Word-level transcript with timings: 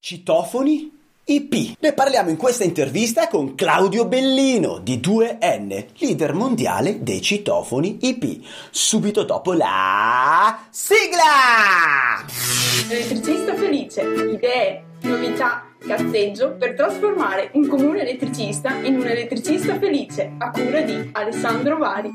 Citofoni 0.00 0.96
IP. 1.24 1.76
Ne 1.80 1.92
parliamo 1.92 2.30
in 2.30 2.36
questa 2.36 2.62
intervista 2.62 3.26
con 3.26 3.56
Claudio 3.56 4.06
Bellino 4.06 4.78
di 4.78 4.98
2N, 4.98 5.86
leader 5.98 6.34
mondiale 6.34 7.02
dei 7.02 7.20
citofoni 7.20 7.98
IP. 8.02 8.46
Subito 8.70 9.24
dopo 9.24 9.54
la 9.54 10.66
sigla! 10.70 12.24
Elettricista 12.88 13.56
felice, 13.56 14.02
idee, 14.02 14.84
novità, 15.02 15.64
cazzeggio 15.84 16.52
per 16.52 16.74
trasformare 16.74 17.50
un 17.54 17.66
comune 17.66 18.02
elettricista 18.02 18.72
in 18.74 19.00
un 19.00 19.06
elettricista 19.06 19.78
felice 19.80 20.32
a 20.38 20.50
cura 20.50 20.80
di 20.82 21.10
Alessandro 21.10 21.76
Vari. 21.76 22.10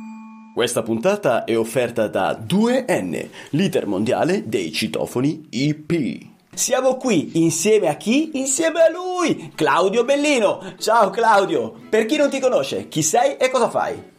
Questa 0.56 0.84
puntata 0.84 1.44
è 1.44 1.58
offerta 1.58 2.08
da 2.08 2.32
2N, 2.32 3.28
leader 3.50 3.88
mondiale 3.88 4.48
dei 4.48 4.72
citofoni 4.72 5.48
IP. 5.50 6.32
Siamo 6.56 6.98
qui 6.98 7.32
insieme 7.42 7.88
a 7.88 7.96
chi? 7.96 8.38
Insieme 8.38 8.82
a 8.82 8.90
lui, 8.90 9.52
Claudio 9.56 10.04
Bellino. 10.04 10.76
Ciao 10.78 11.10
Claudio, 11.10 11.74
per 11.90 12.06
chi 12.06 12.16
non 12.16 12.30
ti 12.30 12.40
conosce, 12.40 12.88
chi 12.88 13.02
sei 13.02 13.38
e 13.38 13.50
cosa 13.50 13.70
fai? 13.72 14.12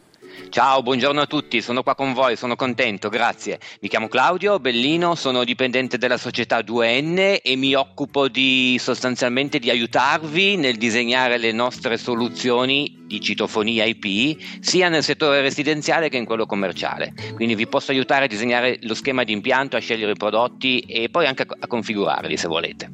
Ciao, 0.49 0.81
buongiorno 0.81 1.21
a 1.21 1.25
tutti, 1.27 1.61
sono 1.61 1.81
qua 1.81 1.95
con 1.95 2.13
voi, 2.13 2.35
sono 2.35 2.57
contento, 2.57 3.07
grazie. 3.07 3.59
Mi 3.79 3.87
chiamo 3.87 4.09
Claudio 4.09 4.59
Bellino, 4.59 5.15
sono 5.15 5.45
dipendente 5.45 5.97
della 5.97 6.17
società 6.17 6.59
2N 6.59 7.39
e 7.41 7.55
mi 7.55 7.73
occupo 7.73 8.27
di 8.27 8.77
sostanzialmente 8.79 9.57
di 9.57 9.69
aiutarvi 9.69 10.57
nel 10.57 10.75
disegnare 10.75 11.37
le 11.37 11.53
nostre 11.53 11.97
soluzioni 11.97 13.04
di 13.05 13.21
citofonia 13.21 13.85
IP 13.85 14.37
sia 14.59 14.89
nel 14.89 15.03
settore 15.03 15.41
residenziale 15.41 16.09
che 16.09 16.17
in 16.17 16.25
quello 16.25 16.45
commerciale. 16.45 17.13
Quindi 17.33 17.55
vi 17.55 17.67
posso 17.67 17.91
aiutare 17.91 18.25
a 18.25 18.27
disegnare 18.27 18.79
lo 18.81 18.93
schema 18.93 19.23
di 19.23 19.31
impianto, 19.31 19.75
a 19.75 19.79
scegliere 19.79 20.11
i 20.11 20.15
prodotti 20.15 20.79
e 20.79 21.09
poi 21.09 21.25
anche 21.25 21.45
a 21.47 21.67
configurarli 21.67 22.37
se 22.37 22.47
volete. 22.47 22.89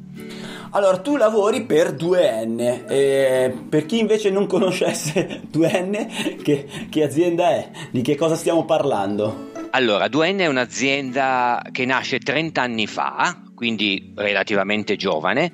Allora, 0.74 0.98
tu 0.98 1.16
lavori 1.16 1.64
per 1.64 1.92
2N, 1.92 2.84
eh, 2.88 3.54
per 3.68 3.84
chi 3.84 3.98
invece 3.98 4.30
non 4.30 4.46
conoscesse 4.46 5.42
2N, 5.52 6.42
che, 6.42 6.66
che 6.88 7.02
azienda 7.02 7.50
è? 7.50 7.70
Di 7.90 8.00
che 8.00 8.16
cosa 8.16 8.36
stiamo 8.36 8.64
parlando? 8.64 9.50
Allora, 9.72 10.06
2N 10.06 10.38
è 10.38 10.46
un'azienda 10.46 11.62
che 11.72 11.84
nasce 11.84 12.18
30 12.18 12.62
anni 12.62 12.86
fa, 12.86 13.42
quindi 13.54 14.12
relativamente 14.14 14.96
giovane, 14.96 15.52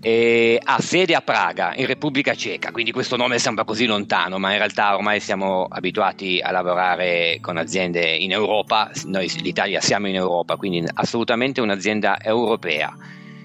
e 0.00 0.60
ha 0.62 0.80
sede 0.80 1.14
a 1.14 1.20
Praga, 1.20 1.74
in 1.74 1.86
Repubblica 1.86 2.34
Ceca, 2.34 2.70
quindi 2.70 2.92
questo 2.92 3.16
nome 3.16 3.38
sembra 3.38 3.64
così 3.64 3.86
lontano, 3.86 4.38
ma 4.38 4.52
in 4.52 4.58
realtà 4.58 4.94
ormai 4.94 5.20
siamo 5.20 5.66
abituati 5.68 6.40
a 6.40 6.50
lavorare 6.50 7.38
con 7.40 7.56
aziende 7.56 8.04
in 8.14 8.32
Europa, 8.32 8.90
noi 9.04 9.30
l'Italia 9.42 9.80
siamo 9.80 10.08
in 10.08 10.14
Europa, 10.14 10.56
quindi 10.56 10.84
assolutamente 10.94 11.60
un'azienda 11.60 12.20
europea. 12.20 12.94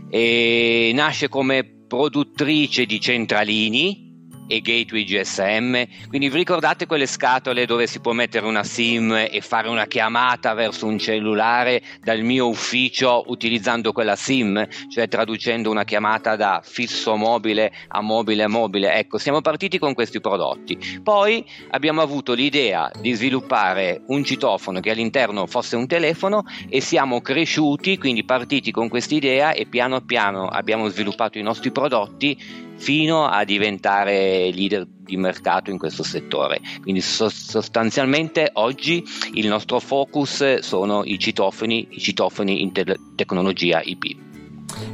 E 0.09 0.91
nasce 0.93 1.27
come 1.27 1.63
produttrice 1.87 2.85
di 2.85 2.99
centralini 2.99 4.02
e 4.47 4.61
gateway 4.61 5.03
GSM. 5.03 6.07
Quindi 6.07 6.29
vi 6.29 6.37
ricordate 6.37 6.85
quelle 6.85 7.05
scatole 7.05 7.65
dove 7.65 7.87
si 7.87 7.99
può 7.99 8.11
mettere 8.13 8.45
una 8.45 8.63
SIM 8.63 9.27
e 9.29 9.41
fare 9.41 9.69
una 9.69 9.85
chiamata 9.85 10.53
verso 10.53 10.85
un 10.85 10.97
cellulare 10.97 11.81
dal 12.01 12.21
mio 12.21 12.47
ufficio 12.47 13.23
utilizzando 13.27 13.91
quella 13.91 14.15
SIM, 14.15 14.67
cioè 14.89 15.07
traducendo 15.07 15.69
una 15.69 15.83
chiamata 15.83 16.35
da 16.35 16.61
fisso 16.63 17.15
mobile 17.15 17.71
a 17.87 18.01
mobile 18.01 18.43
a 18.43 18.47
mobile. 18.47 18.93
Ecco, 18.93 19.17
siamo 19.17 19.41
partiti 19.41 19.79
con 19.79 19.93
questi 19.93 20.19
prodotti. 20.19 20.77
Poi 21.01 21.45
abbiamo 21.71 22.01
avuto 22.01 22.33
l'idea 22.33 22.91
di 22.99 23.13
sviluppare 23.13 24.01
un 24.07 24.23
citofono 24.23 24.79
che 24.79 24.91
all'interno 24.91 25.45
fosse 25.47 25.75
un 25.75 25.87
telefono 25.87 26.43
e 26.69 26.81
siamo 26.81 27.21
cresciuti, 27.21 27.97
quindi 27.97 28.23
partiti 28.23 28.71
con 28.71 28.89
questa 28.89 29.15
idea 29.15 29.53
e 29.53 29.65
piano 29.65 30.01
piano 30.01 30.47
abbiamo 30.47 30.87
sviluppato 30.87 31.37
i 31.37 31.43
nostri 31.43 31.71
prodotti 31.71 32.71
fino 32.75 33.25
a 33.25 33.43
diventare 33.43 34.51
leader 34.51 34.85
di 34.87 35.17
mercato 35.17 35.69
in 35.69 35.77
questo 35.77 36.03
settore. 36.03 36.59
Quindi 36.81 37.01
sostanzialmente 37.01 38.49
oggi 38.53 39.03
il 39.33 39.47
nostro 39.47 39.79
focus 39.79 40.59
sono 40.59 41.03
i 41.03 41.19
citofoni, 41.19 41.87
i 41.91 41.99
citofoni 41.99 42.61
in 42.61 42.71
te- 42.71 42.99
tecnologia 43.15 43.81
IP. 43.83 44.21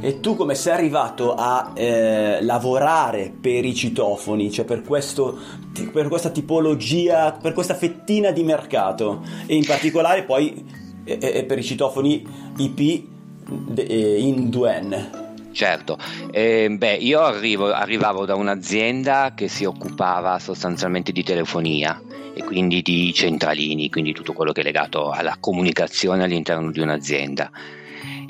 E 0.00 0.20
tu 0.20 0.36
come 0.36 0.54
sei 0.54 0.74
arrivato 0.74 1.34
a 1.34 1.72
eh, 1.74 2.42
lavorare 2.42 3.32
per 3.38 3.64
i 3.64 3.74
citofoni, 3.74 4.50
cioè 4.50 4.64
per, 4.64 4.82
questo, 4.82 5.38
per 5.92 6.08
questa 6.08 6.30
tipologia, 6.30 7.32
per 7.32 7.52
questa 7.52 7.74
fettina 7.74 8.30
di 8.30 8.42
mercato 8.42 9.22
e 9.46 9.54
in 9.54 9.64
particolare 9.64 10.24
poi 10.24 10.64
eh, 11.04 11.18
eh, 11.20 11.44
per 11.44 11.58
i 11.58 11.62
citofoni 11.62 12.26
IP 12.58 13.04
eh, 13.76 14.18
in 14.20 14.48
2N? 14.48 15.28
Certo, 15.52 15.98
eh, 16.30 16.68
beh, 16.70 16.94
io 16.94 17.20
arrivo, 17.20 17.72
arrivavo 17.72 18.24
da 18.24 18.34
un'azienda 18.34 19.32
che 19.34 19.48
si 19.48 19.64
occupava 19.64 20.38
sostanzialmente 20.38 21.12
di 21.12 21.22
telefonia 21.22 22.00
e 22.32 22.44
quindi 22.44 22.82
di 22.82 23.12
centralini, 23.12 23.90
quindi 23.90 24.12
tutto 24.12 24.32
quello 24.32 24.52
che 24.52 24.60
è 24.60 24.64
legato 24.64 25.10
alla 25.10 25.36
comunicazione 25.40 26.22
all'interno 26.24 26.70
di 26.70 26.80
un'azienda. 26.80 27.50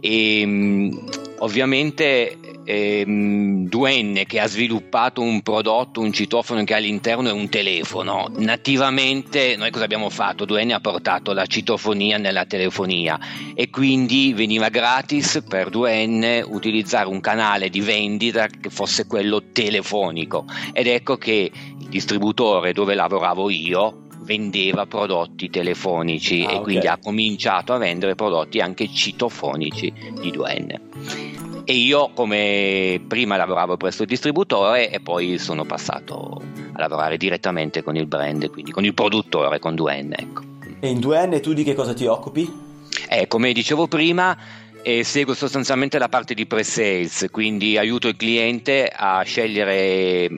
E, 0.00 0.40
ehm, 0.40 0.98
ovviamente 1.38 2.38
ehm, 2.64 3.68
2N 3.68 4.26
che 4.26 4.40
ha 4.40 4.46
sviluppato 4.46 5.22
un 5.22 5.42
prodotto, 5.42 6.00
un 6.00 6.12
citofono 6.12 6.64
che 6.64 6.74
all'interno 6.74 7.28
è 7.28 7.32
un 7.32 7.48
telefono. 7.48 8.30
Nativamente 8.36 9.56
noi 9.56 9.70
cosa 9.70 9.84
abbiamo 9.84 10.10
fatto? 10.10 10.44
2N 10.44 10.72
ha 10.72 10.80
portato 10.80 11.32
la 11.32 11.46
citofonia 11.46 12.18
nella 12.18 12.44
telefonia 12.44 13.18
e 13.54 13.70
quindi 13.70 14.32
veniva 14.32 14.68
gratis 14.68 15.42
per 15.48 15.68
2N 15.70 16.44
utilizzare 16.46 17.08
un 17.08 17.20
canale 17.20 17.68
di 17.68 17.80
vendita 17.80 18.46
che 18.46 18.70
fosse 18.70 19.06
quello 19.06 19.50
telefonico 19.52 20.44
ed 20.72 20.86
ecco 20.86 21.16
che 21.16 21.50
il 21.78 21.88
distributore 21.88 22.72
dove 22.72 22.94
lavoravo 22.94 23.50
io 23.50 24.02
vendeva 24.22 24.86
prodotti 24.86 25.50
telefonici 25.50 26.42
ah, 26.42 26.42
e 26.42 26.46
okay. 26.46 26.62
quindi 26.62 26.86
ha 26.86 26.98
cominciato 26.98 27.72
a 27.72 27.78
vendere 27.78 28.14
prodotti 28.14 28.60
anche 28.60 28.88
citofonici 28.92 29.92
di 30.20 30.30
2N 30.30 31.49
e 31.64 31.72
io 31.74 32.10
come 32.14 33.02
prima 33.06 33.36
lavoravo 33.36 33.76
presso 33.76 34.02
il 34.02 34.08
distributore 34.08 34.90
e 34.90 35.00
poi 35.00 35.38
sono 35.38 35.64
passato 35.64 36.40
a 36.72 36.78
lavorare 36.78 37.16
direttamente 37.16 37.82
con 37.82 37.96
il 37.96 38.06
brand, 38.06 38.50
quindi 38.50 38.70
con 38.70 38.84
il 38.84 38.94
produttore, 38.94 39.58
con 39.58 39.74
2N. 39.74 40.12
Ecco. 40.16 40.42
E 40.80 40.88
in 40.88 40.98
2N 40.98 41.40
tu 41.40 41.52
di 41.52 41.62
che 41.62 41.74
cosa 41.74 41.94
ti 41.94 42.06
occupi? 42.06 42.68
Eh, 43.08 43.26
come 43.26 43.52
dicevo 43.52 43.86
prima, 43.86 44.36
e 44.82 45.04
seguo 45.04 45.34
sostanzialmente 45.34 45.98
la 45.98 46.08
parte 46.08 46.34
di 46.34 46.46
pre-sales, 46.46 47.26
quindi 47.30 47.76
aiuto 47.76 48.08
il 48.08 48.16
cliente 48.16 48.90
a 48.92 49.22
scegliere, 49.22 50.28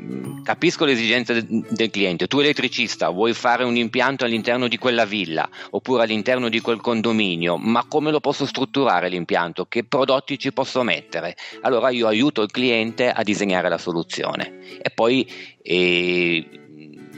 capisco 0.42 0.84
le 0.84 0.92
esigenze 0.92 1.46
del 1.46 1.90
cliente, 1.90 2.26
tu 2.26 2.40
elettricista 2.40 3.08
vuoi 3.10 3.34
fare 3.34 3.64
un 3.64 3.76
impianto 3.76 4.24
all'interno 4.24 4.66
di 4.66 4.78
quella 4.78 5.04
villa 5.04 5.48
oppure 5.70 6.02
all'interno 6.02 6.48
di 6.48 6.60
quel 6.60 6.80
condominio, 6.80 7.56
ma 7.56 7.84
come 7.86 8.10
lo 8.10 8.20
posso 8.20 8.44
strutturare 8.44 9.08
l'impianto? 9.08 9.66
Che 9.66 9.84
prodotti 9.84 10.38
ci 10.38 10.52
posso 10.52 10.82
mettere? 10.82 11.36
Allora 11.60 11.90
io 11.90 12.08
aiuto 12.08 12.42
il 12.42 12.50
cliente 12.50 13.10
a 13.10 13.22
disegnare 13.22 13.68
la 13.68 13.78
soluzione 13.78 14.78
e 14.82 14.90
poi 14.90 15.30
eh, 15.62 16.62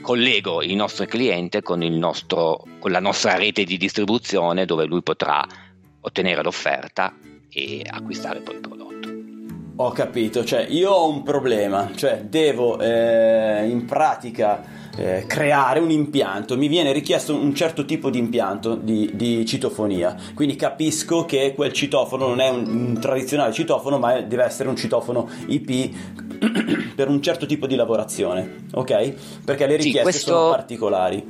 collego 0.01 0.61
il 0.61 0.75
nostro 0.75 1.05
cliente 1.05 1.63
con, 1.63 1.81
il 1.81 1.93
nostro, 1.93 2.63
con 2.77 2.91
la 2.91 2.99
nostra 2.99 3.35
rete 3.35 3.63
di 3.63 3.77
distribuzione 3.77 4.65
dove 4.65 4.85
lui 4.85 5.01
potrà 5.01 5.43
ottenere 6.05 6.43
l'offerta 6.43 7.13
e 7.49 7.81
acquistare 7.87 8.39
poi 8.39 8.55
il 8.55 8.61
prodotto. 8.61 8.83
Ho 9.77 9.91
capito, 9.91 10.45
cioè 10.45 10.65
io 10.69 10.91
ho 10.91 11.09
un 11.09 11.21
problema, 11.23 11.91
cioè 11.95 12.21
devo 12.21 12.79
eh, 12.79 13.67
in 13.67 13.83
pratica 13.85 14.63
eh, 14.95 15.25
creare 15.27 15.79
un 15.79 15.91
impianto, 15.91 16.55
mi 16.55 16.69
viene 16.69 16.93
richiesto 16.93 17.35
un 17.35 17.53
certo 17.53 17.83
tipo 17.83 18.09
di 18.09 18.17
impianto 18.17 18.75
di, 18.75 19.11
di, 19.15 19.45
citofonia, 19.45 20.15
quindi 20.33 20.55
capisco 20.55 21.25
che 21.25 21.53
quel 21.53 21.73
citofono 21.73 22.27
non 22.27 22.39
è 22.39 22.47
un, 22.47 22.65
un 22.67 22.99
tradizionale 23.01 23.51
citofono 23.51 23.99
ma 23.99 24.21
deve 24.21 24.45
essere 24.45 24.69
un 24.69 24.77
citofono 24.77 25.27
IP 25.47 25.93
per 26.95 27.09
un 27.09 27.21
certo 27.21 27.45
tipo 27.45 27.67
di 27.67 27.75
lavorazione, 27.75 28.67
ok? 28.71 29.41
Perché 29.43 29.67
le 29.67 29.75
richieste 29.75 29.97
sì, 29.97 30.01
questo... 30.01 30.31
sono 30.31 30.49
particolari. 30.51 31.27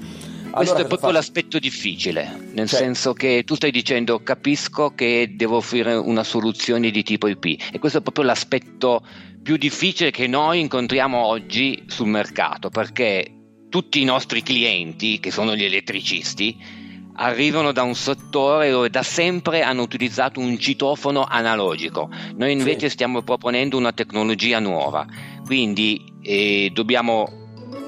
Questo 0.55 0.77
è 0.77 0.87
proprio 0.87 1.11
l'aspetto 1.11 1.59
difficile, 1.59 2.49
nel 2.53 2.69
cioè. 2.69 2.79
senso 2.79 3.13
che 3.13 3.43
tu 3.45 3.55
stai 3.55 3.71
dicendo 3.71 4.23
capisco 4.23 4.93
che 4.95 5.33
devo 5.35 5.57
offrire 5.57 5.95
una 5.95 6.23
soluzione 6.23 6.91
di 6.91 7.03
tipo 7.03 7.27
IP 7.27 7.45
e 7.73 7.77
questo 7.79 7.97
è 7.97 8.01
proprio 8.01 8.23
l'aspetto 8.23 9.05
più 9.43 9.57
difficile 9.57 10.11
che 10.11 10.27
noi 10.27 10.61
incontriamo 10.61 11.17
oggi 11.17 11.83
sul 11.87 12.07
mercato 12.07 12.69
perché 12.69 13.35
tutti 13.69 13.99
i 13.99 14.05
nostri 14.05 14.41
clienti, 14.41 15.19
che 15.19 15.31
sono 15.31 15.55
gli 15.55 15.65
elettricisti, 15.65 16.57
arrivano 17.17 17.71
da 17.71 17.83
un 17.83 17.95
settore 17.95 18.71
dove 18.71 18.89
da 18.89 19.03
sempre 19.03 19.61
hanno 19.61 19.81
utilizzato 19.81 20.39
un 20.39 20.57
citofono 20.57 21.25
analogico. 21.25 22.09
Noi 22.37 22.53
invece 22.53 22.87
sì. 22.87 22.93
stiamo 22.93 23.21
proponendo 23.21 23.77
una 23.77 23.91
tecnologia 23.91 24.59
nuova, 24.59 25.05
quindi 25.43 26.01
eh, 26.21 26.71
dobbiamo 26.73 27.27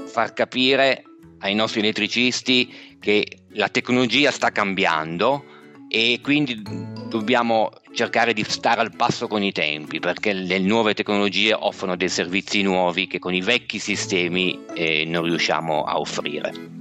far 0.07 0.33
capire 0.33 1.03
ai 1.39 1.55
nostri 1.55 1.79
elettricisti 1.81 2.97
che 2.99 3.43
la 3.49 3.69
tecnologia 3.69 4.31
sta 4.31 4.51
cambiando 4.51 5.43
e 5.89 6.19
quindi 6.21 6.61
dobbiamo 7.07 7.71
cercare 7.93 8.33
di 8.33 8.43
stare 8.43 8.81
al 8.81 8.95
passo 8.95 9.27
con 9.27 9.41
i 9.41 9.51
tempi 9.51 9.99
perché 9.99 10.33
le 10.33 10.59
nuove 10.59 10.93
tecnologie 10.93 11.53
offrono 11.53 11.95
dei 11.95 12.09
servizi 12.09 12.61
nuovi 12.61 13.07
che 13.07 13.19
con 13.19 13.33
i 13.33 13.41
vecchi 13.41 13.79
sistemi 13.79 14.65
eh, 14.73 15.05
non 15.05 15.23
riusciamo 15.23 15.83
a 15.83 15.99
offrire. 15.99 16.75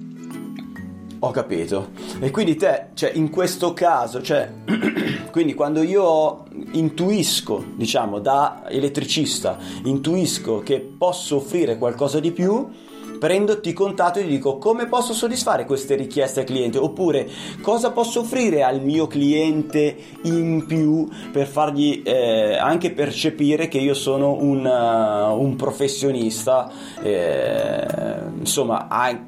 Ho 1.21 1.31
capito. 1.31 1.91
E 2.21 2.31
quindi 2.31 2.57
te, 2.57 2.89
cioè, 2.95 3.13
in 3.15 3.31
questo 3.31 3.73
caso, 3.73 4.21
cioè, 4.21 4.53
quindi 5.33 5.55
quando 5.55 5.83
io 5.83 6.45
intuisco, 6.73 7.65
diciamo, 7.75 8.19
da 8.19 8.65
elettricista, 8.69 9.59
intuisco 9.85 10.61
che 10.61 10.81
posso 10.81 11.37
offrire 11.37 11.79
qualcosa 11.79 12.21
di 12.21 12.33
più, 12.33 12.69
prendo, 13.19 13.61
ti 13.61 13.73
contatto 13.73 14.19
e 14.19 14.25
gli 14.25 14.31
dico 14.31 14.59
come 14.59 14.87
posso 14.87 15.13
soddisfare 15.13 15.65
queste 15.65 15.95
richieste 15.95 16.41
al 16.41 16.47
cliente 16.47 16.79
oppure 16.79 17.29
cosa 17.61 17.91
posso 17.91 18.21
offrire 18.21 18.63
al 18.63 18.81
mio 18.83 19.07
cliente 19.07 19.97
in 20.23 20.65
più 20.67 21.09
per 21.33 21.47
fargli 21.47 22.03
eh, 22.05 22.57
anche 22.57 22.93
percepire 22.93 23.69
che 23.69 23.79
io 23.79 23.95
sono 23.95 24.33
un, 24.33 24.65
uh, 24.65 25.41
un 25.41 25.57
professionista 25.57 26.71
eh, 27.03 27.87
insomma 28.39 28.89
a, 28.89 29.19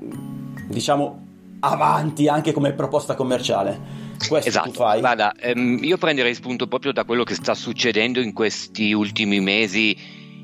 diciamo 0.67 1.27
avanti 1.61 2.29
anche 2.29 2.53
come 2.53 2.73
proposta 2.73 3.15
commerciale 3.15 4.07
questo 4.27 4.49
esatto. 4.49 4.71
tu 4.71 4.75
fai? 4.75 4.99
Guarda, 5.01 5.33
ehm, 5.33 5.79
io 5.83 5.97
prenderei 5.97 6.35
spunto 6.35 6.67
proprio 6.67 6.93
da 6.93 7.05
quello 7.05 7.23
che 7.23 7.35
sta 7.35 7.55
succedendo 7.55 8.21
in 8.21 8.33
questi 8.33 8.93
ultimi 8.93 9.39
mesi 9.39 9.97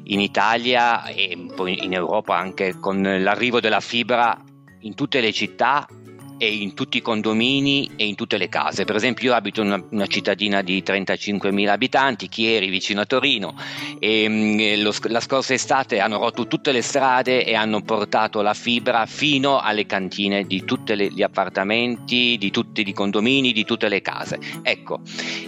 in 0.05 0.21
Italia 0.21 1.05
e 1.07 1.47
poi 1.55 1.85
in 1.85 1.93
Europa 1.93 2.37
anche 2.37 2.79
con 2.79 3.03
l'arrivo 3.03 3.61
della 3.61 3.81
fibra 3.81 4.39
in 4.81 4.95
tutte 4.95 5.21
le 5.21 5.33
città 5.33 5.87
e 6.37 6.53
in 6.53 6.75
tutti 6.75 6.99
i 6.99 7.03
condomini 7.03 7.91
e 7.97 8.07
in 8.07 8.15
tutte 8.15 8.37
le 8.37 8.49
case. 8.49 8.85
Per 8.85 8.97
esempio, 8.97 9.31
io 9.31 9.35
abito 9.35 9.61
in 9.61 9.69
una, 9.69 9.85
una 9.91 10.07
cittadina 10.07 10.63
di 10.63 10.83
35.000 10.85 11.69
abitanti, 11.69 12.29
Chieri, 12.29 12.69
vicino 12.69 13.01
a 13.01 13.07
Torino, 13.07 13.55
e 13.99 14.29
mh, 14.29 14.83
lo, 14.83 14.93
la 15.05 15.21
scorsa 15.21 15.55
estate 15.55 16.01
hanno 16.01 16.19
rotto 16.19 16.47
tutte 16.47 16.73
le 16.73 16.83
strade 16.83 17.45
e 17.45 17.55
hanno 17.55 17.83
portato 17.83 18.43
la 18.43 18.55
fibra 18.55 19.07
fino 19.07 19.59
alle 19.59 19.87
cantine 19.87 20.45
di 20.45 20.65
tutti 20.65 20.95
gli 21.13 21.23
appartamenti, 21.23 22.37
di 22.39 22.51
tutti 22.51 22.87
i 22.87 22.93
condomini, 22.93 23.53
di 23.53 23.65
tutte 23.65 23.89
le 23.89 24.01
case. 24.01 24.39
Ecco, 24.63 25.01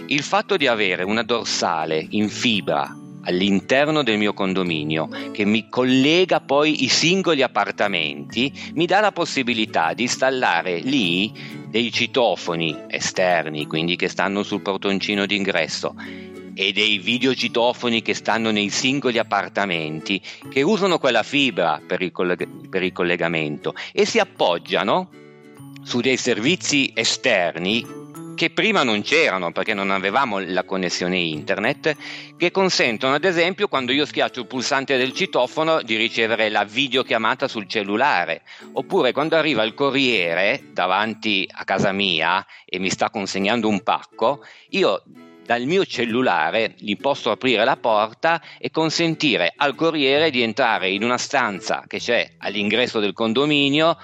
il 0.07 0.23
fatto 0.23 0.57
di 0.57 0.67
avere 0.67 1.03
una 1.03 1.23
dorsale 1.23 2.05
in 2.11 2.29
fibra 2.29 3.05
all'interno 3.27 4.03
del 4.03 4.17
mio 4.17 4.33
condominio 4.33 5.09
che 5.31 5.45
mi 5.45 5.67
collega 5.69 6.39
poi 6.39 6.83
i 6.83 6.87
singoli 6.87 7.43
appartamenti 7.43 8.51
mi 8.73 8.85
dà 8.85 9.01
la 9.01 9.11
possibilità 9.11 9.93
di 9.93 10.03
installare 10.03 10.79
lì 10.79 11.31
dei 11.69 11.91
citofoni 11.91 12.75
esterni, 12.87 13.67
quindi 13.67 13.97
che 13.97 14.07
stanno 14.07 14.43
sul 14.43 14.61
portoncino 14.61 15.25
d'ingresso 15.25 15.95
e 16.53 16.71
dei 16.71 16.97
videocitofoni 16.97 18.01
che 18.01 18.13
stanno 18.13 18.49
nei 18.49 18.69
singoli 18.69 19.19
appartamenti 19.19 20.19
che 20.49 20.61
usano 20.63 20.97
quella 20.97 21.21
fibra 21.21 21.81
per 21.85 22.01
il, 22.01 22.11
colleg- 22.11 22.67
per 22.69 22.81
il 22.81 22.93
collegamento 22.93 23.75
e 23.91 24.05
si 24.05 24.19
appoggiano 24.19 25.09
su 25.83 25.99
dei 25.99 26.17
servizi 26.17 26.91
esterni 26.95 28.06
che 28.37 28.51
prima 28.51 28.83
non 28.83 29.01
c'erano 29.01 29.51
perché 29.51 29.73
non 29.73 29.89
avevamo 29.89 30.37
la 30.37 30.63
connessione 30.63 31.17
internet, 31.17 31.97
che 32.37 32.51
consentono 32.51 33.15
ad 33.15 33.25
esempio 33.25 33.67
quando 33.67 33.91
io 33.91 34.05
schiaccio 34.05 34.41
il 34.41 34.45
pulsante 34.45 34.95
del 34.95 35.11
citofono 35.11 35.81
di 35.81 35.95
ricevere 35.95 36.49
la 36.49 36.63
videochiamata 36.63 37.47
sul 37.47 37.67
cellulare, 37.67 38.43
oppure 38.73 39.11
quando 39.11 39.35
arriva 39.35 39.63
il 39.63 39.73
corriere 39.73 40.65
davanti 40.71 41.49
a 41.51 41.63
casa 41.63 41.91
mia 41.91 42.45
e 42.63 42.77
mi 42.77 42.91
sta 42.91 43.09
consegnando 43.09 43.67
un 43.67 43.81
pacco, 43.81 44.45
io 44.69 45.01
dal 45.43 45.63
mio 45.63 45.83
cellulare 45.85 46.75
gli 46.77 46.95
posso 46.97 47.31
aprire 47.31 47.63
la 47.63 47.77
porta 47.77 48.39
e 48.59 48.69
consentire 48.69 49.51
al 49.55 49.73
corriere 49.73 50.29
di 50.29 50.43
entrare 50.43 50.89
in 50.89 51.03
una 51.03 51.17
stanza 51.17 51.85
che 51.87 51.99
c'è 51.99 52.33
all'ingresso 52.39 52.99
del 52.99 53.13
condominio 53.13 53.97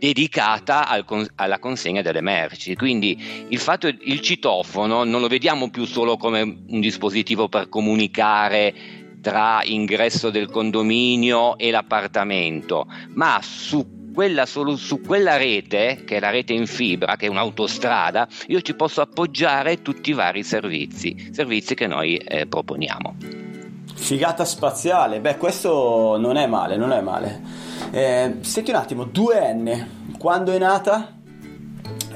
dedicata 0.00 0.88
al 0.88 1.04
con- 1.04 1.28
alla 1.36 1.58
consegna 1.58 2.00
delle 2.00 2.22
merci. 2.22 2.74
Quindi 2.74 3.46
il 3.48 3.58
fatto 3.58 3.86
il 3.86 4.20
citofono 4.20 5.04
non 5.04 5.20
lo 5.20 5.28
vediamo 5.28 5.70
più 5.70 5.84
solo 5.84 6.16
come 6.16 6.40
un 6.40 6.80
dispositivo 6.80 7.48
per 7.48 7.68
comunicare 7.68 8.74
tra 9.20 9.60
ingresso 9.62 10.30
del 10.30 10.48
condominio 10.50 11.58
e 11.58 11.70
l'appartamento, 11.70 12.86
ma 13.14 13.38
su 13.42 13.98
quella, 14.14 14.46
solo, 14.46 14.76
su 14.76 15.02
quella 15.02 15.36
rete, 15.36 16.02
che 16.06 16.16
è 16.16 16.20
la 16.20 16.30
rete 16.30 16.54
in 16.54 16.66
fibra, 16.66 17.16
che 17.16 17.26
è 17.26 17.28
un'autostrada, 17.28 18.26
io 18.48 18.60
ci 18.62 18.74
posso 18.74 19.02
appoggiare 19.02 19.82
tutti 19.82 20.10
i 20.10 20.14
vari 20.14 20.42
servizi, 20.42 21.28
servizi 21.32 21.74
che 21.74 21.86
noi 21.86 22.16
eh, 22.16 22.46
proponiamo. 22.46 23.49
Figata 24.00 24.44
spaziale, 24.44 25.20
beh 25.20 25.36
questo 25.36 26.16
non 26.18 26.36
è 26.36 26.46
male, 26.46 26.76
non 26.76 26.90
è 26.90 27.00
male. 27.00 27.40
Eh, 27.92 28.38
senti 28.40 28.70
un 28.70 28.76
attimo, 28.76 29.04
2N, 29.04 29.86
quando 30.18 30.52
è 30.52 30.58
nata 30.58 31.16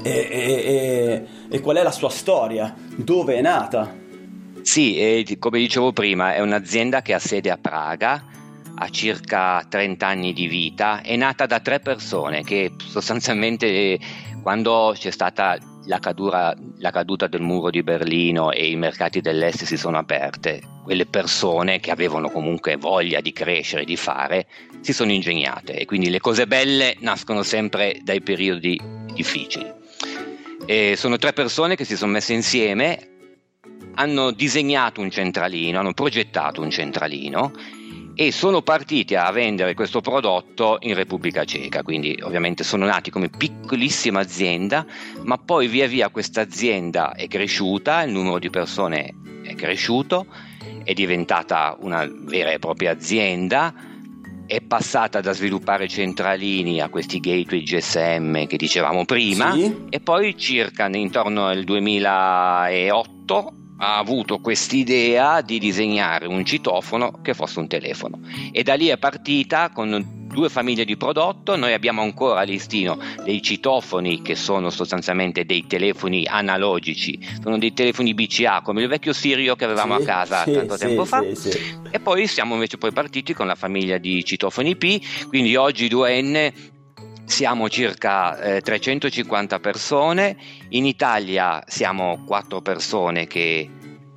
e, 0.01 0.09
e, 0.09 0.27
e, 0.29 1.27
e, 1.47 1.59
qual 1.61 1.77
è 1.77 1.83
la 1.83 1.91
sua 1.91 2.09
storia? 2.09 2.73
Dove 2.95 3.35
è 3.35 3.41
nata? 3.41 3.95
Sì, 4.63 4.97
eh, 4.97 5.37
come 5.39 5.59
dicevo 5.59 5.93
prima, 5.93 6.33
è 6.33 6.41
un'azienda 6.41 7.01
che 7.01 7.13
ha 7.13 7.19
sede 7.19 7.51
a 7.51 7.57
Praga, 7.57 8.25
ha 8.75 8.89
circa 8.89 9.63
30 9.69 10.07
anni 10.07 10.33
di 10.33 10.47
vita, 10.47 11.01
è 11.01 11.15
nata 11.15 11.45
da 11.45 11.59
tre 11.59 11.79
persone 11.79 12.43
che 12.43 12.73
sostanzialmente 12.77 13.67
eh, 13.67 13.99
quando 14.41 14.93
c'è 14.97 15.11
stata 15.11 15.57
la, 15.85 15.99
cadura, 15.99 16.55
la 16.77 16.91
caduta 16.91 17.27
del 17.27 17.41
muro 17.41 17.69
di 17.69 17.83
Berlino 17.83 18.51
e 18.51 18.69
i 18.69 18.75
mercati 18.75 19.21
dell'est 19.21 19.63
si 19.63 19.77
sono 19.77 19.97
aperte, 19.97 20.61
quelle 20.83 21.05
persone 21.05 21.79
che 21.79 21.91
avevano 21.91 22.29
comunque 22.29 22.75
voglia 22.75 23.21
di 23.21 23.31
crescere, 23.31 23.85
di 23.85 23.95
fare, 23.95 24.47
si 24.81 24.93
sono 24.93 25.11
ingegnate 25.11 25.73
e 25.73 25.85
quindi 25.85 26.09
le 26.09 26.19
cose 26.19 26.47
belle 26.47 26.95
nascono 26.99 27.43
sempre 27.43 27.99
dai 28.03 28.21
periodi 28.21 28.79
difficili. 29.13 29.71
E 30.65 30.95
sono 30.97 31.17
tre 31.17 31.33
persone 31.33 31.75
che 31.75 31.85
si 31.85 31.95
sono 31.95 32.11
messe 32.11 32.33
insieme, 32.33 33.09
hanno 33.95 34.31
disegnato 34.31 35.01
un 35.01 35.09
centralino, 35.09 35.79
hanno 35.79 35.93
progettato 35.93 36.61
un 36.61 36.69
centralino 36.69 37.51
e 38.15 38.31
sono 38.31 38.61
partiti 38.61 39.15
a 39.15 39.29
vendere 39.31 39.73
questo 39.73 39.99
prodotto 39.99 40.77
in 40.81 40.93
Repubblica 40.95 41.43
Ceca, 41.43 41.83
quindi 41.83 42.17
ovviamente 42.23 42.63
sono 42.63 42.85
nati 42.85 43.11
come 43.11 43.29
piccolissima 43.29 44.21
azienda, 44.21 44.85
ma 45.23 45.37
poi 45.37 45.67
via 45.67 45.87
via 45.87 46.07
questa 46.09 46.39
azienda 46.41 47.13
è 47.13 47.27
cresciuta, 47.27 48.03
il 48.03 48.13
numero 48.13 48.39
di 48.39 48.49
persone 48.49 49.13
è 49.43 49.53
cresciuto, 49.55 50.27
è 50.83 50.93
diventata 50.93 51.75
una 51.81 52.09
vera 52.09 52.51
e 52.51 52.59
propria 52.59 52.91
azienda, 52.91 53.73
è 54.45 54.61
passata 54.61 55.19
da 55.19 55.33
sviluppare 55.33 55.89
centralini 55.89 56.79
a 56.79 56.87
questi 56.87 57.19
gateway 57.19 57.63
GSM 57.63 58.45
che 58.45 58.55
dicevamo 58.55 59.03
prima 59.03 59.51
sì. 59.53 59.87
e 59.89 59.99
poi 59.99 60.37
circa 60.37 60.87
intorno 60.87 61.47
al 61.47 61.63
2008 61.63 63.64
ha 63.77 63.97
avuto 63.97 64.39
quest'idea 64.39 65.41
di 65.41 65.59
disegnare 65.59 66.27
un 66.27 66.45
citofono 66.45 67.19
che 67.21 67.33
fosse 67.33 67.59
un 67.59 67.67
telefono. 67.67 68.19
E 68.51 68.63
da 68.63 68.75
lì 68.75 68.87
è 68.87 68.97
partita 68.97 69.69
con 69.69 70.23
due 70.35 70.49
famiglie 70.49 70.85
di 70.85 70.97
prodotto, 70.97 71.55
noi 71.55 71.73
abbiamo 71.73 72.01
ancora 72.01 72.41
a 72.41 72.43
listino 72.43 72.97
dei 73.23 73.41
citofoni 73.41 74.21
che 74.21 74.35
sono 74.35 74.69
sostanzialmente 74.69 75.45
dei 75.45 75.65
telefoni 75.65 76.25
analogici, 76.27 77.17
sono 77.41 77.57
dei 77.57 77.73
telefoni 77.73 78.13
BCA 78.13 78.61
come 78.61 78.81
il 78.81 78.87
vecchio 78.89 79.13
Sirio 79.13 79.55
che 79.55 79.63
avevamo 79.63 79.95
sì, 79.95 80.01
a 80.01 80.05
casa 80.05 80.43
sì, 80.43 80.51
tanto 80.51 80.75
sì, 80.77 80.85
tempo 80.85 81.05
fa. 81.05 81.23
e 81.89 81.99
poi 81.99 82.27
siamo 82.27 82.53
invece 82.55 82.77
poi 82.77 82.91
partiti 82.91 83.33
con 83.33 83.47
la 83.47 83.55
famiglia 83.55 83.97
di 83.97 84.23
citofoni 84.25 84.75
P, 84.75 85.27
quindi 85.29 85.55
oggi 85.55 85.87
2N 85.87 86.73
siamo 87.25 87.69
circa 87.69 88.39
eh, 88.39 88.61
350 88.61 89.59
persone, 89.59 90.37
in 90.69 90.85
Italia 90.85 91.63
siamo 91.67 92.23
4 92.25 92.61
persone 92.61 93.27
che, 93.27 93.69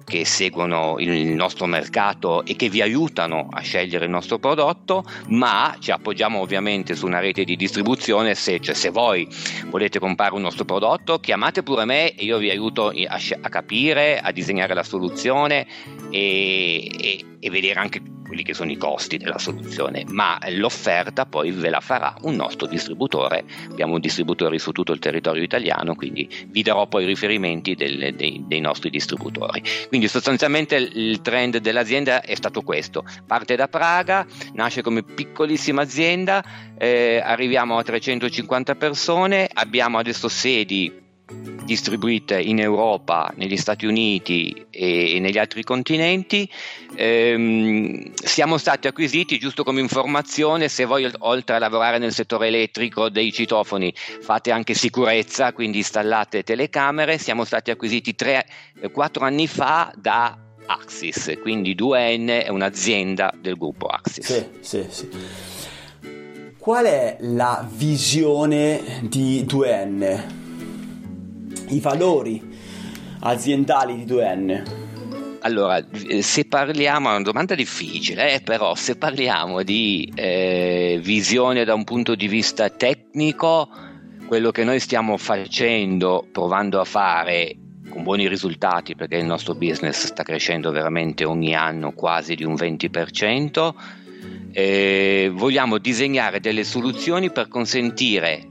che, 0.05 0.25
seguono 0.25 0.97
il 0.99 1.29
nostro 1.29 1.67
mercato 1.67 2.45
e 2.45 2.55
che 2.55 2.69
vi 2.69 2.83
aiutano 2.83 3.49
a 3.51 3.61
scegliere 3.61 4.05
il 4.05 4.11
nostro 4.11 4.39
prodotto, 4.39 5.05
ma 5.29 5.75
ci 5.81 5.91
appoggiamo 5.91 6.39
ovviamente 6.39 6.95
su 6.95 7.07
una 7.07 7.19
rete 7.19 7.45
di 7.45 7.57
distribuzione, 7.57 8.35
se, 8.35 8.61
cioè, 8.61 8.75
se 8.75 8.91
voi 8.91 9.27
volete 9.69 9.99
comprare 9.99 10.35
un 10.35 10.43
nostro 10.43 10.65
prodotto 10.65 11.19
chiamate 11.19 11.63
pure 11.63 11.85
me 11.87 12.15
e 12.15 12.25
io 12.25 12.39
vi 12.39 12.51
aiuto 12.51 12.89
a, 12.89 13.19
a 13.41 13.49
capire, 13.49 14.21
a 14.21 14.31
disegnare 14.33 14.75
la 14.75 14.85
soluzione 14.85 15.67
e, 16.11 16.91
e, 17.01 17.25
e 17.41 17.51
vedere 17.51 17.81
anche 17.81 18.01
quelli 18.29 18.43
che 18.43 18.53
sono 18.53 18.71
i 18.71 18.77
costi 18.77 19.17
della 19.17 19.39
soluzione, 19.39 20.05
ma 20.09 20.39
l'offerta 20.51 21.25
poi 21.25 21.51
ve 21.51 21.71
la 21.71 21.81
farà 21.81 22.15
un 22.23 22.35
nostro 22.35 22.67
distributore. 22.67 23.45
Abbiamo 23.71 23.99
distributori 23.99 24.59
su 24.59 24.71
tutto 24.71 24.93
il 24.93 24.99
territorio 24.99 25.43
italiano, 25.43 25.95
quindi 25.95 26.29
vi 26.49 26.63
darò 26.63 26.87
poi 26.87 27.05
i 27.05 27.07
riferimenti 27.07 27.75
del, 27.75 28.15
dei, 28.15 28.45
dei, 28.47 28.61
nostri 28.61 28.91
distributori. 28.91 29.63
Quindi 29.89 30.09
sostanzialmente 30.09 30.77
il 30.77 31.23
trend 31.23 31.57
dell'azienda 31.57 32.21
è 32.21 32.35
stato 32.35 32.61
questo: 32.61 33.03
parte 33.27 33.57
da 33.57 33.67
Praga, 33.67 34.27
nasce 34.53 34.83
come 34.83 35.03
piccolissima 35.03 35.81
azienda, 35.81 36.45
eh, 36.77 37.23
arriviamo 37.25 37.79
a 37.79 37.83
350 37.83 38.75
persone, 38.75 39.49
abbiamo 39.51 39.97
adesso 39.97 40.29
sedi 40.29 41.07
distribuite 41.65 42.41
in 42.41 42.59
Europa, 42.59 43.31
negli 43.37 43.57
Stati 43.59 43.85
Uniti 43.85 44.67
e, 44.71 45.19
negli 45.21 45.37
altri 45.37 45.63
continenti. 45.63 46.49
Ehm, 46.95 48.13
siamo 48.15 48.57
stati 48.57 48.87
acquisiti, 48.87 49.39
giusto 49.39 49.65
come 49.65 49.81
informazione, 49.81 50.69
se 50.69 50.87
voi 50.87 51.11
oltre 51.19 51.57
a 51.57 51.59
lavorare 51.59 51.99
nel 51.99 52.13
settore 52.13 52.47
elettrico 52.47 53.11
dei 53.11 53.31
citofoni 53.33 53.93
fate 53.95 54.51
anche 54.51 54.73
sicurezza, 54.73 55.53
quindi 55.53 55.79
installate 55.79 56.43
telecamere, 56.43 57.19
siamo 57.19 57.45
stati 57.45 57.71
acquisiti 57.71 58.15
3-4 58.19 59.23
anni 59.23 59.47
fa 59.47 59.93
da 59.95 60.39
Axis, 60.67 61.35
quindi 61.41 61.75
2N 61.75 62.45
è 62.45 62.49
un'azienda 62.49 63.33
del 63.39 63.57
gruppo 63.57 63.87
Axis. 63.87 64.25
Sì, 64.25 64.47
sì, 64.61 64.87
sì. 64.89 65.09
Qual 66.57 66.85
è 66.85 67.17
la 67.21 67.67
visione 67.71 69.01
di 69.03 69.47
2N? 69.49 70.38
I 71.71 71.81
valori 71.81 72.43
aziendali 73.21 74.05
di 74.05 74.15
2N? 74.15 74.87
Allora, 75.41 75.85
se 76.21 76.47
parliamo, 76.47 77.09
è 77.09 77.15
una 77.15 77.23
domanda 77.23 77.55
difficile, 77.55 78.35
eh, 78.35 78.41
però 78.41 78.75
se 78.75 78.97
parliamo 78.97 79.63
di 79.63 80.11
eh, 80.15 80.99
visione 81.03 81.65
da 81.65 81.75
un 81.75 81.85
punto 81.85 82.15
di 82.15 82.27
vista 82.27 82.71
tecnico, 82.71 83.69
quello 84.27 84.51
che 84.51 84.65
noi 84.65 84.81
stiamo 84.81 85.17
facendo, 85.17 86.27
provando 86.33 86.81
a 86.81 86.85
fare 86.85 87.55
con 87.89 88.03
buoni 88.03 88.29
risultati 88.29 88.95
perché 88.95 89.17
il 89.17 89.25
nostro 89.25 89.55
business 89.55 90.07
sta 90.07 90.23
crescendo 90.23 90.71
veramente 90.71 91.25
ogni 91.25 91.55
anno 91.55 91.93
quasi 91.93 92.35
di 92.35 92.45
un 92.45 92.55
20%. 92.55 93.75
Eh, 94.53 95.31
vogliamo 95.33 95.79
disegnare 95.79 96.41
delle 96.41 96.65
soluzioni 96.65 97.31
per 97.31 97.49
consentire 97.49 98.47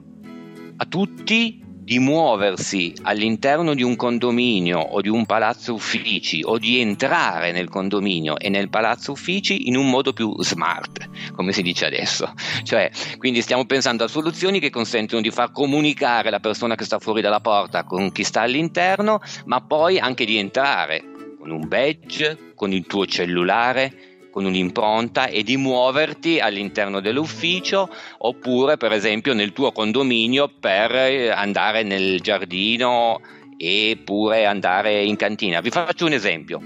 a 0.78 0.86
tutti 0.86 1.66
di 1.88 2.00
muoversi 2.00 2.94
all'interno 3.04 3.74
di 3.74 3.82
un 3.82 3.96
condominio 3.96 4.78
o 4.78 5.00
di 5.00 5.08
un 5.08 5.26
palazzo 5.26 5.74
uffici 5.74 6.42
o 6.44 6.58
di 6.58 6.82
entrare 6.82 7.54
nel 7.54 7.70
condominio 7.70 8.38
e 8.38 8.50
nel 8.50 8.68
palazzo 8.68 9.14
uffici 9.14 9.70
in 9.70 9.78
un 9.78 9.90
modo 9.90 10.12
più 10.12 10.36
smart, 10.44 11.10
come 11.34 11.54
si 11.54 11.62
dice 11.62 11.86
adesso. 11.86 12.34
Cioè, 12.64 12.92
quindi 13.18 13.42
stiamo 13.42 13.64
pensando 13.64 14.04
a 14.04 14.10
soluzioni 14.10 14.60
che 14.60 14.70
consentono 14.70 15.22
di 15.22 15.32
far 15.32 15.54
comunicare 15.54 16.30
la 16.30 16.42
persona 16.42 16.76
che 16.76 16.84
sta 16.84 17.00
fuori 17.00 17.22
dalla 17.22 17.40
porta 17.40 17.86
con 17.86 18.12
chi 18.12 18.26
sta 18.26 18.42
all'interno, 18.42 19.22
ma 19.46 19.62
poi 19.62 19.98
anche 19.98 20.26
di 20.26 20.36
entrare 20.36 21.06
con 21.40 21.52
un 21.52 21.70
badge, 21.70 22.52
con 22.54 22.74
il 22.74 22.86
tuo 22.86 23.06
cellulare, 23.06 24.07
con 24.38 24.46
un'impronta 24.46 25.26
e 25.26 25.42
di 25.42 25.58
muoverti 25.58 26.40
all'interno 26.40 27.00
dell'ufficio 27.00 27.90
oppure 28.20 28.78
per 28.78 28.92
esempio 28.92 29.34
nel 29.34 29.52
tuo 29.52 29.72
condominio 29.72 30.48
per 30.48 30.94
eh, 30.94 31.30
andare 31.30 31.82
nel 31.82 32.22
giardino 32.22 33.20
e 33.58 34.00
pure 34.06 34.46
andare 34.46 35.04
in 35.04 35.16
cantina. 35.16 35.60
Vi 35.60 35.72
faccio 35.72 36.06
un 36.06 36.14
esempio. 36.14 36.62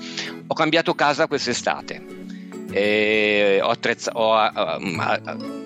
Ho 0.47 0.53
cambiato 0.53 0.93
casa 0.95 1.27
quest'estate. 1.27 2.19
Eh, 2.73 3.59
ho, 3.63 3.69
attrezza- 3.69 4.11
ho 4.15 4.33
uh, 4.33 4.99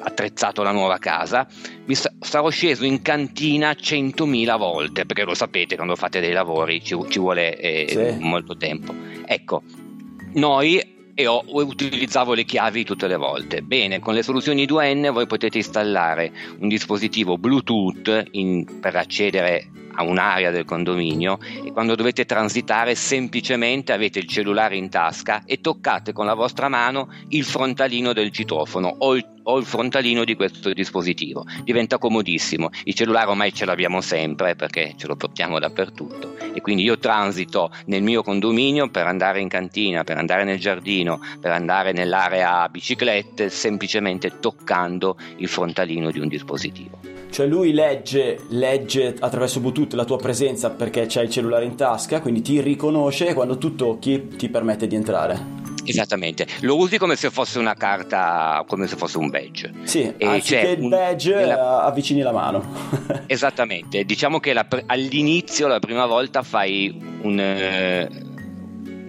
attrezzato 0.03 0.61
la 0.61 0.71
nuova 0.71 0.99
casa, 0.99 1.47
mi 1.85 1.95
sa- 1.95 2.13
sarò 2.19 2.49
sceso 2.49 2.85
in 2.85 3.01
cantina 3.01 3.71
100.000 3.71 4.57
volte, 4.59 5.07
perché 5.07 5.23
lo 5.23 5.33
sapete, 5.33 5.75
quando 5.75 5.95
fate 5.95 6.19
dei 6.19 6.33
lavori 6.33 6.83
ci, 6.83 6.95
ci 7.09 7.17
vuole 7.17 7.57
eh, 7.57 7.85
sì. 7.89 8.23
molto 8.23 8.57
tempo. 8.57 8.93
Ecco, 9.25 9.63
noi 10.33 10.93
e 11.15 11.27
ho, 11.27 11.43
utilizzavo 11.47 12.33
le 12.33 12.43
chiavi 12.43 12.83
tutte 12.83 13.07
le 13.07 13.15
volte. 13.15 13.61
Bene, 13.61 13.99
con 13.99 14.13
le 14.13 14.21
soluzioni 14.21 14.65
2N 14.65 15.11
voi 15.11 15.25
potete 15.25 15.57
installare 15.57 16.31
un 16.59 16.67
dispositivo 16.67 17.37
Bluetooth 17.37 18.27
in, 18.31 18.79
per 18.81 18.97
accedere 18.97 19.69
a 19.95 20.03
un'area 20.03 20.51
del 20.51 20.65
condominio 20.65 21.39
e 21.63 21.71
quando 21.71 21.95
dovete 21.95 22.25
transitare 22.25 22.95
semplicemente 22.95 23.93
avete 23.93 24.19
il 24.19 24.27
cellulare 24.27 24.75
in 24.75 24.89
tasca 24.89 25.43
e 25.45 25.61
toccate 25.61 26.13
con 26.13 26.25
la 26.25 26.33
vostra 26.33 26.67
mano 26.67 27.09
il 27.29 27.43
frontalino 27.43 28.13
del 28.13 28.31
citofono 28.31 28.93
o 28.99 29.15
il, 29.15 29.25
o 29.43 29.57
il 29.57 29.65
frontalino 29.65 30.23
di 30.23 30.35
questo 30.35 30.73
dispositivo. 30.73 31.45
Diventa 31.63 31.97
comodissimo. 31.97 32.69
Il 32.83 32.93
cellulare 32.93 33.29
ormai 33.29 33.53
ce 33.53 33.65
l'abbiamo 33.65 34.01
sempre 34.01 34.55
perché 34.55 34.93
ce 34.97 35.07
lo 35.07 35.15
portiamo 35.15 35.59
dappertutto 35.59 36.35
e 36.53 36.61
quindi 36.61 36.83
io 36.83 36.97
transito 36.97 37.71
nel 37.85 38.03
mio 38.03 38.23
condominio 38.23 38.89
per 38.89 39.07
andare 39.07 39.41
in 39.41 39.47
cantina, 39.47 40.03
per 40.03 40.17
andare 40.17 40.43
nel 40.43 40.59
giardino, 40.59 41.19
per 41.39 41.51
andare 41.51 41.91
nell'area 41.91 42.67
biciclette 42.69 43.49
semplicemente 43.49 44.39
toccando 44.39 45.17
il 45.37 45.47
frontalino 45.47 46.11
di 46.11 46.19
un 46.19 46.27
dispositivo. 46.27 47.24
Cioè 47.35 47.47
lui 47.47 47.73
legge, 47.73 48.45
legge 48.51 49.13
attraverso 49.19 49.59
Bluetooth 49.59 49.91
la 49.91 50.05
tua 50.05 50.15
presenza 50.15 50.69
perché 50.69 51.05
c'hai 51.05 51.25
il 51.25 51.29
cellulare 51.29 51.65
in 51.65 51.75
tasca, 51.75 52.21
quindi 52.21 52.41
ti 52.41 52.61
riconosce 52.61 53.27
e 53.27 53.33
quando 53.33 53.57
tu 53.57 53.75
tocchi 53.75 54.29
ti 54.37 54.47
permette 54.47 54.87
di 54.87 54.95
entrare. 54.95 55.63
Esattamente, 55.83 56.47
lo 56.61 56.77
usi 56.77 56.97
come 56.97 57.17
se 57.17 57.29
fosse 57.29 57.59
una 57.59 57.73
carta, 57.73 58.63
come 58.65 58.87
se 58.87 58.95
fosse 58.95 59.17
un 59.17 59.29
badge. 59.29 59.73
Sì, 59.83 60.13
e 60.15 60.25
anziché 60.25 60.77
il 60.79 60.87
badge 60.87 61.35
nella... 61.35 61.83
avvicini 61.83 62.21
la 62.21 62.31
mano. 62.31 62.63
Esattamente, 63.27 64.05
diciamo 64.05 64.39
che 64.39 64.53
la, 64.53 64.65
all'inizio, 64.85 65.67
la 65.67 65.79
prima 65.79 66.05
volta 66.05 66.41
fai 66.41 67.17
un... 67.23 67.37
Eh, 67.37 68.33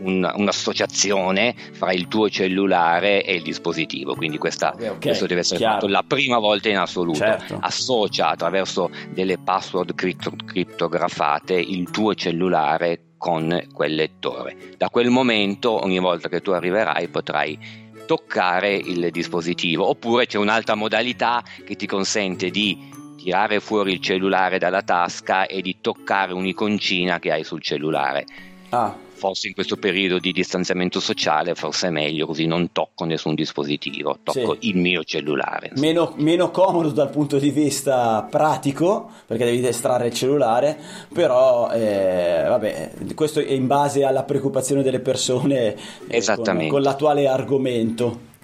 un, 0.07 0.31
un'associazione 0.35 1.55
fra 1.73 1.93
il 1.93 2.09
tuo 2.09 2.31
cellulare 2.31 3.25
e 3.25 3.35
il 3.35 3.43
dispositivo, 3.43 4.15
quindi 4.15 4.39
questa, 4.39 4.73
okay, 4.73 4.89
okay, 4.89 5.01
questo 5.01 5.27
deve 5.27 5.41
essere 5.41 5.59
chiaro. 5.59 5.75
fatto 5.75 5.89
la 5.89 6.05
prima 6.07 6.39
volta 6.39 6.69
in 6.69 6.79
assoluto. 6.79 7.19
Certo. 7.19 7.59
Associa 7.61 8.29
attraverso 8.29 8.91
delle 9.11 9.39
password 9.39 9.95
cripto, 9.95 10.33
criptografate 10.45 11.55
il 11.55 11.91
tuo 11.91 12.15
cellulare 12.15 13.01
con 13.19 13.67
quel 13.73 13.95
lettore. 13.95 14.57
Da 14.77 14.89
quel 14.89 15.11
momento, 15.11 15.83
ogni 15.83 15.99
volta 15.99 16.29
che 16.29 16.41
tu 16.41 16.51
arriverai, 16.53 17.09
potrai 17.09 17.85
toccare 18.07 18.73
il 18.73 19.11
dispositivo 19.11 19.89
oppure 19.89 20.27
c'è 20.27 20.39
un'altra 20.39 20.77
modalità 20.77 21.43
che 21.65 21.75
ti 21.75 21.87
consente 21.87 22.51
di 22.51 22.95
tirare 23.17 23.59
fuori 23.59 23.95
il 23.95 24.01
cellulare 24.01 24.59
dalla 24.59 24.83
tasca 24.83 25.47
e 25.47 25.61
di 25.61 25.79
toccare 25.81 26.33
un'iconcina 26.33 27.19
che 27.19 27.33
hai 27.33 27.43
sul 27.43 27.61
cellulare. 27.61 28.25
Ah 28.69 29.06
forse 29.27 29.49
in 29.49 29.55
questo 29.55 29.77
periodo 29.77 30.21
di 30.21 30.31
distanziamento 30.31 31.01
sociale 31.01 31.57
forse 31.57 31.89
è 31.89 31.91
meglio 31.91 32.27
così 32.27 32.47
non 32.47 32.71
tocco 32.71 33.05
nessun 33.05 33.35
dispositivo, 33.35 34.19
tocco 34.23 34.57
sì. 34.61 34.69
il 34.69 34.77
mio 34.77 35.03
cellulare. 35.03 35.73
Meno, 35.77 36.15
meno, 36.19 36.53
comodo 36.53 36.91
dal 36.91 37.11
punto 37.11 37.39
di 37.39 37.51
vista 37.51 38.25
pratico 38.31 39.11
perché 39.27 39.45
devi 39.45 39.67
estrarre 39.67 40.07
il 40.07 40.15
cellulare, 40.15 40.79
però 41.13 41.71
eh, 41.73 42.45
vabbè, 42.47 42.93
questo 43.17 43.41
è 43.41 43.51
in 43.51 43.67
base 43.67 44.05
alla 44.05 44.23
preoccupazione 44.23 44.85
delle 44.85 45.01
persone 45.01 45.77
eh, 46.07 46.23
con, 46.37 46.69
con 46.69 46.83
l'attuale 46.83 47.27
argomento. 47.27 48.35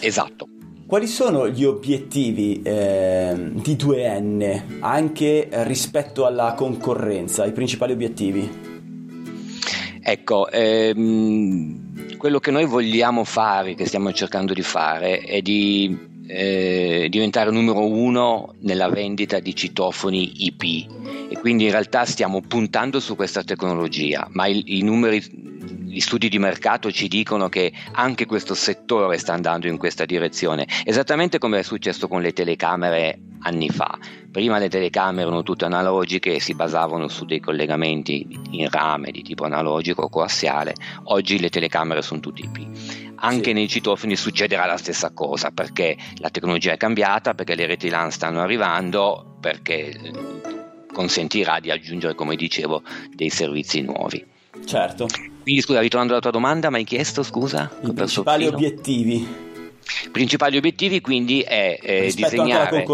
Esatto. 0.00 0.48
Quali 0.88 1.06
sono 1.06 1.48
gli 1.48 1.64
obiettivi 1.64 2.60
eh, 2.62 3.32
di 3.36 3.76
2N 3.76 4.80
anche 4.80 5.48
rispetto 5.50 6.26
alla 6.26 6.54
concorrenza, 6.54 7.46
i 7.46 7.52
principali 7.52 7.92
obiettivi? 7.92 8.71
Ecco, 10.02 10.50
ehm, 10.50 12.16
quello 12.16 12.40
che 12.40 12.50
noi 12.50 12.66
vogliamo 12.66 13.24
fare, 13.24 13.74
che 13.74 13.86
stiamo 13.86 14.12
cercando 14.12 14.52
di 14.52 14.62
fare, 14.62 15.20
è 15.20 15.40
di 15.40 16.10
eh, 16.26 17.06
diventare 17.10 17.50
numero 17.50 17.86
uno 17.86 18.54
nella 18.60 18.88
vendita 18.88 19.38
di 19.38 19.54
citofoni 19.54 20.44
IP 20.46 20.62
e 21.28 21.38
quindi 21.38 21.64
in 21.64 21.70
realtà 21.70 22.04
stiamo 22.04 22.40
puntando 22.40 23.00
su 23.00 23.14
questa 23.16 23.44
tecnologia, 23.44 24.26
ma 24.32 24.46
il, 24.46 24.62
i 24.66 24.82
numeri 24.82 25.22
gli 25.92 26.00
studi 26.00 26.30
di 26.30 26.38
mercato 26.38 26.90
ci 26.90 27.06
dicono 27.06 27.50
che 27.50 27.70
anche 27.92 28.24
questo 28.24 28.54
settore 28.54 29.18
sta 29.18 29.34
andando 29.34 29.66
in 29.66 29.76
questa 29.76 30.06
direzione, 30.06 30.66
esattamente 30.84 31.36
come 31.36 31.58
è 31.58 31.62
successo 31.62 32.08
con 32.08 32.22
le 32.22 32.32
telecamere 32.32 33.18
anni 33.40 33.68
fa. 33.68 33.98
Prima 34.30 34.56
le 34.56 34.70
telecamere 34.70 35.26
erano 35.26 35.42
tutte 35.42 35.66
analogiche 35.66 36.36
e 36.36 36.40
si 36.40 36.54
basavano 36.54 37.08
su 37.08 37.26
dei 37.26 37.40
collegamenti 37.40 38.26
in 38.52 38.70
rame 38.70 39.10
di 39.10 39.20
tipo 39.20 39.44
analogico 39.44 40.04
o 40.04 40.08
coassiale, 40.08 40.72
oggi 41.04 41.38
le 41.38 41.50
telecamere 41.50 42.00
sono 42.00 42.20
tutte 42.20 42.40
IP. 42.40 43.12
Anche 43.16 43.50
sì. 43.50 43.52
nei 43.52 43.68
citofoni 43.68 44.16
succederà 44.16 44.64
la 44.64 44.78
stessa 44.78 45.10
cosa 45.12 45.50
perché 45.50 45.98
la 46.16 46.30
tecnologia 46.30 46.72
è 46.72 46.78
cambiata, 46.78 47.34
perché 47.34 47.54
le 47.54 47.66
reti 47.66 47.90
LAN 47.90 48.10
stanno 48.10 48.40
arrivando, 48.40 49.36
perché 49.40 49.90
eh, 49.90 50.12
consentirà 50.90 51.60
di 51.60 51.70
aggiungere, 51.70 52.14
come 52.14 52.34
dicevo, 52.34 52.82
dei 53.14 53.28
servizi 53.28 53.82
nuovi. 53.82 54.24
Certo. 54.64 55.06
Quindi 55.42 55.60
scusa, 55.60 55.80
ritornando 55.80 56.12
alla 56.12 56.22
tua 56.22 56.30
domanda, 56.30 56.70
mi 56.70 56.76
hai 56.76 56.84
chiesto 56.84 57.22
scusa? 57.22 57.70
I 57.82 57.92
principali 57.92 58.46
obiettivi. 58.46 59.50
Principali 60.10 60.56
obiettivi 60.56 61.00
quindi 61.00 61.40
è 61.40 61.78
eh, 61.80 62.12
disegnare 62.14 62.84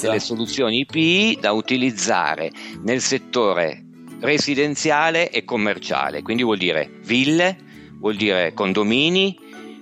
delle 0.00 0.18
soluzioni 0.18 0.86
IP 0.88 1.40
da 1.40 1.52
utilizzare 1.52 2.50
nel 2.82 3.00
settore 3.00 3.84
residenziale 4.20 5.30
e 5.30 5.44
commerciale, 5.44 6.22
quindi 6.22 6.42
vuol 6.42 6.58
dire 6.58 6.90
ville, 7.04 7.56
vuol 7.98 8.16
dire 8.16 8.52
condomini, 8.54 9.38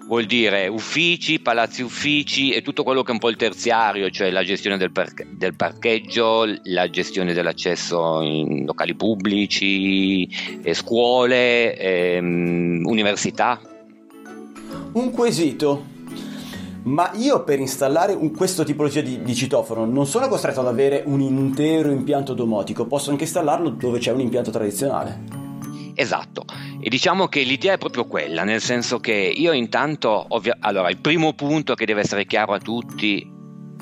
vuol 0.06 0.24
dire 0.24 0.68
uffici, 0.68 1.40
palazzi 1.40 1.82
uffici 1.82 2.52
e 2.52 2.62
tutto 2.62 2.82
quello 2.82 3.02
che 3.02 3.10
è 3.10 3.12
un 3.12 3.18
po' 3.18 3.28
il 3.28 3.36
terziario, 3.36 4.10
cioè 4.10 4.30
la 4.30 4.44
gestione 4.44 4.76
del, 4.76 4.92
par- 4.92 5.12
del 5.30 5.54
parcheggio, 5.54 6.44
la 6.64 6.88
gestione 6.88 7.32
dell'accesso 7.32 8.20
in 8.20 8.64
locali 8.64 8.94
pubblici, 8.94 10.28
eh, 10.62 10.74
scuole, 10.74 11.76
ehm, 11.76 12.82
università. 12.86 13.60
Un 14.92 15.10
quesito. 15.10 15.94
Ma 16.84 17.10
io 17.14 17.42
per 17.42 17.58
installare 17.58 18.12
un, 18.12 18.30
questo 18.30 18.62
tipologia 18.62 19.00
di, 19.00 19.20
di, 19.20 19.34
citofono 19.34 19.84
non 19.86 20.06
sono 20.06 20.28
costretto 20.28 20.60
ad 20.60 20.68
avere 20.68 21.02
un 21.06 21.20
intero 21.20 21.90
impianto 21.90 22.32
domotico, 22.32 22.86
posso 22.86 23.10
anche 23.10 23.24
installarlo 23.24 23.70
dove 23.70 23.98
c'è 23.98 24.12
un 24.12 24.20
impianto 24.20 24.52
tradizionale. 24.52 25.45
Esatto, 25.98 26.44
e 26.78 26.90
diciamo 26.90 27.26
che 27.26 27.42
l'idea 27.42 27.72
è 27.72 27.78
proprio 27.78 28.04
quella, 28.04 28.44
nel 28.44 28.60
senso 28.60 29.00
che 29.00 29.14
io 29.14 29.52
intanto, 29.52 30.26
ovvia- 30.28 30.58
allora 30.60 30.90
il 30.90 30.98
primo 30.98 31.32
punto 31.32 31.74
che 31.74 31.86
deve 31.86 32.02
essere 32.02 32.26
chiaro 32.26 32.52
a 32.52 32.58
tutti, 32.58 33.26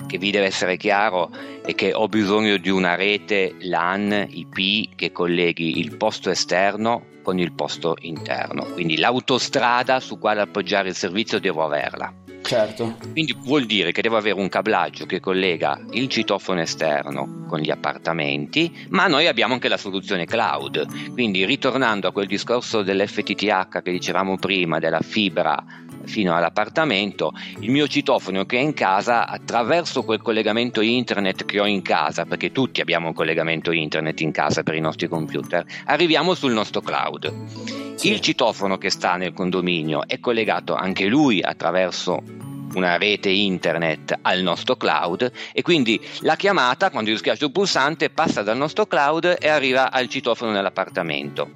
che 0.07 0.19
vi 0.19 0.31
deve 0.31 0.47
essere 0.47 0.77
chiaro, 0.77 1.29
è 1.65 1.75
che 1.75 1.93
ho 1.93 2.07
bisogno 2.07 2.57
di 2.57 2.71
una 2.71 2.95
rete 2.95 3.57
LAN 3.63 4.29
IP 4.31 4.95
che 4.95 5.11
colleghi 5.11 5.81
il 5.81 5.97
posto 5.97 6.31
esterno 6.31 7.07
con 7.25 7.41
il 7.41 7.53
posto 7.53 7.97
interno, 8.03 8.65
quindi 8.75 8.97
l'autostrada 8.97 9.99
su 9.99 10.17
quale 10.17 10.41
appoggiare 10.41 10.91
il 10.91 10.95
servizio 10.95 11.41
devo 11.41 11.65
averla. 11.65 12.24
Certo. 12.45 12.97
Quindi 13.13 13.35
vuol 13.39 13.65
dire 13.65 13.91
che 13.91 14.03
devo 14.03 14.19
avere 14.19 14.39
un 14.39 14.51
cablaggio 14.51 15.07
che 15.07 15.19
collega 15.19 15.81
il 15.93 16.09
citofono 16.09 16.61
esterno 16.61 17.47
con 17.49 17.59
gli 17.59 17.71
appartamenti, 17.71 18.87
ma 18.91 19.07
noi 19.07 19.27
abbiamo 19.27 19.55
anche 19.55 19.69
la 19.69 19.79
soluzione 19.79 20.27
cloud. 20.27 21.13
Quindi 21.13 21.47
ritornando 21.47 22.07
a 22.07 22.13
quel 22.13 22.27
discorso 22.27 22.83
dell'FTTH 22.83 23.81
che 23.83 23.91
dicevamo 23.91 24.37
prima, 24.37 24.79
della 24.79 25.01
fibra 25.01 25.65
fino 26.07 26.35
all'appartamento, 26.35 27.33
il 27.61 27.71
mio 27.71 27.87
citofono 27.87 28.45
che 28.45 28.59
è 28.59 28.61
in 28.61 28.75
casa 28.75 29.27
attraverso 29.27 30.03
quel 30.03 30.23
collegamento 30.23 30.81
internet 30.81 31.45
che 31.45 31.61
ho 31.61 31.67
in 31.67 31.83
casa, 31.83 32.25
perché 32.25 32.53
tutti 32.53 32.81
abbiamo 32.81 33.09
un 33.09 33.15
collegamento 33.15 33.73
internet 33.73 34.21
in 34.21 34.33
casa 34.33 34.63
per 34.63 34.75
i 34.75 34.81
nostri 34.81 35.09
computer, 35.09 35.65
arriviamo 35.87 36.35
sul 36.35 36.53
nostro 36.53 36.81
cloud. 36.81 37.33
Sì. 37.97 38.11
Il 38.13 38.21
citofono 38.21 38.77
che 38.77 38.91
sta 38.91 39.17
nel 39.17 39.33
condominio 39.33 40.07
è 40.07 40.19
collegato 40.21 40.75
anche 40.75 41.07
lui 41.07 41.41
attraverso 41.43 42.23
una 42.75 42.97
rete 42.97 43.29
internet 43.29 44.19
al 44.23 44.41
nostro 44.43 44.77
cloud 44.77 45.31
e 45.53 45.63
quindi 45.63 46.01
la 46.21 46.37
chiamata 46.37 46.91
quando 46.91 47.11
io 47.11 47.17
schiaccio 47.17 47.47
il 47.47 47.53
pulsante 47.53 48.11
passa 48.11 48.43
dal 48.43 48.57
nostro 48.57 48.87
cloud 48.87 49.37
e 49.39 49.49
arriva 49.49 49.91
al 49.91 50.09
citofono 50.09 50.51
nell'appartamento. 50.51 51.51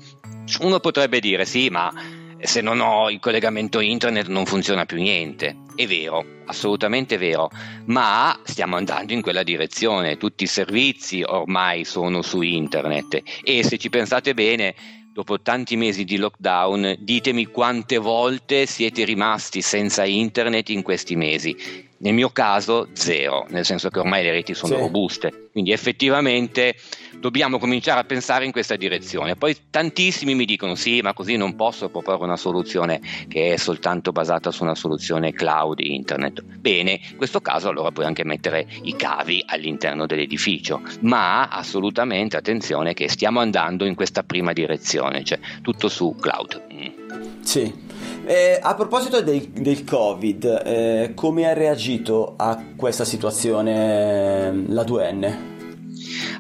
Uno 0.61 0.81
potrebbe 0.81 1.21
dire 1.21 1.45
sì, 1.45 1.69
ma 1.69 1.93
se 2.41 2.61
non 2.61 2.81
ho 2.81 3.11
il 3.11 3.19
collegamento 3.21 3.81
internet 3.81 4.29
non 4.29 4.47
funziona 4.47 4.87
più 4.87 4.99
niente. 4.99 5.57
È 5.75 5.87
vero, 5.87 6.25
assolutamente 6.47 7.17
vero, 7.17 7.51
ma 7.87 8.39
stiamo 8.45 8.77
andando 8.77 9.13
in 9.13 9.23
quella 9.23 9.43
direzione, 9.43 10.17
tutti 10.17 10.45
i 10.45 10.49
servizi 10.49 11.23
ormai 11.23 11.85
sono 11.85 12.23
su 12.23 12.41
internet 12.41 13.23
e 13.43 13.63
se 13.65 13.79
ci 13.79 13.89
pensate 13.89 14.35
bene 14.35 14.75
dopo 15.13 15.41
tanti 15.41 15.77
mesi 15.77 16.05
di 16.05 16.17
lockdown, 16.17 16.97
ditemi 17.01 17.47
quante 17.47 17.99
volte 17.99 18.67
siete 18.67 19.05
rimasti 19.05 19.63
senza 19.63 20.05
internet 20.05 20.69
in 20.69 20.83
questi 20.83 21.17
mesi. 21.17 21.88
Nel 22.01 22.15
mio 22.15 22.31
caso 22.31 22.89
zero, 22.93 23.47
nel 23.49 23.65
senso 23.65 23.89
che 23.89 23.99
ormai 23.99 24.23
le 24.23 24.31
reti 24.31 24.55
sono 24.55 24.75
sì. 24.75 24.81
robuste, 24.81 25.49
quindi 25.51 25.73
effettivamente 25.73 26.77
dobbiamo 27.19 27.59
cominciare 27.59 28.01
a 28.01 28.05
pensare 28.05 28.45
in 28.45 28.53
questa 28.53 28.77
direzione. 28.77 29.35
Poi 29.35 29.57
tantissimi 29.71 30.35
mi 30.35 30.45
dicono 30.45 30.77
sì, 30.77 31.01
ma 31.01 31.13
così 31.13 31.37
non 31.37 31.57
posso 31.57 31.89
proporre 31.89 32.25
una 32.25 32.37
soluzione 32.37 33.01
che 33.27 33.55
è 33.55 33.57
soltanto 33.57 34.13
basata 34.13 34.51
su 34.53 34.63
una 34.63 34.77
soluzione 34.77 35.33
cloud 35.33 35.81
internet. 35.81 36.43
Bene, 36.43 37.01
in 37.11 37.17
questo 37.17 37.41
caso 37.41 37.69
allora 37.69 37.91
puoi 37.91 38.07
anche 38.07 38.25
mettere 38.25 38.69
i 38.83 38.95
cavi 38.95 39.43
all'interno 39.47 40.07
dell'edificio, 40.07 40.81
ma 41.01 41.49
assolutamente 41.49 42.37
attenzione 42.37 42.95
che 42.95 43.09
stiamo 43.09 43.41
andando 43.41 43.85
in 43.85 43.97
questa 43.97 44.23
prima 44.23 44.53
direzione, 44.53 45.25
cioè 45.25 45.41
tutto 45.63 45.89
su 45.89 46.15
cloud. 46.19 46.63
Mm. 46.73 47.41
Sì. 47.41 47.98
Eh, 48.25 48.59
a 48.61 48.75
proposito 48.75 49.23
del, 49.23 49.49
del 49.49 49.85
Covid, 49.85 50.63
eh, 50.65 51.13
come 51.15 51.47
ha 51.49 51.55
reagito 51.55 52.35
a 52.37 52.63
questa 52.77 53.05
situazione 53.05 54.49
eh, 54.49 54.65
la 54.69 54.83
2N? 54.83 55.57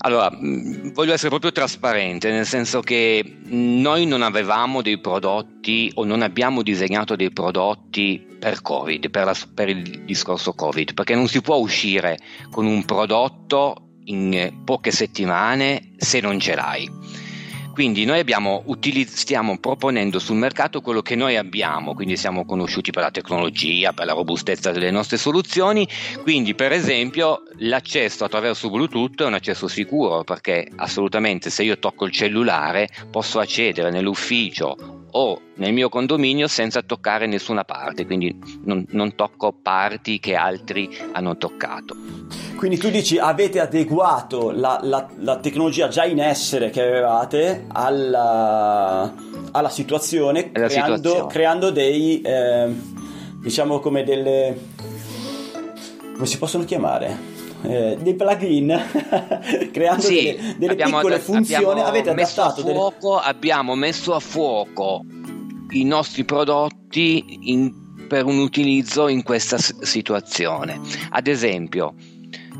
Allora, 0.00 0.30
mm, 0.30 0.92
voglio 0.92 1.12
essere 1.12 1.30
proprio 1.30 1.52
trasparente, 1.52 2.30
nel 2.30 2.46
senso 2.46 2.80
che 2.80 3.38
noi 3.46 4.06
non 4.06 4.22
avevamo 4.22 4.82
dei 4.82 5.00
prodotti 5.00 5.90
o 5.94 6.04
non 6.04 6.22
abbiamo 6.22 6.62
disegnato 6.62 7.16
dei 7.16 7.32
prodotti 7.32 8.24
per 8.38 8.62
Covid, 8.62 9.10
per, 9.10 9.24
la, 9.24 9.36
per 9.52 9.68
il 9.68 10.04
discorso 10.04 10.52
Covid, 10.52 10.94
perché 10.94 11.14
non 11.14 11.26
si 11.26 11.40
può 11.40 11.56
uscire 11.56 12.18
con 12.50 12.66
un 12.66 12.84
prodotto 12.84 13.82
in 14.04 14.62
poche 14.64 14.90
settimane 14.90 15.94
se 15.96 16.20
non 16.20 16.38
ce 16.38 16.54
l'hai. 16.54 16.88
Quindi 17.78 18.04
noi 18.04 18.18
abbiamo, 18.18 18.64
stiamo 19.06 19.56
proponendo 19.58 20.18
sul 20.18 20.34
mercato 20.34 20.80
quello 20.80 21.00
che 21.00 21.14
noi 21.14 21.36
abbiamo, 21.36 21.94
quindi 21.94 22.16
siamo 22.16 22.44
conosciuti 22.44 22.90
per 22.90 23.04
la 23.04 23.12
tecnologia, 23.12 23.92
per 23.92 24.04
la 24.04 24.14
robustezza 24.14 24.72
delle 24.72 24.90
nostre 24.90 25.16
soluzioni, 25.16 25.86
quindi 26.24 26.56
per 26.56 26.72
esempio 26.72 27.44
l'accesso 27.58 28.24
attraverso 28.24 28.68
Bluetooth 28.68 29.22
è 29.22 29.26
un 29.26 29.34
accesso 29.34 29.68
sicuro 29.68 30.24
perché 30.24 30.68
assolutamente 30.74 31.50
se 31.50 31.62
io 31.62 31.78
tocco 31.78 32.04
il 32.04 32.10
cellulare 32.10 32.88
posso 33.12 33.38
accedere 33.38 33.92
nell'ufficio 33.92 34.97
o 35.12 35.40
nel 35.56 35.72
mio 35.72 35.88
condominio 35.88 36.46
senza 36.46 36.82
toccare 36.82 37.26
nessuna 37.26 37.64
parte, 37.64 38.06
quindi 38.06 38.36
non, 38.64 38.84
non 38.90 39.14
tocco 39.14 39.52
parti 39.52 40.18
che 40.18 40.34
altri 40.34 40.88
hanno 41.12 41.36
toccato. 41.36 41.96
Quindi 42.56 42.76
tu 42.76 42.90
dici 42.90 43.18
avete 43.18 43.60
adeguato 43.60 44.50
la, 44.50 44.80
la, 44.82 45.08
la 45.18 45.36
tecnologia 45.38 45.88
già 45.88 46.04
in 46.04 46.20
essere 46.20 46.70
che 46.70 46.82
avevate 46.82 47.66
alla, 47.68 49.14
alla 49.52 49.68
situazione, 49.68 50.50
creando, 50.50 50.96
situazione. 50.96 51.26
creando, 51.28 51.70
dei, 51.70 52.20
eh, 52.20 52.68
diciamo 53.40 53.78
come 53.78 54.02
delle, 54.02 54.58
come 56.14 56.26
si 56.26 56.38
possono 56.38 56.64
chiamare? 56.64 57.27
Eh, 57.62 57.96
dei 58.00 58.14
plugin 58.14 58.68
creando 59.72 60.02
sì, 60.02 60.36
delle, 60.36 60.54
delle 60.58 60.74
piccole 60.76 61.14
ad- 61.16 61.20
funzioni. 61.20 61.80
avete 61.80 62.10
adattato 62.10 62.62
fuoco, 62.62 63.16
delle... 63.16 63.22
abbiamo 63.24 63.74
messo 63.74 64.14
a 64.14 64.20
fuoco 64.20 65.04
i 65.70 65.84
nostri 65.84 66.24
prodotti 66.24 67.50
in, 67.50 68.06
per 68.08 68.24
un 68.26 68.38
utilizzo 68.38 69.08
in 69.08 69.22
questa 69.24 69.58
s- 69.58 69.80
situazione. 69.80 70.80
Ad 71.10 71.26
esempio 71.26 71.94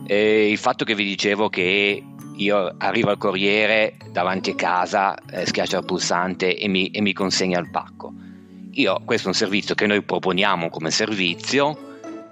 eh, 0.07 0.51
il 0.51 0.59
fatto 0.59 0.85
che 0.85 0.95
vi 0.97 1.05
dicevo 1.05 1.49
che 1.49 2.03
io 2.35 2.75
arrivo 2.79 3.11
al 3.11 3.19
corriere 3.19 3.97
davanti 4.11 4.51
a 4.51 4.55
casa 4.55 5.17
eh, 5.31 5.47
schiaccio 5.47 5.79
il 5.79 5.85
pulsante 5.85 6.57
e 6.57 6.67
mi, 6.69 6.89
e 6.89 7.01
mi 7.01 7.13
consegna 7.13 7.59
il 7.61 7.71
pacco. 7.71 8.13
Io, 8.73 9.01
questo 9.05 9.27
è 9.27 9.31
un 9.31 9.37
servizio 9.37 9.75
che 9.75 9.87
noi 9.87 10.03
proponiamo 10.03 10.69
come 10.71 10.91
servizio 10.91 11.88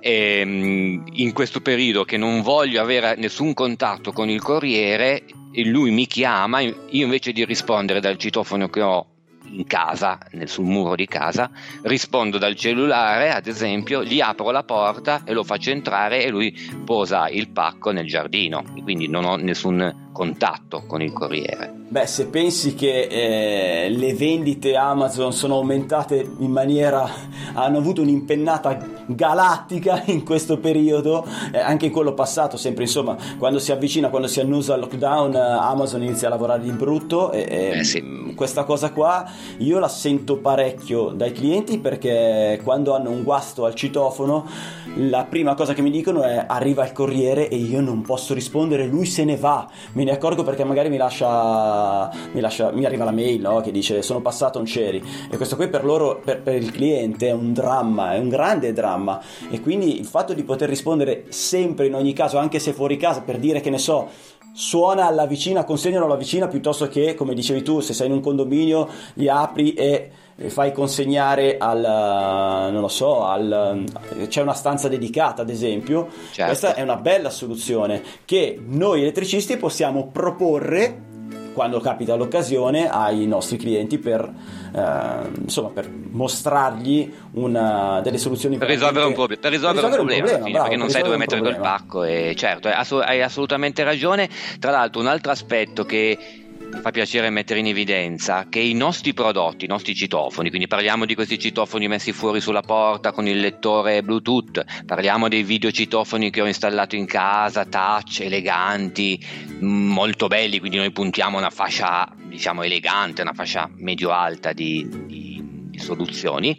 e, 0.06 0.38
ehm, 0.38 1.02
in 1.14 1.32
questo 1.32 1.60
periodo 1.60 2.04
che 2.04 2.16
non 2.16 2.40
voglio 2.40 2.80
avere 2.80 3.16
nessun 3.16 3.52
contatto 3.54 4.12
con 4.12 4.30
il 4.30 4.40
corriere 4.40 5.24
e 5.50 5.64
lui 5.64 5.90
mi 5.90 6.06
chiama, 6.06 6.60
io 6.60 6.74
invece 6.90 7.32
di 7.32 7.44
rispondere 7.44 7.98
dal 7.98 8.16
citofono 8.16 8.68
che 8.68 8.82
ho 8.82 9.06
in 9.50 9.66
casa, 9.66 10.18
sul 10.44 10.64
muro 10.64 10.94
di 10.94 11.06
casa, 11.06 11.50
rispondo 11.82 12.38
dal 12.38 12.54
cellulare, 12.54 13.32
ad 13.32 13.48
esempio, 13.48 14.04
gli 14.04 14.20
apro 14.20 14.50
la 14.50 14.62
porta 14.62 15.22
e 15.24 15.32
lo 15.32 15.42
faccio 15.42 15.70
entrare 15.70 16.22
e 16.22 16.28
lui 16.28 16.54
posa 16.84 17.28
il 17.28 17.48
pacco 17.48 17.90
nel 17.90 18.06
giardino, 18.06 18.64
quindi 18.84 19.08
non 19.08 19.24
ho 19.24 19.36
nessun 19.36 20.05
contatto 20.16 20.84
con 20.86 21.02
il 21.02 21.12
corriere. 21.12 21.84
Beh, 21.88 22.06
se 22.06 22.26
pensi 22.26 22.74
che 22.74 23.02
eh, 23.02 23.90
le 23.90 24.14
vendite 24.14 24.74
Amazon 24.74 25.32
sono 25.32 25.56
aumentate 25.56 26.26
in 26.38 26.50
maniera, 26.50 27.06
hanno 27.52 27.76
avuto 27.76 28.00
un'impennata 28.00 29.04
galattica 29.06 30.02
in 30.10 30.24
questo 30.24 30.56
periodo, 30.58 31.24
eh, 31.52 31.58
anche 31.58 31.86
in 31.86 31.92
quello 31.92 32.14
passato, 32.14 32.56
sempre 32.56 32.84
insomma, 32.84 33.16
quando 33.38 33.58
si 33.58 33.72
avvicina, 33.72 34.08
quando 34.08 34.26
si 34.26 34.40
annusa 34.40 34.74
il 34.74 34.80
lockdown, 34.80 35.34
eh, 35.34 35.38
Amazon 35.38 36.02
inizia 36.02 36.28
a 36.28 36.30
lavorare 36.30 36.62
di 36.62 36.72
brutto 36.72 37.30
e, 37.30 37.74
eh 37.78 37.84
sì. 37.84 38.32
questa 38.34 38.64
cosa 38.64 38.90
qua 38.90 39.30
io 39.58 39.78
la 39.78 39.88
sento 39.88 40.38
parecchio 40.38 41.10
dai 41.10 41.32
clienti 41.32 41.78
perché 41.78 42.58
quando 42.64 42.94
hanno 42.94 43.10
un 43.10 43.22
guasto 43.22 43.66
al 43.66 43.74
citofono, 43.74 44.48
la 44.96 45.24
prima 45.28 45.54
cosa 45.54 45.74
che 45.74 45.82
mi 45.82 45.90
dicono 45.90 46.22
è 46.22 46.46
arriva 46.48 46.84
il 46.84 46.92
corriere 46.92 47.48
e 47.48 47.56
io 47.56 47.82
non 47.82 48.00
posso 48.00 48.32
rispondere, 48.32 48.86
lui 48.86 49.04
se 49.04 49.24
ne 49.24 49.36
va, 49.36 49.68
me 49.92 50.04
ne 50.06 50.12
accorgo 50.12 50.44
perché 50.44 50.62
magari 50.62 50.88
mi 50.88 50.98
lascia, 50.98 52.08
mi, 52.32 52.40
lascia, 52.40 52.70
mi 52.70 52.84
arriva 52.84 53.02
la 53.02 53.10
mail 53.10 53.40
no? 53.40 53.60
che 53.60 53.72
dice 53.72 54.02
sono 54.02 54.20
passato, 54.20 54.58
non 54.58 54.66
c'eri 54.66 55.02
e 55.28 55.36
questo 55.36 55.56
qui 55.56 55.68
per 55.68 55.84
loro, 55.84 56.20
per, 56.24 56.42
per 56.42 56.54
il 56.54 56.70
cliente 56.70 57.26
è 57.26 57.32
un 57.32 57.52
dramma, 57.52 58.14
è 58.14 58.18
un 58.18 58.28
grande 58.28 58.72
dramma 58.72 59.20
e 59.50 59.60
quindi 59.60 59.98
il 59.98 60.06
fatto 60.06 60.32
di 60.32 60.44
poter 60.44 60.68
rispondere 60.68 61.24
sempre 61.30 61.86
in 61.86 61.94
ogni 61.94 62.12
caso, 62.12 62.38
anche 62.38 62.60
se 62.60 62.72
fuori 62.72 62.96
casa, 62.96 63.22
per 63.22 63.38
dire 63.38 63.60
che 63.60 63.68
ne 63.68 63.78
so, 63.78 64.08
suona 64.56 65.06
alla 65.06 65.26
vicina, 65.26 65.64
consegnano 65.64 66.06
alla 66.06 66.16
vicina 66.16 66.48
piuttosto 66.48 66.88
che, 66.88 67.14
come 67.14 67.34
dicevi 67.34 67.62
tu, 67.62 67.80
se 67.80 67.92
sei 67.92 68.06
in 68.06 68.14
un 68.14 68.20
condominio, 68.20 68.88
li 69.14 69.28
apri 69.28 69.74
e 69.74 70.10
fai 70.46 70.72
consegnare 70.72 71.58
al, 71.58 72.70
non 72.72 72.80
lo 72.80 72.88
so, 72.88 73.24
al, 73.24 73.84
c'è 74.28 74.40
una 74.40 74.54
stanza 74.54 74.88
dedicata 74.88 75.42
ad 75.42 75.50
esempio, 75.50 76.08
certo. 76.30 76.44
questa 76.44 76.74
è 76.74 76.80
una 76.80 76.96
bella 76.96 77.28
soluzione 77.28 78.02
che 78.24 78.58
noi 78.66 79.02
elettricisti 79.02 79.58
possiamo 79.58 80.08
proporre 80.08 81.15
quando 81.56 81.80
capita 81.80 82.14
l'occasione 82.16 82.86
ai 82.86 83.26
nostri 83.26 83.56
clienti 83.56 83.96
per, 83.96 84.30
eh, 84.74 85.40
insomma, 85.40 85.70
per 85.70 85.90
mostrargli 86.10 87.10
una, 87.32 88.02
delle 88.02 88.18
soluzioni 88.18 88.58
per 88.58 88.68
risolvere 88.68 89.06
un, 89.06 89.14
prob- 89.14 89.38
per 89.38 89.50
risolvere 89.50 89.88
per 89.88 89.90
risolvere 89.90 90.02
un 90.02 90.06
problema, 90.06 90.22
un 90.22 90.28
problema 90.28 90.44
fine, 90.44 90.50
bravo, 90.50 90.68
perché 90.68 90.76
non 90.76 90.90
sai 90.90 91.02
dove 91.02 91.16
mettere 91.16 91.40
quel 91.40 91.56
pacco 91.56 92.04
e 92.04 92.34
certo 92.36 92.68
hai 92.68 93.22
assolutamente 93.22 93.82
ragione. 93.84 94.28
Tra 94.58 94.70
l'altro 94.70 95.00
un 95.00 95.06
altro 95.06 95.32
aspetto 95.32 95.86
che 95.86 96.45
fa 96.80 96.90
piacere 96.90 97.30
mettere 97.30 97.60
in 97.60 97.66
evidenza 97.66 98.46
che 98.48 98.60
i 98.60 98.74
nostri 98.74 99.12
prodotti, 99.14 99.64
i 99.64 99.68
nostri 99.68 99.94
citofoni, 99.94 100.48
quindi 100.48 100.66
parliamo 100.66 101.04
di 101.04 101.14
questi 101.14 101.38
citofoni 101.38 101.88
messi 101.88 102.12
fuori 102.12 102.40
sulla 102.40 102.60
porta 102.60 103.12
con 103.12 103.26
il 103.26 103.40
lettore 103.40 104.02
Bluetooth, 104.02 104.64
parliamo 104.84 105.28
dei 105.28 105.42
videocitofoni 105.42 106.30
che 106.30 106.40
ho 106.40 106.46
installato 106.46 106.96
in 106.96 107.06
casa, 107.06 107.64
touch, 107.64 108.20
eleganti, 108.20 109.18
molto 109.60 110.26
belli, 110.26 110.58
quindi 110.58 110.76
noi 110.78 110.92
puntiamo 110.92 111.38
una 111.38 111.50
fascia 111.50 112.12
diciamo 112.24 112.62
elegante, 112.62 113.22
una 113.22 113.32
fascia 113.32 113.70
medio-alta 113.76 114.52
di, 114.52 114.86
di, 115.06 115.42
di 115.70 115.78
soluzioni, 115.78 116.56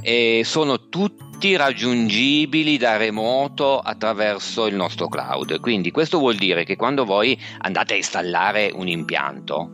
e 0.00 0.42
sono 0.44 0.88
tutti 0.88 1.33
tutti 1.44 1.56
raggiungibili 1.56 2.78
da 2.78 2.96
remoto 2.96 3.78
attraverso 3.78 4.66
il 4.66 4.74
nostro 4.74 5.08
cloud. 5.08 5.60
Quindi 5.60 5.90
questo 5.90 6.18
vuol 6.18 6.36
dire 6.36 6.64
che 6.64 6.74
quando 6.74 7.04
voi 7.04 7.38
andate 7.58 7.92
a 7.92 7.96
installare 7.98 8.70
un 8.72 8.88
impianto, 8.88 9.70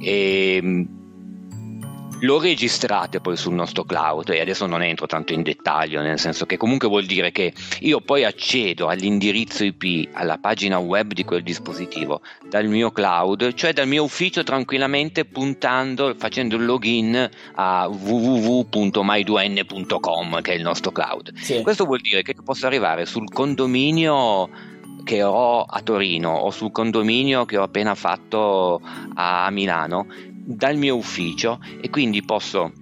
ehm, 0.00 1.05
lo 2.20 2.40
registrate 2.40 3.20
poi 3.20 3.36
sul 3.36 3.52
nostro 3.52 3.84
cloud 3.84 4.30
e 4.30 4.40
adesso 4.40 4.64
non 4.66 4.82
entro 4.82 5.06
tanto 5.06 5.34
in 5.34 5.42
dettaglio 5.42 6.00
nel 6.00 6.18
senso 6.18 6.46
che 6.46 6.56
comunque 6.56 6.88
vuol 6.88 7.04
dire 7.04 7.30
che 7.30 7.52
io 7.80 8.00
poi 8.00 8.24
accedo 8.24 8.86
all'indirizzo 8.86 9.64
IP 9.64 10.08
alla 10.12 10.38
pagina 10.38 10.78
web 10.78 11.12
di 11.12 11.24
quel 11.24 11.42
dispositivo 11.42 12.22
dal 12.48 12.68
mio 12.68 12.90
cloud 12.90 13.52
cioè 13.52 13.74
dal 13.74 13.86
mio 13.86 14.04
ufficio 14.04 14.42
tranquillamente 14.42 15.26
puntando 15.26 16.14
facendo 16.16 16.56
il 16.56 16.64
login 16.64 17.28
a 17.54 17.86
www.my2n.com 17.86 20.40
che 20.40 20.52
è 20.52 20.54
il 20.54 20.62
nostro 20.62 20.92
cloud 20.92 21.34
sì. 21.36 21.60
questo 21.60 21.84
vuol 21.84 22.00
dire 22.00 22.22
che 22.22 22.34
posso 22.42 22.64
arrivare 22.66 23.04
sul 23.04 23.30
condominio 23.30 24.48
che 25.04 25.22
ho 25.22 25.60
a 25.62 25.82
Torino 25.82 26.30
o 26.30 26.50
sul 26.50 26.72
condominio 26.72 27.44
che 27.44 27.58
ho 27.58 27.62
appena 27.62 27.94
fatto 27.94 28.80
a 29.14 29.50
Milano 29.50 30.06
dal 30.46 30.76
mio 30.76 30.94
ufficio 30.96 31.58
e 31.80 31.90
quindi 31.90 32.22
posso 32.22 32.72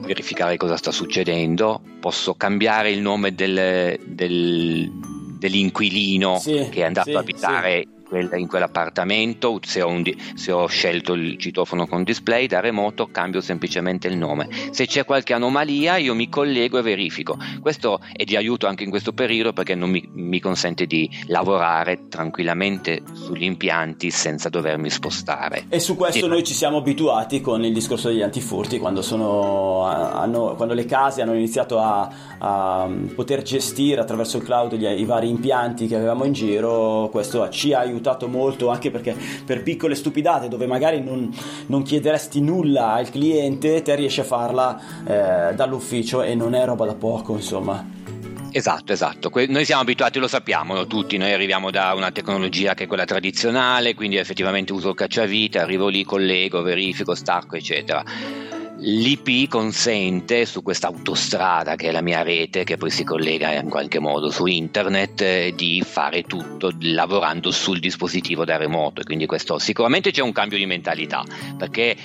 verificare 0.00 0.56
cosa 0.56 0.76
sta 0.76 0.92
succedendo, 0.92 1.82
posso 2.00 2.34
cambiare 2.34 2.90
il 2.92 3.00
nome 3.00 3.34
del, 3.34 3.98
del, 4.06 4.90
dell'inquilino 5.38 6.38
sì, 6.38 6.68
che 6.70 6.80
è 6.80 6.84
andato 6.84 7.10
sì, 7.10 7.16
ad 7.16 7.22
abitare 7.22 7.86
quel, 8.12 8.28
in 8.34 8.46
quell'appartamento, 8.46 9.58
se 9.62 9.80
ho, 9.80 9.88
un, 9.88 10.04
se 10.34 10.52
ho, 10.52 10.66
scelto 10.66 11.14
il 11.14 11.38
citofono 11.38 11.86
con 11.86 12.02
display 12.02 12.46
da 12.46 12.60
remoto 12.60 13.08
cambio 13.10 13.40
semplicemente 13.40 14.06
il 14.06 14.18
nome. 14.18 14.48
Se 14.70 14.86
c'è 14.86 15.06
qualche 15.06 15.32
anomalia 15.32 15.96
io 15.96 16.14
mi 16.14 16.28
collego 16.28 16.76
e 16.78 16.82
verifico. 16.82 17.38
Questo 17.62 18.00
è 18.12 18.24
di 18.24 18.36
aiuto 18.36 18.66
anche 18.66 18.84
in 18.84 18.90
questo 18.90 19.14
periodo 19.14 19.54
perché 19.54 19.74
non 19.74 19.88
mi, 19.88 20.06
mi 20.12 20.40
consente 20.40 20.84
di 20.84 21.08
lavorare 21.28 22.08
tranquillamente 22.08 23.00
sugli 23.14 23.44
impianti 23.44 24.10
senza 24.10 24.50
dovermi 24.50 24.90
spostare. 24.90 25.64
E 25.70 25.80
su 25.80 25.96
questo 25.96 26.26
e... 26.26 26.28
noi 26.28 26.44
ci 26.44 26.52
siamo 26.52 26.78
abituati 26.78 27.40
con 27.40 27.64
il 27.64 27.72
discorso 27.72 28.08
degli 28.08 28.22
antifurti 28.22 28.78
quando, 28.78 29.00
sono, 29.00 29.84
hanno, 29.84 30.54
quando 30.54 30.74
le 30.74 30.84
case 30.84 31.22
hanno 31.22 31.32
iniziato 31.32 31.78
a, 31.78 32.10
a, 32.38 32.90
poter 33.14 33.40
gestire 33.40 34.02
attraverso 34.02 34.36
il 34.36 34.42
cloud 34.42 34.74
gli, 34.74 34.84
i 34.84 35.04
vari 35.06 35.30
impianti 35.30 35.86
che 35.86 35.96
avevamo 35.96 36.24
in 36.24 36.34
giro, 36.34 37.08
questo 37.10 37.48
ci 37.48 37.72
ha 37.72 37.78
aiutato 37.78 38.01
aiutato 38.02 38.26
molto 38.26 38.68
anche 38.68 38.90
perché 38.90 39.16
per 39.46 39.62
piccole 39.62 39.94
stupidate 39.94 40.48
dove 40.48 40.66
magari 40.66 41.00
non, 41.00 41.32
non 41.66 41.82
chiederesti 41.82 42.40
nulla 42.40 42.92
al 42.94 43.08
cliente, 43.08 43.82
te 43.82 43.94
riesci 43.94 44.20
a 44.20 44.24
farla 44.24 44.80
eh, 45.04 45.54
dall'ufficio 45.54 46.22
e 46.22 46.34
non 46.34 46.54
è 46.54 46.64
roba 46.64 46.84
da 46.84 46.94
poco, 46.94 47.34
insomma. 47.34 48.00
Esatto, 48.54 48.92
esatto. 48.92 49.30
Noi 49.48 49.64
siamo 49.64 49.80
abituati, 49.80 50.18
lo 50.18 50.28
sappiamo 50.28 50.86
tutti, 50.86 51.16
noi 51.16 51.32
arriviamo 51.32 51.70
da 51.70 51.94
una 51.94 52.10
tecnologia 52.10 52.74
che 52.74 52.84
è 52.84 52.86
quella 52.86 53.06
tradizionale, 53.06 53.94
quindi 53.94 54.16
effettivamente 54.16 54.74
uso 54.74 54.90
il 54.90 54.94
cacciavite, 54.94 55.58
arrivo 55.58 55.88
lì, 55.88 56.04
collego, 56.04 56.60
verifico, 56.60 57.14
stacco, 57.14 57.56
eccetera 57.56 58.04
L'IP 58.84 59.46
consente 59.48 60.44
su 60.44 60.60
questa 60.60 60.88
autostrada 60.88 61.76
che 61.76 61.88
è 61.88 61.92
la 61.92 62.00
mia 62.00 62.22
rete, 62.22 62.64
che 62.64 62.76
poi 62.76 62.90
si 62.90 63.04
collega 63.04 63.52
in 63.52 63.68
qualche 63.68 64.00
modo 64.00 64.28
su 64.28 64.46
internet, 64.46 65.20
eh, 65.20 65.52
di 65.54 65.80
fare 65.86 66.22
tutto 66.22 66.72
lavorando 66.80 67.52
sul 67.52 67.78
dispositivo 67.78 68.44
da 68.44 68.56
remoto. 68.56 69.04
Quindi 69.04 69.26
questo 69.26 69.60
sicuramente 69.60 70.10
c'è 70.10 70.20
un 70.20 70.32
cambio 70.32 70.58
di 70.58 70.66
mentalità, 70.66 71.24
perché 71.56 71.96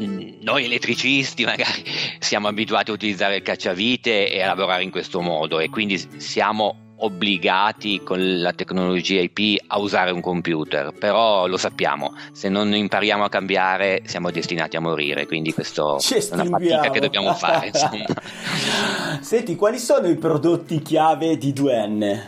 mm, 0.00 0.40
noi 0.40 0.64
elettricisti 0.64 1.44
magari 1.44 1.84
siamo 2.18 2.48
abituati 2.48 2.90
a 2.90 2.94
utilizzare 2.94 3.36
il 3.36 3.42
cacciavite 3.42 4.32
e 4.32 4.42
a 4.42 4.46
lavorare 4.48 4.82
in 4.82 4.90
questo 4.90 5.20
modo 5.20 5.60
e 5.60 5.70
quindi 5.70 5.96
siamo 6.16 6.87
obbligati 6.98 8.02
con 8.02 8.40
la 8.40 8.52
tecnologia 8.52 9.20
IP 9.20 9.62
a 9.68 9.78
usare 9.78 10.10
un 10.10 10.20
computer, 10.20 10.92
però 10.92 11.46
lo 11.46 11.56
sappiamo, 11.56 12.14
se 12.32 12.48
non 12.48 12.74
impariamo 12.74 13.24
a 13.24 13.28
cambiare 13.28 14.02
siamo 14.04 14.30
destinati 14.30 14.76
a 14.76 14.80
morire, 14.80 15.26
quindi 15.26 15.52
questo 15.52 15.98
è 15.98 16.34
una 16.34 16.44
fatica 16.44 16.90
che 16.90 17.00
dobbiamo 17.00 17.34
fare. 17.34 17.70
Senti, 19.20 19.56
quali 19.56 19.78
sono 19.78 20.08
i 20.08 20.16
prodotti 20.16 20.80
chiave 20.80 21.36
di 21.36 21.52
2N? 21.52 22.22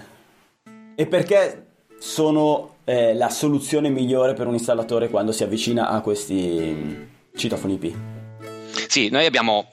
E 0.94 1.06
perché 1.06 1.66
sono 1.98 2.76
eh, 2.84 3.14
la 3.14 3.28
soluzione 3.28 3.88
migliore 3.88 4.34
per 4.34 4.46
un 4.46 4.54
installatore 4.54 5.08
quando 5.08 5.32
si 5.32 5.42
avvicina 5.42 5.88
a 5.88 6.00
questi 6.00 7.08
citofoni 7.34 7.74
IP? 7.74 7.96
Sì, 8.88 9.08
noi 9.08 9.26
abbiamo 9.26 9.70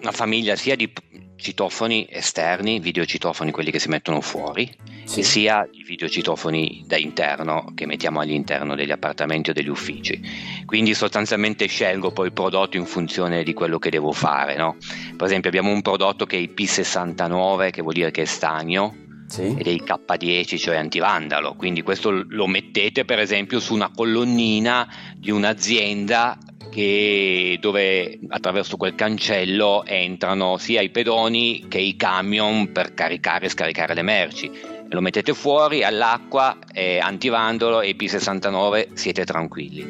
una 0.00 0.12
famiglia 0.12 0.56
sia 0.56 0.76
di 0.76 0.90
citofoni 1.38 2.06
esterni, 2.10 2.80
videocitofoni 2.80 3.50
quelli 3.50 3.70
che 3.70 3.78
si 3.78 3.88
mettono 3.88 4.20
fuori, 4.20 4.70
sì. 5.04 5.22
sia 5.22 5.66
i 5.70 5.82
videocitofoni 5.84 6.84
da 6.86 6.96
interno 6.96 7.72
che 7.74 7.86
mettiamo 7.86 8.20
all'interno 8.20 8.74
degli 8.74 8.90
appartamenti 8.90 9.50
o 9.50 9.52
degli 9.52 9.68
uffici. 9.68 10.20
Quindi 10.66 10.94
sostanzialmente 10.94 11.66
scelgo 11.66 12.10
poi 12.10 12.26
il 12.26 12.32
prodotto 12.32 12.76
in 12.76 12.84
funzione 12.84 13.44
di 13.44 13.54
quello 13.54 13.78
che 13.78 13.90
devo 13.90 14.12
fare. 14.12 14.56
No? 14.56 14.76
Per 15.16 15.26
esempio 15.26 15.48
abbiamo 15.48 15.70
un 15.70 15.80
prodotto 15.80 16.26
che 16.26 16.36
è 16.36 16.40
IP69, 16.40 17.70
che 17.70 17.82
vuol 17.82 17.94
dire 17.94 18.10
che 18.10 18.22
è 18.22 18.26
stagno, 18.26 19.06
sì. 19.28 19.54
ed 19.56 19.66
è 19.66 19.70
il 19.70 19.84
K10, 19.84 20.58
cioè 20.58 20.76
antivandalo. 20.76 21.54
Quindi 21.54 21.82
questo 21.82 22.10
lo 22.10 22.46
mettete 22.46 23.04
per 23.04 23.18
esempio 23.18 23.60
su 23.60 23.74
una 23.74 23.90
colonnina 23.94 24.88
di 25.16 25.30
un'azienda 25.30 26.38
che, 26.70 27.58
dove 27.60 28.18
attraverso 28.28 28.76
quel 28.76 28.94
cancello 28.94 29.84
entrano 29.84 30.56
sia 30.58 30.80
i 30.80 30.90
pedoni 30.90 31.66
che 31.68 31.78
i 31.78 31.96
camion 31.96 32.72
per 32.72 32.94
caricare 32.94 33.46
e 33.46 33.50
scaricare 33.50 33.94
le 33.94 34.02
merci. 34.02 34.50
Lo 34.90 35.00
mettete 35.00 35.34
fuori 35.34 35.84
all'acqua, 35.84 36.56
è 36.72 36.98
antivandolo 36.98 37.82
e 37.82 37.94
P69 37.94 38.94
siete 38.94 39.24
tranquilli. 39.24 39.86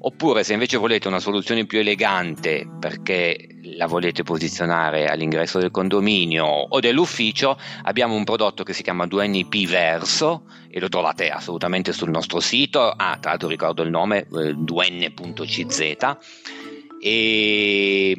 Oppure 0.00 0.42
se 0.42 0.52
invece 0.52 0.78
volete 0.78 1.06
una 1.08 1.20
soluzione 1.20 1.64
più 1.64 1.78
elegante 1.78 2.68
perché 2.80 3.46
la 3.76 3.86
volete 3.86 4.22
posizionare 4.22 5.06
all'ingresso 5.06 5.58
del 5.58 5.70
condominio 5.70 6.44
o 6.44 6.80
dell'ufficio, 6.80 7.56
abbiamo 7.82 8.14
un 8.14 8.24
prodotto 8.24 8.64
che 8.64 8.72
si 8.72 8.82
chiama 8.82 9.04
2NP 9.04 9.68
Verso 9.68 10.44
e 10.68 10.80
lo 10.80 10.88
trovate 10.88 11.30
assolutamente 11.30 11.92
sul 11.92 12.10
nostro 12.10 12.40
sito. 12.40 12.90
Ah, 12.90 13.16
tra 13.20 13.30
l'altro 13.30 13.48
ricordo 13.48 13.82
il 13.82 13.90
nome, 13.90 14.26
2n.cz. 14.28 15.80
Eh, 15.80 16.16
e 17.04 18.16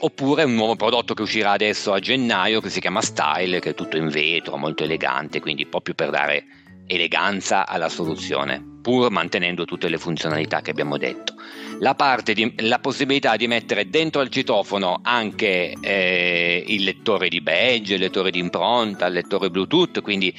oppure 0.00 0.44
un 0.44 0.54
nuovo 0.54 0.76
prodotto 0.76 1.14
che 1.14 1.22
uscirà 1.22 1.52
adesso 1.52 1.92
a 1.92 1.98
gennaio 1.98 2.60
che 2.60 2.70
si 2.70 2.80
chiama 2.80 3.00
Style, 3.00 3.60
che 3.60 3.70
è 3.70 3.74
tutto 3.74 3.96
in 3.96 4.08
vetro, 4.08 4.56
molto 4.56 4.84
elegante, 4.84 5.40
quindi 5.40 5.66
proprio 5.66 5.94
per 5.94 6.10
dare 6.10 6.44
eleganza 6.86 7.66
alla 7.66 7.88
soluzione, 7.88 8.62
pur 8.82 9.10
mantenendo 9.10 9.64
tutte 9.64 9.88
le 9.88 9.98
funzionalità 9.98 10.60
che 10.60 10.70
abbiamo 10.70 10.98
detto. 10.98 11.34
La, 11.80 11.96
di, 12.22 12.54
la 12.58 12.78
possibilità 12.78 13.36
di 13.36 13.46
mettere 13.46 13.88
dentro 13.88 14.20
al 14.20 14.28
citofono 14.28 15.00
anche 15.02 15.74
eh, 15.80 16.64
il 16.66 16.84
lettore 16.84 17.28
di 17.28 17.40
badge, 17.40 17.94
il 17.94 18.00
lettore 18.00 18.30
di 18.30 18.38
impronta, 18.38 19.06
il 19.06 19.14
lettore 19.14 19.50
Bluetooth, 19.50 20.00
quindi 20.00 20.32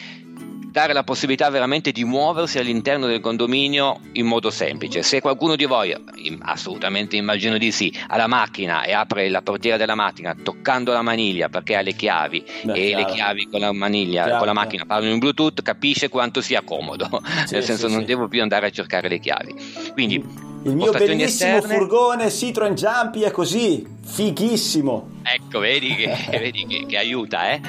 dare 0.75 0.91
la 0.91 1.05
possibilità 1.05 1.49
veramente 1.49 1.93
di 1.93 2.03
muoversi 2.03 2.59
all'interno 2.59 3.07
del 3.07 3.21
condominio 3.21 4.01
in 4.11 4.25
modo 4.25 4.49
semplice. 4.49 5.03
Se 5.03 5.21
qualcuno 5.21 5.55
di 5.55 5.63
voi, 5.63 5.95
assolutamente 6.39 7.15
immagino 7.15 7.57
di 7.57 7.71
sì, 7.71 7.97
ha 8.09 8.17
la 8.17 8.27
macchina 8.27 8.83
e 8.83 8.91
apre 8.91 9.29
la 9.29 9.41
portiera 9.41 9.77
della 9.77 9.95
macchina 9.95 10.35
toccando 10.35 10.91
la 10.91 11.01
maniglia 11.01 11.47
perché 11.47 11.77
ha 11.77 11.81
le 11.81 11.93
chiavi 11.93 12.43
Beh, 12.63 12.73
e 12.73 12.87
chiaro. 12.87 13.07
le 13.07 13.13
chiavi 13.13 13.47
con 13.49 13.59
la 13.61 13.71
maniglia, 13.71 14.23
chiaro, 14.23 14.37
con 14.37 14.47
la 14.47 14.53
macchina 14.53 14.85
parlano 14.85 15.13
in 15.13 15.19
Bluetooth, 15.19 15.61
capisce 15.61 16.09
quanto 16.09 16.41
sia 16.41 16.61
comodo, 16.61 17.07
sì, 17.47 17.53
nel 17.53 17.63
senso 17.63 17.87
sì, 17.87 17.93
non 17.93 18.01
sì. 18.01 18.07
devo 18.07 18.27
più 18.27 18.41
andare 18.41 18.65
a 18.67 18.69
cercare 18.69 19.07
le 19.07 19.19
chiavi. 19.19 19.55
Quindi 19.93 20.15
Il 20.15 20.75
mio 20.75 20.91
bellissimo 20.91 21.55
esterne. 21.55 21.73
furgone 21.73 22.29
Citroen 22.29 22.75
Jumpy 22.75 23.21
è 23.21 23.31
così, 23.31 23.87
fighissimo. 24.03 25.21
Ecco, 25.23 25.59
vedi 25.59 25.95
che, 25.95 26.13
vedi 26.37 26.65
che, 26.65 26.85
che 26.85 26.97
aiuta, 26.97 27.49
eh? 27.53 27.61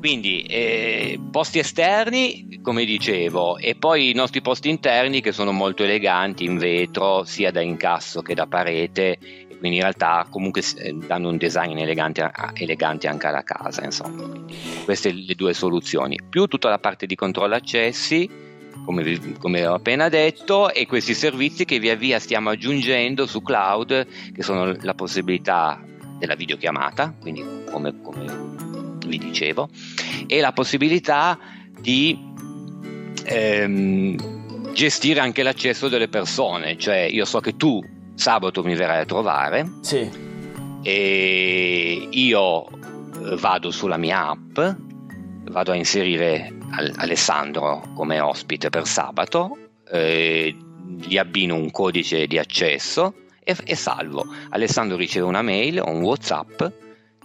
Quindi 0.00 0.40
eh, 0.42 1.20
posti 1.30 1.58
esterni, 1.58 2.58
come 2.62 2.86
dicevo, 2.86 3.58
e 3.58 3.74
poi 3.74 4.08
i 4.08 4.14
nostri 4.14 4.40
posti 4.40 4.70
interni 4.70 5.20
che 5.20 5.30
sono 5.30 5.52
molto 5.52 5.84
eleganti 5.84 6.44
in 6.44 6.56
vetro, 6.56 7.24
sia 7.24 7.52
da 7.52 7.60
incasso 7.60 8.22
che 8.22 8.34
da 8.34 8.46
parete, 8.46 9.18
quindi 9.58 9.76
in 9.76 9.82
realtà 9.82 10.26
comunque 10.30 10.62
eh, 10.78 10.94
danno 11.06 11.28
un 11.28 11.36
design 11.36 11.76
elegante, 11.76 12.30
elegante 12.54 13.08
anche 13.08 13.26
alla 13.26 13.42
casa. 13.42 13.84
Insomma. 13.84 14.26
Queste 14.86 15.12
le 15.12 15.34
due 15.34 15.52
soluzioni. 15.52 16.18
Più 16.28 16.46
tutta 16.46 16.70
la 16.70 16.78
parte 16.78 17.04
di 17.04 17.14
controllo 17.14 17.54
accessi 17.54 18.48
come, 18.86 19.36
come 19.38 19.66
ho 19.66 19.74
appena 19.74 20.08
detto, 20.08 20.72
e 20.72 20.86
questi 20.86 21.12
servizi 21.12 21.66
che 21.66 21.78
via 21.78 21.94
via 21.94 22.18
stiamo 22.18 22.48
aggiungendo 22.48 23.26
su 23.26 23.42
cloud, 23.42 24.06
che 24.32 24.42
sono 24.42 24.74
la 24.80 24.94
possibilità 24.94 25.78
della 26.18 26.34
videochiamata, 26.34 27.14
quindi 27.20 27.44
come, 27.70 28.00
come 28.00 28.59
vi 29.10 29.18
dicevo, 29.18 29.68
e 30.26 30.40
la 30.40 30.52
possibilità 30.52 31.38
di 31.78 32.18
ehm, 33.24 34.72
gestire 34.72 35.20
anche 35.20 35.42
l'accesso 35.42 35.88
delle 35.88 36.08
persone, 36.08 36.78
cioè 36.78 37.00
io 37.00 37.24
so 37.24 37.40
che 37.40 37.56
tu 37.56 37.82
sabato 38.14 38.62
mi 38.62 38.74
verrai 38.74 39.00
a 39.00 39.04
trovare 39.04 39.70
sì. 39.80 40.08
e 40.82 42.08
io 42.10 42.66
vado 43.38 43.70
sulla 43.70 43.96
mia 43.96 44.28
app, 44.28 44.58
vado 45.50 45.72
a 45.72 45.74
inserire 45.74 46.54
Alessandro 46.96 47.82
come 47.94 48.20
ospite 48.20 48.70
per 48.70 48.86
sabato, 48.86 49.56
eh, 49.90 50.54
gli 50.98 51.16
abbino 51.16 51.54
un 51.54 51.70
codice 51.70 52.26
di 52.26 52.38
accesso 52.38 53.14
e, 53.42 53.56
e, 53.64 53.74
salvo. 53.74 54.26
Alessandro 54.50 54.96
riceve 54.96 55.26
una 55.26 55.42
mail 55.42 55.80
o 55.80 55.90
un 55.90 56.02
WhatsApp 56.02 56.62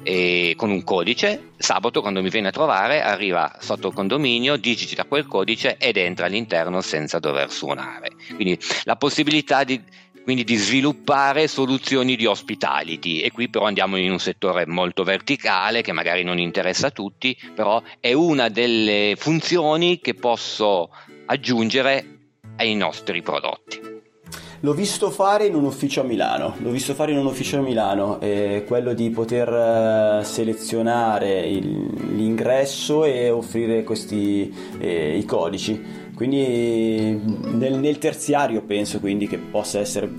e 0.03 0.53
con 0.57 0.69
un 0.69 0.83
codice. 0.83 1.51
Sabato, 1.57 2.01
quando 2.01 2.21
mi 2.21 2.29
viene 2.29 2.49
a 2.49 2.51
trovare, 2.51 3.01
arriva 3.01 3.57
sotto 3.59 3.89
il 3.89 3.93
condominio, 3.93 4.57
digita 4.57 5.05
quel 5.05 5.27
codice 5.27 5.77
ed 5.77 5.97
entra 5.97 6.25
all'interno 6.25 6.81
senza 6.81 7.19
dover 7.19 7.51
suonare. 7.51 8.11
Quindi 8.35 8.57
la 8.83 8.95
possibilità 8.95 9.63
di 9.63 9.81
quindi 10.25 10.43
di 10.43 10.55
sviluppare 10.55 11.47
soluzioni 11.47 12.15
di 12.15 12.25
hospitality 12.25 13.19
e 13.19 13.31
qui 13.31 13.47
però 13.47 13.65
andiamo 13.65 13.95
in 13.97 14.09
un 14.09 14.17
settore 14.17 14.65
molto 14.65 15.03
verticale 15.03 15.83
che 15.83 15.91
magari 15.91 16.23
non 16.23 16.39
interessa 16.39 16.87
a 16.87 16.91
tutti, 16.91 17.37
però 17.53 17.79
è 17.99 18.11
una 18.11 18.49
delle 18.49 19.13
funzioni 19.15 19.99
che 19.99 20.15
posso 20.15 20.89
aggiungere 21.27 22.31
ai 22.57 22.73
nostri 22.73 23.21
prodotti. 23.21 23.94
L'ho 24.65 24.73
visto 24.73 25.11
fare 25.11 25.45
in 25.45 25.53
un 25.53 25.63
ufficio 25.63 26.01
a 26.01 26.03
Milano, 26.03 26.55
l'ho 26.57 26.71
visto 26.71 26.95
fare 26.95 27.11
in 27.11 27.19
un 27.19 27.27
ufficio 27.27 27.59
a 27.59 27.61
Milano, 27.61 28.19
eh, 28.19 28.63
quello 28.65 28.95
di 28.95 29.11
poter 29.11 29.47
eh, 29.47 30.23
selezionare 30.23 31.41
il, 31.41 32.15
l'ingresso 32.15 33.05
e 33.05 33.29
offrire 33.29 33.83
questi 33.83 34.51
eh, 34.79 35.17
i 35.19 35.23
codici 35.23 36.03
quindi 36.15 37.19
nel, 37.51 37.73
nel 37.77 37.97
terziario 37.99 38.61
penso 38.63 38.99
quindi 38.99 39.27
che 39.27 39.37
possa 39.37 39.79
essere 39.79 40.09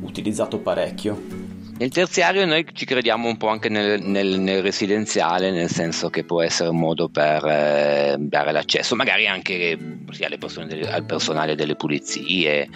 utilizzato 0.00 0.58
parecchio. 0.58 1.44
Nel 1.78 1.90
terziario 1.90 2.44
noi 2.46 2.66
ci 2.72 2.84
crediamo 2.84 3.28
un 3.28 3.36
po' 3.36 3.48
anche 3.48 3.68
nel, 3.68 4.00
nel, 4.02 4.40
nel 4.40 4.62
residenziale, 4.62 5.50
nel 5.50 5.70
senso 5.70 6.08
che 6.08 6.24
può 6.24 6.42
essere 6.42 6.70
un 6.70 6.78
modo 6.78 7.08
per 7.08 7.44
eh, 7.44 8.16
dare 8.18 8.50
l'accesso, 8.50 8.96
magari 8.96 9.26
anche 9.26 9.78
sia 10.10 10.28
delle, 10.28 10.90
al 10.90 11.04
personale 11.04 11.54
delle 11.54 11.76
pulizie. 11.76 12.68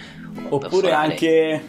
Oppure 0.49 0.91
anche 0.91 1.63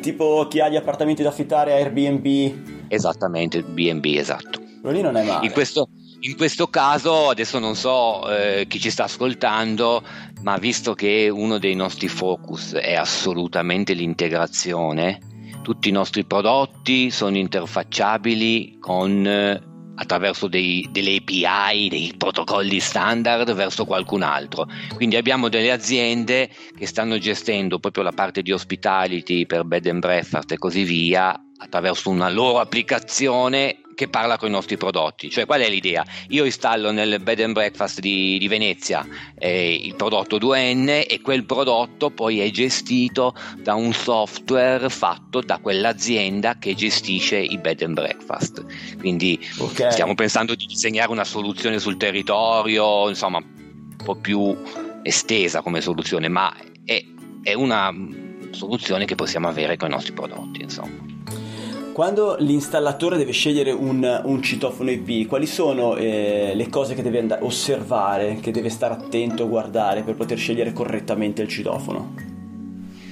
tipo 0.00 0.46
chi 0.48 0.60
ha 0.60 0.68
gli 0.68 0.76
appartamenti 0.76 1.22
da 1.22 1.28
affittare 1.30 1.72
a 1.72 1.76
Airbnb. 1.76 2.88
Esattamente, 2.88 3.62
BB, 3.62 4.04
esatto. 4.16 4.60
Quello 4.80 4.96
lì 4.96 5.02
non 5.02 5.16
è 5.16 5.24
male. 5.24 5.46
In 5.46 5.52
questo, 5.52 5.88
in 6.20 6.36
questo 6.36 6.68
caso, 6.68 7.30
adesso 7.30 7.58
non 7.58 7.74
so 7.74 8.30
eh, 8.30 8.66
chi 8.68 8.78
ci 8.78 8.90
sta 8.90 9.04
ascoltando, 9.04 10.02
ma 10.42 10.56
visto 10.58 10.94
che 10.94 11.28
uno 11.28 11.58
dei 11.58 11.74
nostri 11.74 12.08
focus 12.08 12.74
è 12.74 12.94
assolutamente 12.94 13.94
l'integrazione, 13.94 15.18
tutti 15.62 15.88
i 15.88 15.92
nostri 15.92 16.24
prodotti 16.24 17.10
sono 17.10 17.36
interfacciabili 17.38 18.78
con 18.78 19.26
eh, 19.26 19.73
attraverso 19.96 20.48
dei, 20.48 20.88
delle 20.90 21.16
API, 21.16 21.88
dei 21.88 22.14
protocolli 22.16 22.80
standard 22.80 23.52
verso 23.54 23.84
qualcun 23.84 24.22
altro. 24.22 24.66
Quindi 24.94 25.16
abbiamo 25.16 25.48
delle 25.48 25.70
aziende 25.70 26.50
che 26.76 26.86
stanno 26.86 27.18
gestendo 27.18 27.78
proprio 27.78 28.02
la 28.02 28.12
parte 28.12 28.42
di 28.42 28.52
hospitality 28.52 29.46
per 29.46 29.64
bed 29.64 29.86
and 29.86 30.00
breakfast 30.00 30.52
e 30.52 30.58
così 30.58 30.82
via 30.84 31.38
attraverso 31.56 32.10
una 32.10 32.28
loro 32.28 32.58
applicazione 32.58 33.78
che 33.94 34.08
parla 34.08 34.36
con 34.36 34.48
i 34.48 34.52
nostri 34.52 34.76
prodotti. 34.76 35.30
Cioè, 35.30 35.46
qual 35.46 35.60
è 35.60 35.68
l'idea? 35.68 36.04
Io 36.28 36.44
installo 36.44 36.90
nel 36.90 37.20
bed 37.20 37.40
and 37.40 37.52
breakfast 37.52 38.00
di, 38.00 38.38
di 38.38 38.48
Venezia 38.48 39.06
eh, 39.38 39.74
il 39.74 39.94
prodotto 39.94 40.36
2N 40.38 41.06
e 41.08 41.20
quel 41.22 41.44
prodotto 41.44 42.10
poi 42.10 42.40
è 42.40 42.50
gestito 42.50 43.34
da 43.56 43.74
un 43.74 43.92
software 43.92 44.88
fatto 44.88 45.40
da 45.40 45.58
quell'azienda 45.58 46.58
che 46.58 46.74
gestisce 46.74 47.38
i 47.38 47.58
bed 47.58 47.82
and 47.82 47.94
breakfast. 47.94 48.64
Quindi 48.98 49.38
okay. 49.58 49.92
stiamo 49.92 50.14
pensando 50.14 50.54
di 50.54 50.66
disegnare 50.66 51.10
una 51.10 51.24
soluzione 51.24 51.78
sul 51.78 51.96
territorio, 51.96 53.08
insomma, 53.08 53.38
un 53.38 53.96
po' 54.02 54.16
più 54.16 54.56
estesa 55.02 55.60
come 55.60 55.80
soluzione, 55.80 56.28
ma 56.28 56.54
è, 56.84 57.02
è 57.42 57.54
una 57.54 57.92
soluzione 58.50 59.04
che 59.04 59.14
possiamo 59.14 59.48
avere 59.48 59.76
con 59.76 59.88
i 59.88 59.92
nostri 59.92 60.12
prodotti, 60.12 60.62
insomma. 60.62 61.13
Quando 61.94 62.34
l'installatore 62.40 63.16
deve 63.16 63.30
scegliere 63.30 63.70
un, 63.70 64.22
un 64.24 64.42
citofono 64.42 64.90
IP, 64.90 65.28
quali 65.28 65.46
sono 65.46 65.94
eh, 65.94 66.50
le 66.52 66.68
cose 66.68 66.96
che 66.96 67.02
deve 67.02 67.20
andare, 67.20 67.44
osservare, 67.44 68.38
che 68.40 68.50
deve 68.50 68.68
stare 68.68 68.94
attento 68.94 69.44
a 69.44 69.46
guardare 69.46 70.02
per 70.02 70.16
poter 70.16 70.36
scegliere 70.36 70.72
correttamente 70.72 71.42
il 71.42 71.46
citofono? 71.46 72.16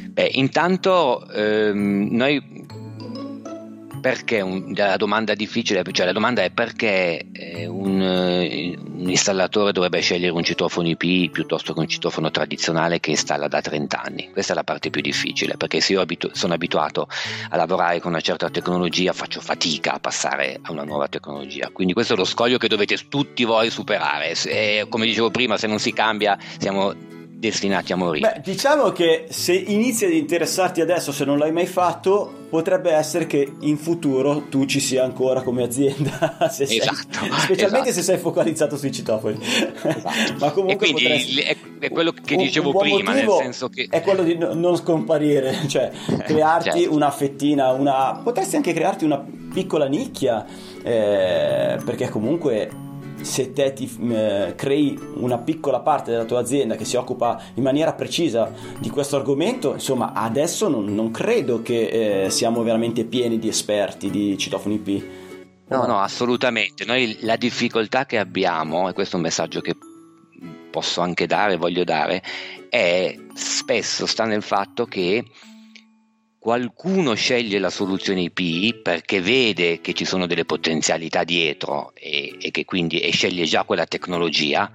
Beh, 0.08 0.30
intanto 0.32 1.24
ehm, 1.30 2.08
noi 2.10 2.61
perché 4.02 4.40
un, 4.40 4.72
la 4.74 4.96
domanda 4.96 5.32
difficile, 5.34 5.84
cioè 5.92 6.06
la 6.06 6.12
domanda 6.12 6.42
è 6.42 6.50
perché 6.50 7.24
eh, 7.32 7.66
un, 7.66 8.00
un, 8.00 9.08
installatore 9.08 9.70
dovrebbe 9.70 10.00
scegliere 10.00 10.32
un 10.32 10.42
citofono 10.42 10.88
IP 10.88 11.30
piuttosto 11.30 11.72
che 11.72 11.78
un 11.78 11.86
citofono 11.86 12.32
tradizionale 12.32 12.98
che 12.98 13.10
installa 13.10 13.46
da 13.46 13.60
30 13.60 14.02
anni. 14.02 14.30
Questa 14.32 14.54
è 14.54 14.56
la 14.56 14.64
parte 14.64 14.90
più 14.90 15.00
difficile, 15.00 15.56
perché 15.56 15.80
se 15.80 15.92
io 15.92 16.00
abitu- 16.00 16.34
sono 16.34 16.52
abituato 16.52 17.06
a 17.48 17.56
lavorare 17.56 18.00
con 18.00 18.10
una 18.10 18.20
certa 18.20 18.50
tecnologia 18.50 19.12
faccio 19.12 19.40
fatica 19.40 19.92
a 19.92 20.00
passare 20.00 20.58
a 20.60 20.72
una 20.72 20.82
nuova 20.82 21.06
tecnologia. 21.06 21.70
Quindi 21.72 21.92
questo 21.92 22.14
è 22.14 22.16
lo 22.16 22.24
scoglio 22.24 22.58
che 22.58 22.66
dovete 22.66 22.96
tutti 23.08 23.44
voi 23.44 23.70
superare. 23.70 24.34
Se, 24.34 24.84
come 24.88 25.06
dicevo 25.06 25.30
prima, 25.30 25.56
se 25.56 25.68
non 25.68 25.78
si 25.78 25.92
cambia 25.92 26.36
siamo 26.58 27.12
destinati 27.42 27.92
a 27.92 27.96
morire. 27.96 28.34
Beh, 28.36 28.40
diciamo 28.52 28.92
che 28.92 29.26
se 29.28 29.52
inizi 29.52 30.04
ad 30.04 30.12
interessarti 30.12 30.80
adesso, 30.80 31.10
se 31.10 31.24
non 31.24 31.38
l'hai 31.38 31.50
mai 31.50 31.66
fatto, 31.66 32.46
potrebbe 32.48 32.92
essere 32.92 33.26
che 33.26 33.54
in 33.60 33.76
futuro 33.76 34.44
tu 34.48 34.64
ci 34.64 34.78
sia 34.78 35.02
ancora 35.02 35.42
come 35.42 35.64
azienda, 35.64 36.36
se 36.48 36.62
esatto, 36.62 36.94
sei, 37.10 37.32
specialmente 37.42 37.88
esatto. 37.88 37.92
se 37.92 38.02
sei 38.02 38.18
focalizzato 38.18 38.76
sui 38.76 38.92
citofoni. 38.92 39.40
Esatto. 39.42 40.34
Ma 40.38 40.50
comunque 40.52 40.86
e 40.86 40.92
quindi 40.92 41.02
potresti, 41.02 41.40
è, 41.40 41.56
è, 41.80 41.90
quello 41.90 42.12
che 42.12 42.36
dicevo 42.36 42.68
un, 42.68 42.74
un 42.76 42.80
prima, 42.80 43.12
nel 43.12 43.28
senso 43.28 43.68
che 43.68 43.88
è 43.90 44.00
quello 44.02 44.22
di 44.22 44.38
no, 44.38 44.54
non 44.54 44.76
scomparire, 44.76 45.66
cioè 45.66 45.90
crearti 46.24 46.78
certo. 46.78 46.94
una 46.94 47.10
fettina, 47.10 47.72
una 47.72 48.20
potresti 48.22 48.54
anche 48.54 48.72
crearti 48.72 49.04
una 49.04 49.24
piccola 49.52 49.86
nicchia 49.86 50.46
eh, 50.82 51.76
perché 51.84 52.08
comunque 52.08 52.90
se 53.22 53.52
te 53.52 53.72
ti 53.72 53.90
eh, 54.10 54.54
crei 54.56 54.98
una 55.14 55.38
piccola 55.38 55.80
parte 55.80 56.10
della 56.10 56.24
tua 56.24 56.40
azienda 56.40 56.76
che 56.76 56.84
si 56.84 56.96
occupa 56.96 57.40
in 57.54 57.62
maniera 57.62 57.92
precisa 57.92 58.52
di 58.78 58.90
questo 58.90 59.16
argomento, 59.16 59.74
insomma, 59.74 60.12
adesso 60.12 60.68
non, 60.68 60.92
non 60.94 61.10
credo 61.10 61.62
che 61.62 62.24
eh, 62.24 62.30
siamo 62.30 62.62
veramente 62.62 63.04
pieni 63.04 63.38
di 63.38 63.48
esperti 63.48 64.10
di 64.10 64.36
citofoni 64.36 64.74
IP. 64.74 65.04
No, 65.68 65.86
no, 65.86 66.00
assolutamente. 66.00 66.84
Noi 66.84 67.18
la 67.20 67.36
difficoltà 67.36 68.04
che 68.04 68.18
abbiamo, 68.18 68.88
e 68.88 68.92
questo 68.92 69.14
è 69.14 69.16
un 69.16 69.24
messaggio 69.24 69.60
che 69.60 69.74
posso 70.70 71.00
anche 71.00 71.26
dare, 71.26 71.56
voglio 71.56 71.84
dare, 71.84 72.22
è 72.68 73.16
spesso 73.34 74.06
sta 74.06 74.24
nel 74.24 74.42
fatto 74.42 74.86
che 74.86 75.24
qualcuno 76.42 77.14
sceglie 77.14 77.60
la 77.60 77.70
soluzione 77.70 78.22
IP 78.22 78.82
perché 78.82 79.20
vede 79.20 79.80
che 79.80 79.92
ci 79.92 80.04
sono 80.04 80.26
delle 80.26 80.44
potenzialità 80.44 81.22
dietro 81.22 81.92
e, 81.94 82.36
e 82.40 82.50
che 82.50 82.64
quindi 82.64 82.98
e 82.98 83.12
sceglie 83.12 83.44
già 83.44 83.62
quella 83.62 83.86
tecnologia, 83.86 84.68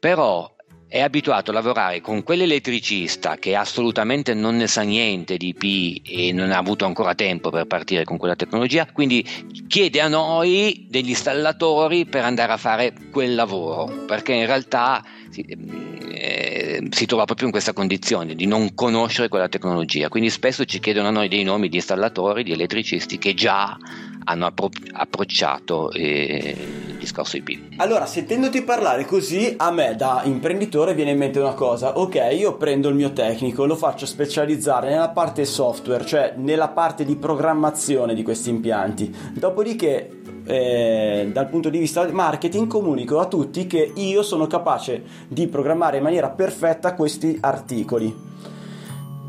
però 0.00 0.52
è 0.88 1.00
abituato 1.00 1.52
a 1.52 1.54
lavorare 1.54 2.00
con 2.00 2.24
quell'elettricista 2.24 3.36
che 3.36 3.54
assolutamente 3.54 4.34
non 4.34 4.56
ne 4.56 4.66
sa 4.66 4.82
niente 4.82 5.36
di 5.36 5.54
IP 5.56 6.02
e 6.08 6.32
non 6.32 6.50
ha 6.50 6.58
avuto 6.58 6.84
ancora 6.86 7.14
tempo 7.14 7.50
per 7.50 7.66
partire 7.66 8.02
con 8.02 8.16
quella 8.16 8.34
tecnologia, 8.34 8.84
quindi 8.92 9.24
chiede 9.68 10.00
a 10.00 10.08
noi 10.08 10.86
degli 10.90 11.10
installatori 11.10 12.04
per 12.04 12.24
andare 12.24 12.52
a 12.52 12.56
fare 12.56 12.92
quel 13.12 13.36
lavoro, 13.36 14.04
perché 14.06 14.32
in 14.32 14.46
realtà 14.46 15.04
eh, 15.42 16.86
si 16.90 17.06
trova 17.06 17.24
proprio 17.24 17.46
in 17.46 17.52
questa 17.52 17.72
condizione 17.72 18.34
di 18.34 18.46
non 18.46 18.74
conoscere 18.74 19.28
quella 19.28 19.48
tecnologia. 19.48 20.08
Quindi 20.08 20.30
spesso 20.30 20.64
ci 20.64 20.80
chiedono 20.80 21.08
a 21.08 21.10
noi 21.10 21.28
dei 21.28 21.42
nomi 21.42 21.68
di 21.68 21.76
installatori, 21.76 22.42
di 22.42 22.52
elettricisti 22.52 23.18
che 23.18 23.34
già 23.34 23.76
hanno 24.24 24.46
appro- 24.46 24.70
approcciato 24.92 25.90
eh, 25.90 26.56
il 26.88 26.96
discorso 26.96 27.36
IP. 27.36 27.76
Allora, 27.76 28.06
sentendoti 28.06 28.62
parlare 28.62 29.04
così, 29.04 29.54
a 29.56 29.70
me 29.70 29.94
da 29.96 30.22
imprenditore 30.24 30.94
viene 30.94 31.12
in 31.12 31.18
mente 31.18 31.38
una 31.38 31.54
cosa, 31.54 31.98
ok, 31.98 32.28
io 32.36 32.56
prendo 32.56 32.88
il 32.88 32.94
mio 32.94 33.12
tecnico, 33.12 33.66
lo 33.66 33.76
faccio 33.76 34.06
specializzare 34.06 34.88
nella 34.90 35.10
parte 35.10 35.44
software, 35.44 36.04
cioè 36.04 36.34
nella 36.36 36.68
parte 36.68 37.04
di 37.04 37.16
programmazione 37.16 38.14
di 38.14 38.22
questi 38.22 38.50
impianti, 38.50 39.14
dopodiché 39.34 40.22
eh, 40.46 41.30
dal 41.32 41.48
punto 41.48 41.70
di 41.70 41.78
vista 41.78 42.06
marketing 42.10 42.66
comunico 42.66 43.18
a 43.18 43.26
tutti 43.26 43.66
che 43.66 43.92
io 43.94 44.22
sono 44.22 44.46
capace 44.46 45.02
di 45.26 45.46
programmare 45.48 45.98
in 45.98 46.02
maniera 46.02 46.28
perfetta 46.28 46.94
questi 46.94 47.38
articoli 47.40 48.32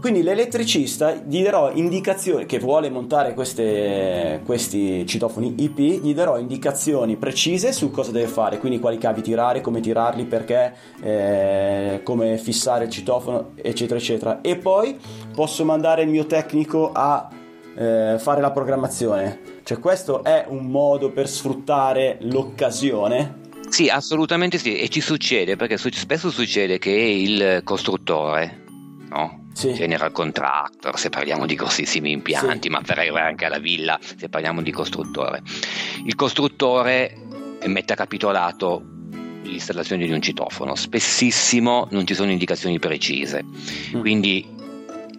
quindi 0.05 0.21
l'elettricista 0.21 1.15
gli 1.15 1.41
darò 1.41 1.71
indicazioni, 1.73 2.45
che 2.45 2.59
vuole 2.59 2.91
montare 2.91 3.33
queste, 3.33 4.39
questi 4.45 5.03
citofoni 5.07 5.55
IP, 5.57 5.79
gli 5.79 6.13
darò 6.13 6.37
indicazioni 6.37 7.15
precise 7.15 7.73
su 7.73 7.89
cosa 7.89 8.11
deve 8.11 8.27
fare, 8.27 8.59
quindi 8.59 8.79
quali 8.79 8.99
cavi 8.99 9.23
tirare, 9.23 9.61
come 9.61 9.79
tirarli, 9.79 10.25
perché, 10.25 10.75
eh, 11.01 12.01
come 12.03 12.37
fissare 12.37 12.83
il 12.83 12.91
citofono, 12.91 13.53
eccetera, 13.55 13.97
eccetera. 13.97 14.41
E 14.41 14.57
poi 14.57 14.95
posso 15.33 15.65
mandare 15.65 16.03
il 16.03 16.09
mio 16.09 16.27
tecnico 16.27 16.91
a 16.91 17.27
eh, 17.75 18.17
fare 18.19 18.41
la 18.41 18.51
programmazione. 18.51 19.39
Cioè 19.63 19.79
questo 19.79 20.23
è 20.23 20.45
un 20.47 20.67
modo 20.67 21.09
per 21.09 21.27
sfruttare 21.27 22.19
l'occasione 22.21 23.41
sì, 23.69 23.89
assolutamente 23.89 24.59
sì, 24.59 24.77
e 24.77 24.87
ci 24.89 25.01
succede 25.01 25.55
perché 25.55 25.77
spesso 25.77 26.29
succede 26.29 26.77
che 26.77 26.91
il 26.91 27.61
costruttore 27.63 28.61
no? 29.09 29.44
Sì. 29.55 29.73
general 29.73 30.11
contractor, 30.11 30.99
se 30.99 31.09
parliamo 31.09 31.45
di 31.45 31.55
grossissimi 31.55 32.11
impianti, 32.11 32.63
sì. 32.63 32.69
ma 32.69 32.81
per 32.81 32.99
arrivare 32.99 33.29
anche 33.29 33.45
alla 33.45 33.57
villa, 33.57 33.97
se 34.01 34.27
parliamo 34.27 34.61
di 34.61 34.71
costruttore. 34.71 35.41
Il 36.03 36.15
costruttore 36.15 37.15
mette 37.65 37.93
a 37.93 37.95
capitolato 37.95 38.83
l'installazione 39.43 40.05
di 40.05 40.11
un 40.11 40.21
citofono, 40.21 40.75
spessissimo 40.75 41.87
non 41.91 42.05
ci 42.05 42.15
sono 42.15 42.31
indicazioni 42.31 42.79
precise, 42.79 43.43
mm. 43.43 43.99
quindi 44.01 44.54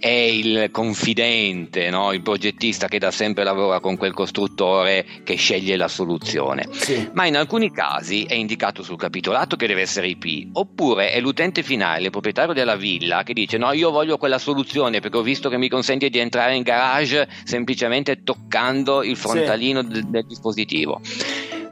è 0.06 0.08
il 0.08 0.68
confidente, 0.70 1.90
no? 1.90 2.12
il 2.12 2.22
progettista 2.22 2.86
che 2.86 3.00
da 3.00 3.10
sempre 3.10 3.42
lavora 3.42 3.80
con 3.80 3.96
quel 3.96 4.12
costruttore 4.12 5.04
che 5.24 5.34
sceglie 5.34 5.74
la 5.74 5.88
soluzione. 5.88 6.68
Sì. 6.70 7.10
Ma 7.12 7.26
in 7.26 7.36
alcuni 7.36 7.72
casi 7.72 8.22
è 8.22 8.34
indicato 8.34 8.84
sul 8.84 8.96
capitolato 8.96 9.56
che 9.56 9.66
deve 9.66 9.80
essere 9.80 10.06
IP, 10.06 10.50
oppure 10.52 11.10
è 11.10 11.18
l'utente 11.18 11.64
finale, 11.64 12.04
il 12.04 12.10
proprietario 12.10 12.54
della 12.54 12.76
villa, 12.76 13.24
che 13.24 13.32
dice 13.32 13.58
no, 13.58 13.72
io 13.72 13.90
voglio 13.90 14.16
quella 14.16 14.38
soluzione 14.38 15.00
perché 15.00 15.16
ho 15.16 15.22
visto 15.22 15.48
che 15.48 15.58
mi 15.58 15.68
consente 15.68 16.08
di 16.08 16.20
entrare 16.20 16.54
in 16.54 16.62
garage 16.62 17.28
semplicemente 17.42 18.22
toccando 18.22 19.02
il 19.02 19.16
frontalino 19.16 19.82
sì. 19.82 19.88
del, 19.88 20.04
del 20.06 20.24
dispositivo. 20.24 21.00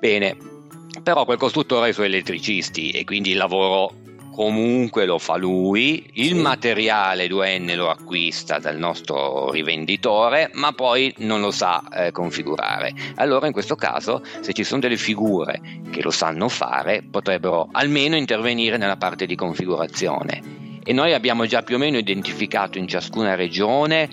Bene, 0.00 0.36
però 1.04 1.24
quel 1.24 1.38
costruttore 1.38 1.86
ha 1.86 1.88
i 1.90 1.92
suoi 1.92 2.06
elettricisti 2.06 2.90
e 2.90 3.04
quindi 3.04 3.30
il 3.30 3.36
lavoro 3.36 4.02
comunque 4.34 5.06
lo 5.06 5.20
fa 5.20 5.36
lui, 5.36 6.04
il 6.14 6.34
materiale 6.34 7.28
2N 7.28 7.76
lo 7.76 7.88
acquista 7.88 8.58
dal 8.58 8.76
nostro 8.76 9.52
rivenditore, 9.52 10.50
ma 10.54 10.72
poi 10.72 11.14
non 11.18 11.40
lo 11.40 11.52
sa 11.52 11.84
eh, 11.88 12.10
configurare. 12.10 12.92
Allora 13.14 13.46
in 13.46 13.52
questo 13.52 13.76
caso, 13.76 14.24
se 14.40 14.52
ci 14.52 14.64
sono 14.64 14.80
delle 14.80 14.96
figure 14.96 15.60
che 15.88 16.02
lo 16.02 16.10
sanno 16.10 16.48
fare, 16.48 17.04
potrebbero 17.08 17.68
almeno 17.70 18.16
intervenire 18.16 18.76
nella 18.76 18.96
parte 18.96 19.24
di 19.24 19.36
configurazione. 19.36 20.80
E 20.82 20.92
noi 20.92 21.14
abbiamo 21.14 21.46
già 21.46 21.62
più 21.62 21.76
o 21.76 21.78
meno 21.78 21.96
identificato 21.96 22.76
in 22.78 22.88
ciascuna 22.88 23.36
regione 23.36 24.08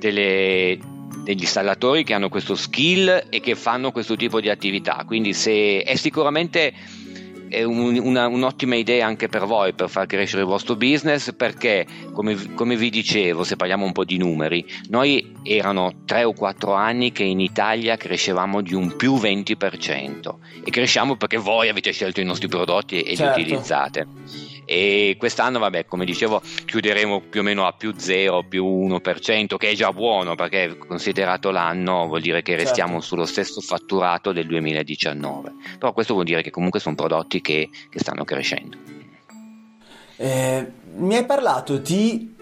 delle, 0.00 0.76
degli 1.22 1.42
installatori 1.42 2.02
che 2.02 2.14
hanno 2.14 2.28
questo 2.28 2.56
skill 2.56 3.26
e 3.30 3.38
che 3.38 3.54
fanno 3.54 3.92
questo 3.92 4.16
tipo 4.16 4.40
di 4.40 4.50
attività. 4.50 5.04
Quindi 5.06 5.34
se 5.34 5.84
è 5.84 5.94
sicuramente 5.94 6.72
è 7.54 7.62
un, 7.62 7.98
una, 8.02 8.26
un'ottima 8.26 8.74
idea 8.74 9.06
anche 9.06 9.28
per 9.28 9.44
voi 9.44 9.72
per 9.74 9.88
far 9.88 10.06
crescere 10.06 10.42
il 10.42 10.48
vostro 10.48 10.74
business 10.74 11.32
perché 11.34 11.86
come, 12.12 12.54
come, 12.54 12.76
vi 12.76 12.90
dicevo 12.90 13.44
se 13.44 13.56
parliamo 13.56 13.84
un 13.84 13.92
po' 13.92 14.04
di 14.04 14.16
numeri 14.16 14.66
noi 14.88 15.34
erano 15.42 16.02
3 16.04 16.24
o 16.24 16.32
4 16.32 16.72
anni 16.72 17.12
che 17.12 17.22
in 17.22 17.40
Italia 17.40 17.96
crescevamo 17.96 18.60
di 18.60 18.74
un 18.74 18.96
più 18.96 19.14
20% 19.14 20.34
e 20.64 20.70
cresciamo 20.70 21.16
perché 21.16 21.36
voi 21.36 21.68
avete 21.68 21.92
scelto 21.92 22.20
i 22.20 22.24
nostri 22.24 22.48
prodotti 22.48 23.02
e 23.02 23.14
certo. 23.14 23.36
li 23.36 23.42
utilizzate 23.44 24.06
e 24.64 25.16
quest'anno 25.18 25.58
vabbè 25.58 25.86
come 25.86 26.04
dicevo 26.04 26.40
chiuderemo 26.64 27.20
più 27.28 27.40
o 27.40 27.42
meno 27.42 27.66
a 27.66 27.72
più 27.72 27.94
0 27.96 28.44
più 28.48 28.64
1% 28.64 29.56
che 29.56 29.70
è 29.70 29.74
già 29.74 29.92
buono 29.92 30.34
perché 30.34 30.76
considerato 30.76 31.50
l'anno 31.50 32.06
vuol 32.06 32.20
dire 32.20 32.42
che 32.42 32.56
restiamo 32.56 32.92
certo. 32.92 33.06
sullo 33.06 33.26
stesso 33.26 33.60
fatturato 33.60 34.32
del 34.32 34.46
2019 34.46 35.52
però 35.78 35.92
questo 35.92 36.14
vuol 36.14 36.24
dire 36.24 36.42
che 36.42 36.50
comunque 36.50 36.80
sono 36.80 36.94
prodotti 36.94 37.40
che, 37.40 37.68
che 37.90 37.98
stanno 37.98 38.24
crescendo 38.24 38.76
eh, 40.16 40.66
mi 40.96 41.16
hai 41.16 41.24
parlato 41.24 41.76
di 41.76 42.32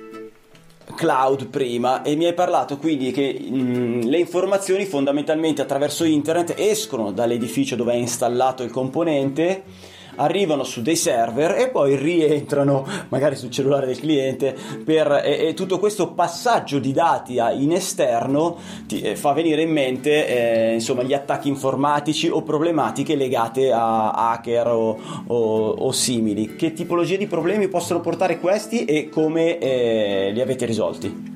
cloud 0.94 1.46
prima 1.46 2.02
e 2.02 2.16
mi 2.16 2.26
hai 2.26 2.34
parlato 2.34 2.76
quindi 2.76 3.10
che 3.12 3.38
mh, 3.40 3.56
mm, 3.56 4.00
le 4.02 4.18
informazioni 4.18 4.84
fondamentalmente 4.84 5.62
attraverso 5.62 6.04
internet 6.04 6.54
escono 6.58 7.12
dall'edificio 7.12 7.76
dove 7.76 7.92
è 7.92 7.96
installato 7.96 8.62
il 8.62 8.70
componente 8.70 9.90
arrivano 10.16 10.64
su 10.64 10.82
dei 10.82 10.96
server 10.96 11.58
e 11.58 11.70
poi 11.70 11.96
rientrano 11.96 12.86
magari 13.08 13.36
sul 13.36 13.50
cellulare 13.50 13.86
del 13.86 13.98
cliente 13.98 14.56
per, 14.84 15.22
e, 15.24 15.48
e 15.48 15.54
tutto 15.54 15.78
questo 15.78 16.12
passaggio 16.12 16.78
di 16.78 16.92
dati 16.92 17.36
in 17.36 17.72
esterno 17.72 18.58
ti 18.86 19.00
eh, 19.00 19.16
fa 19.16 19.32
venire 19.32 19.62
in 19.62 19.70
mente 19.70 20.26
eh, 20.26 20.74
insomma 20.74 21.02
gli 21.02 21.14
attacchi 21.14 21.48
informatici 21.48 22.28
o 22.28 22.42
problematiche 22.42 23.16
legate 23.16 23.72
a 23.72 24.10
hacker 24.10 24.66
o, 24.68 24.98
o, 25.26 25.68
o, 25.70 25.92
simili 25.92 26.56
che 26.56 26.72
tipologie 26.72 27.16
di 27.16 27.26
problemi 27.26 27.68
possono 27.68 28.00
portare 28.00 28.38
questi 28.38 28.84
e 28.84 29.08
come 29.08 29.58
eh, 29.58 30.30
li 30.32 30.40
avete 30.40 30.66
risolti? 30.66 31.30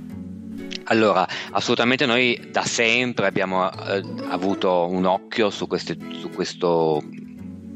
Allora, 0.88 1.26
assolutamente 1.50 2.06
noi 2.06 2.48
da 2.52 2.62
sempre 2.62 3.26
abbiamo 3.26 3.70
eh, 3.72 4.02
avuto 4.28 4.86
un 4.88 5.04
occhio 5.04 5.50
su, 5.50 5.66
queste, 5.66 5.96
su 6.20 6.30
questo 6.30 7.02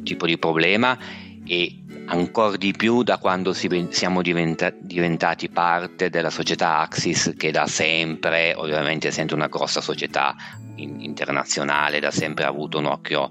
tipo 0.03 0.27
di 0.27 0.39
problema 0.39 0.99
e 1.47 1.83
ancora 2.07 2.57
di 2.57 2.73
più 2.73 3.03
da 3.03 3.19
quando 3.19 3.53
si, 3.53 3.69
siamo 3.91 4.23
diventa, 4.23 4.73
diventati 4.77 5.49
parte 5.49 6.11
della 6.11 6.31
società 6.31 6.79
Axis 6.79 7.35
che 7.37 7.51
da 7.51 7.67
sempre, 7.67 8.55
ovviamente 8.55 9.09
essendo 9.09 9.35
una 9.35 9.49
grossa 9.49 9.81
società 9.81 10.35
in, 10.77 11.01
internazionale, 11.01 12.01
da 12.01 12.11
sempre 12.11 12.45
ha 12.45 12.49
avuto 12.49 12.79
un 12.79 12.87
occhio 12.87 13.31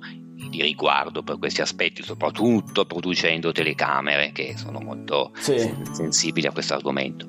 di 0.50 0.62
riguardo 0.62 1.22
per 1.22 1.38
questi 1.38 1.62
aspetti, 1.62 2.02
soprattutto 2.02 2.86
producendo 2.86 3.52
telecamere 3.52 4.32
che 4.32 4.56
sono 4.58 4.80
molto 4.80 5.32
sì. 5.38 5.72
sensibili 5.92 6.48
a 6.48 6.52
questo 6.52 6.74
argomento. 6.74 7.28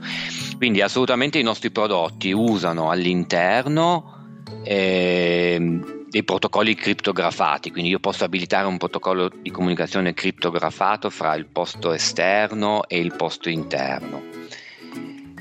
Quindi 0.56 0.80
assolutamente 0.80 1.38
i 1.38 1.42
nostri 1.42 1.70
prodotti 1.70 2.32
usano 2.32 2.90
all'interno 2.90 4.18
eh, 4.62 5.99
dei 6.10 6.24
protocolli 6.24 6.74
criptografati, 6.74 7.70
quindi 7.70 7.90
io 7.90 8.00
posso 8.00 8.24
abilitare 8.24 8.66
un 8.66 8.78
protocollo 8.78 9.30
di 9.40 9.50
comunicazione 9.50 10.12
criptografato 10.12 11.08
fra 11.08 11.34
il 11.36 11.46
posto 11.46 11.92
esterno 11.92 12.88
e 12.88 12.98
il 12.98 13.14
posto 13.14 13.48
interno. 13.48 14.20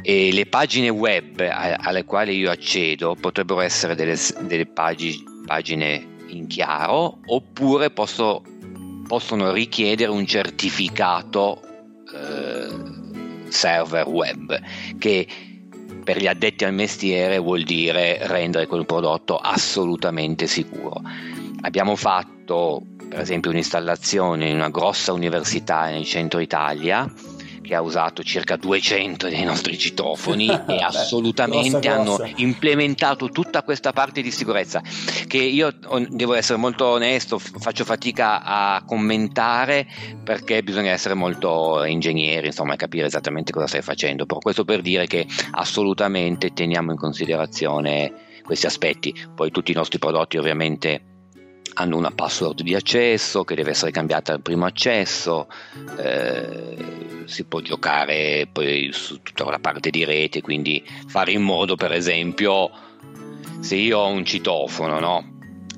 E 0.03 0.31
le 0.31 0.45
pagine 0.45 0.89
web 0.89 1.39
alle 1.39 2.05
quali 2.05 2.37
io 2.37 2.51
accedo 2.51 3.15
potrebbero 3.19 3.61
essere 3.61 3.95
delle, 3.95 4.15
delle 4.41 4.67
pagi, 4.67 5.23
pagine 5.45 6.17
in 6.27 6.45
chiaro 6.45 7.17
oppure 7.25 7.89
posso, 7.89 8.43
possono 9.07 9.51
richiedere 9.51 10.11
un 10.11 10.25
certificato 10.27 11.61
eh, 12.13 13.49
server 13.49 14.07
web 14.07 14.59
che 14.99 15.27
per 16.03 16.19
gli 16.19 16.27
addetti 16.27 16.65
al 16.65 16.73
mestiere 16.73 17.37
vuol 17.37 17.63
dire 17.63 18.19
rendere 18.27 18.67
quel 18.67 18.85
prodotto 18.85 19.37
assolutamente 19.37 20.47
sicuro. 20.47 21.01
Abbiamo 21.61 21.95
fatto 21.95 22.81
per 23.09 23.19
esempio 23.19 23.49
un'installazione 23.49 24.49
in 24.49 24.55
una 24.55 24.69
grossa 24.69 25.13
università 25.13 25.89
nel 25.89 26.05
centro 26.05 26.39
Italia 26.39 27.11
che 27.61 27.75
ha 27.75 27.81
usato 27.81 28.23
circa 28.23 28.55
200 28.55 29.27
dei 29.27 29.43
nostri 29.43 29.77
citofoni 29.77 30.47
e 30.67 30.77
assolutamente 30.81 31.79
grossa, 31.79 31.99
hanno 31.99 32.15
grossa. 32.15 32.33
implementato 32.37 33.29
tutta 33.29 33.63
questa 33.63 33.91
parte 33.91 34.21
di 34.21 34.31
sicurezza 34.31 34.81
che 35.27 35.37
io 35.37 35.73
devo 36.09 36.33
essere 36.33 36.57
molto 36.57 36.85
onesto, 36.85 37.39
faccio 37.39 37.85
fatica 37.85 38.41
a 38.43 38.83
commentare 38.85 39.87
perché 40.23 40.63
bisogna 40.63 40.91
essere 40.91 41.13
molto 41.13 41.83
ingegneri, 41.83 42.47
insomma, 42.47 42.73
e 42.73 42.77
capire 42.77 43.05
esattamente 43.05 43.51
cosa 43.51 43.67
stai 43.67 43.81
facendo, 43.81 44.25
però 44.25 44.39
questo 44.39 44.63
per 44.65 44.81
dire 44.81 45.05
che 45.07 45.25
assolutamente 45.51 46.53
teniamo 46.53 46.91
in 46.91 46.97
considerazione 46.97 48.27
questi 48.43 48.65
aspetti. 48.65 49.13
Poi 49.35 49.51
tutti 49.51 49.71
i 49.71 49.75
nostri 49.75 49.99
prodotti 49.99 50.37
ovviamente 50.37 51.01
hanno 51.75 51.97
una 51.97 52.11
password 52.11 52.61
di 52.61 52.75
accesso 52.75 53.43
che 53.43 53.55
deve 53.55 53.71
essere 53.71 53.91
cambiata 53.91 54.33
al 54.33 54.41
primo 54.41 54.65
accesso, 54.65 55.47
eh, 55.97 57.23
si 57.25 57.43
può 57.45 57.61
giocare 57.61 58.47
poi 58.51 58.89
su 58.91 59.21
tutta 59.21 59.45
la 59.45 59.59
parte 59.59 59.89
di 59.89 60.03
rete, 60.03 60.41
quindi 60.41 60.83
fare 61.07 61.31
in 61.31 61.41
modo 61.41 61.75
per 61.75 61.91
esempio 61.91 62.71
se 63.59 63.75
io 63.75 63.99
ho 63.99 64.07
un 64.07 64.25
citofono, 64.25 64.99
no? 64.99 65.28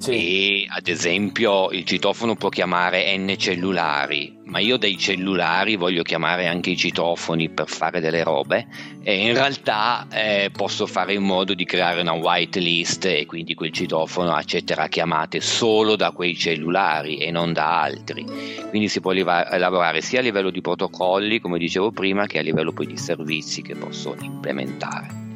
Sì. 0.01 0.63
E 0.63 0.67
ad 0.67 0.87
esempio 0.87 1.69
il 1.69 1.83
citofono 1.85 2.33
può 2.33 2.49
chiamare 2.49 3.15
N 3.15 3.35
cellulari, 3.37 4.35
ma 4.45 4.57
io 4.57 4.77
dai 4.77 4.97
cellulari 4.97 5.75
voglio 5.75 6.01
chiamare 6.01 6.47
anche 6.47 6.71
i 6.71 6.75
citofoni 6.75 7.49
per 7.51 7.67
fare 7.67 7.99
delle 7.99 8.23
robe 8.23 8.65
e 9.03 9.27
in 9.27 9.35
realtà 9.35 10.07
eh, 10.11 10.49
posso 10.51 10.87
fare 10.87 11.13
in 11.13 11.21
modo 11.21 11.53
di 11.53 11.65
creare 11.65 12.01
una 12.01 12.13
whitelist 12.13 13.05
e 13.05 13.27
quindi 13.27 13.53
quel 13.53 13.71
citofono 13.71 14.33
accetterà 14.33 14.87
chiamate 14.87 15.39
solo 15.39 15.95
da 15.95 16.09
quei 16.09 16.35
cellulari 16.35 17.17
e 17.17 17.29
non 17.29 17.53
da 17.53 17.81
altri. 17.83 18.25
Quindi 18.69 18.87
si 18.87 19.01
può 19.01 19.11
lavorare 19.11 20.01
sia 20.01 20.17
a 20.17 20.23
livello 20.23 20.49
di 20.49 20.61
protocolli, 20.61 21.39
come 21.39 21.59
dicevo 21.59 21.91
prima, 21.91 22.25
che 22.25 22.39
a 22.39 22.41
livello 22.41 22.71
poi 22.71 22.87
di 22.87 22.97
servizi 22.97 23.61
che 23.61 23.75
posso 23.75 24.15
implementare. 24.19 25.29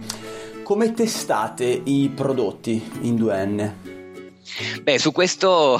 Come 0.63 0.91
testate 0.93 1.84
i 1.84 2.11
prodotti 2.16 2.84
in 3.01 3.13
2N? 3.13 3.94
Beh, 4.81 4.99
su 4.99 5.11
questo, 5.11 5.77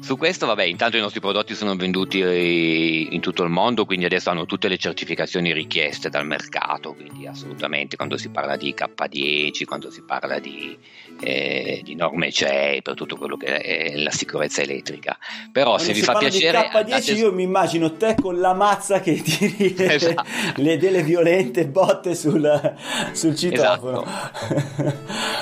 su 0.00 0.16
questo, 0.16 0.46
vabbè, 0.46 0.64
intanto 0.64 0.96
i 0.96 1.00
nostri 1.00 1.20
prodotti 1.20 1.54
sono 1.54 1.76
venduti 1.76 2.20
eh, 2.20 3.06
in 3.10 3.20
tutto 3.20 3.44
il 3.44 3.48
mondo, 3.48 3.84
quindi 3.84 4.06
adesso 4.06 4.30
hanno 4.30 4.44
tutte 4.44 4.68
le 4.68 4.76
certificazioni 4.76 5.52
richieste 5.52 6.08
dal 6.08 6.26
mercato, 6.26 6.94
quindi 6.94 7.26
assolutamente 7.26 7.96
quando 7.96 8.16
si 8.16 8.28
parla 8.30 8.56
di 8.56 8.74
K10, 8.76 9.64
quando 9.64 9.90
si 9.90 10.02
parla 10.02 10.40
di, 10.40 10.76
eh, 11.20 11.80
di 11.84 11.94
norme 11.94 12.32
CE 12.32 12.80
per 12.82 12.94
tutto 12.94 13.16
quello 13.16 13.36
che 13.36 13.58
è 13.58 13.96
la 13.96 14.10
sicurezza 14.10 14.62
elettrica. 14.62 15.16
Però 15.52 15.74
quando 15.74 15.84
se 15.84 15.92
vi 15.92 16.02
fa 16.02 16.18
piacere... 16.18 16.58
K10 16.58 16.76
andate... 16.76 17.12
io 17.12 17.32
mi 17.32 17.44
immagino 17.44 17.96
te 17.96 18.16
con 18.20 18.40
la 18.40 18.52
mazza 18.52 19.00
che 19.00 19.22
tiri 19.22 19.74
esatto. 19.78 20.24
le, 20.56 20.76
delle 20.76 21.02
violente 21.02 21.66
botte 21.66 22.16
sul, 22.16 22.76
sul 23.12 23.36
citofono. 23.36 24.04
Esatto. 24.04 25.37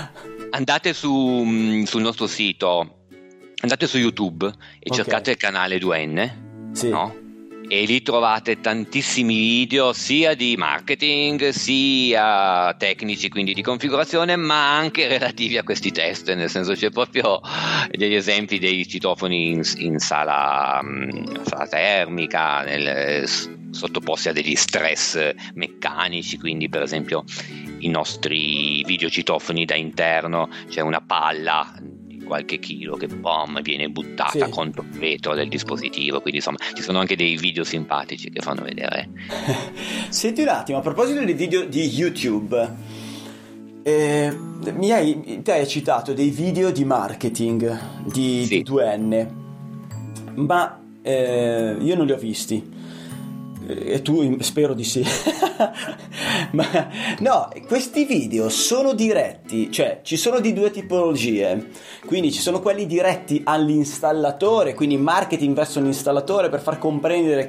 Andate 0.56 0.94
su, 0.94 1.12
mm, 1.12 1.82
sul 1.82 2.02
nostro 2.02 2.26
sito, 2.26 3.04
andate 3.60 3.86
su 3.86 3.98
YouTube 3.98 4.46
e 4.46 4.52
okay. 4.90 4.96
cercate 4.96 5.30
il 5.32 5.36
canale 5.36 5.78
2N. 5.78 6.72
Sì. 6.72 6.88
No? 6.88 7.24
e 7.68 7.84
lì 7.84 8.00
trovate 8.00 8.60
tantissimi 8.60 9.36
video 9.36 9.92
sia 9.92 10.34
di 10.34 10.54
marketing 10.56 11.48
sia 11.48 12.72
tecnici 12.78 13.28
quindi 13.28 13.54
di 13.54 13.62
configurazione 13.62 14.36
ma 14.36 14.76
anche 14.76 15.08
relativi 15.18 15.58
a 15.58 15.64
questi 15.64 15.90
test 15.90 16.32
nel 16.32 16.48
senso 16.48 16.74
c'è 16.74 16.90
proprio 16.90 17.40
degli 17.90 18.14
esempi 18.14 18.60
dei 18.60 18.86
citofoni 18.86 19.50
in, 19.50 19.62
in 19.78 19.98
sala, 19.98 20.80
mm, 20.80 21.42
sala 21.42 21.66
termica 21.66 22.62
nel, 22.62 23.28
sottoposti 23.70 24.28
a 24.28 24.32
degli 24.32 24.54
stress 24.54 25.32
meccanici 25.54 26.38
quindi 26.38 26.68
per 26.68 26.82
esempio 26.82 27.24
i 27.86 27.88
nostri 27.88 28.82
videocitofoni 28.84 29.64
da 29.64 29.76
interno, 29.76 30.48
c'è 30.68 30.80
una 30.80 31.00
palla 31.00 31.72
di 31.80 32.22
qualche 32.22 32.58
chilo 32.58 32.96
che 32.96 33.06
boom, 33.06 33.62
viene 33.62 33.88
buttata 33.88 34.44
sì. 34.44 34.50
contro 34.50 34.82
il 34.82 34.98
vetro 34.98 35.34
del 35.34 35.48
dispositivo, 35.48 36.20
quindi 36.20 36.38
insomma 36.38 36.58
ci 36.74 36.82
sono 36.82 36.98
anche 36.98 37.16
dei 37.16 37.36
video 37.36 37.64
simpatici 37.64 38.30
che 38.30 38.40
fanno 38.40 38.62
vedere. 38.62 39.08
Senti 40.10 40.42
un 40.42 40.48
attimo, 40.48 40.78
a 40.78 40.80
proposito 40.82 41.24
dei 41.24 41.34
video 41.34 41.64
di 41.64 41.86
YouTube, 41.86 42.74
eh, 43.82 44.36
mi 44.74 44.90
hai, 44.90 45.42
te 45.42 45.52
hai 45.52 45.66
citato 45.68 46.12
dei 46.12 46.30
video 46.30 46.70
di 46.72 46.84
marketing 46.84 48.04
di, 48.04 48.44
sì. 48.44 48.62
di 48.62 48.70
2N, 48.70 49.28
ma 50.34 50.80
eh, 51.02 51.76
io 51.78 51.94
non 51.94 52.04
li 52.04 52.12
ho 52.12 52.18
visti 52.18 52.74
e 53.66 54.02
tu 54.02 54.36
spero 54.40 54.74
di 54.74 54.84
sì. 54.84 55.04
Ma 56.52 56.88
no, 57.18 57.48
questi 57.66 58.04
video 58.04 58.48
sono 58.48 58.92
diretti, 58.94 59.70
cioè 59.70 60.00
ci 60.02 60.16
sono 60.16 60.40
di 60.40 60.52
due 60.52 60.70
tipologie. 60.70 61.70
Quindi 62.06 62.30
ci 62.30 62.40
sono 62.40 62.60
quelli 62.60 62.86
diretti 62.86 63.40
all'installatore, 63.44 64.74
quindi 64.74 64.96
marketing 64.96 65.54
verso 65.54 65.80
l'installatore 65.80 66.48
per 66.48 66.60
far 66.60 66.78
comprendere 66.78 67.48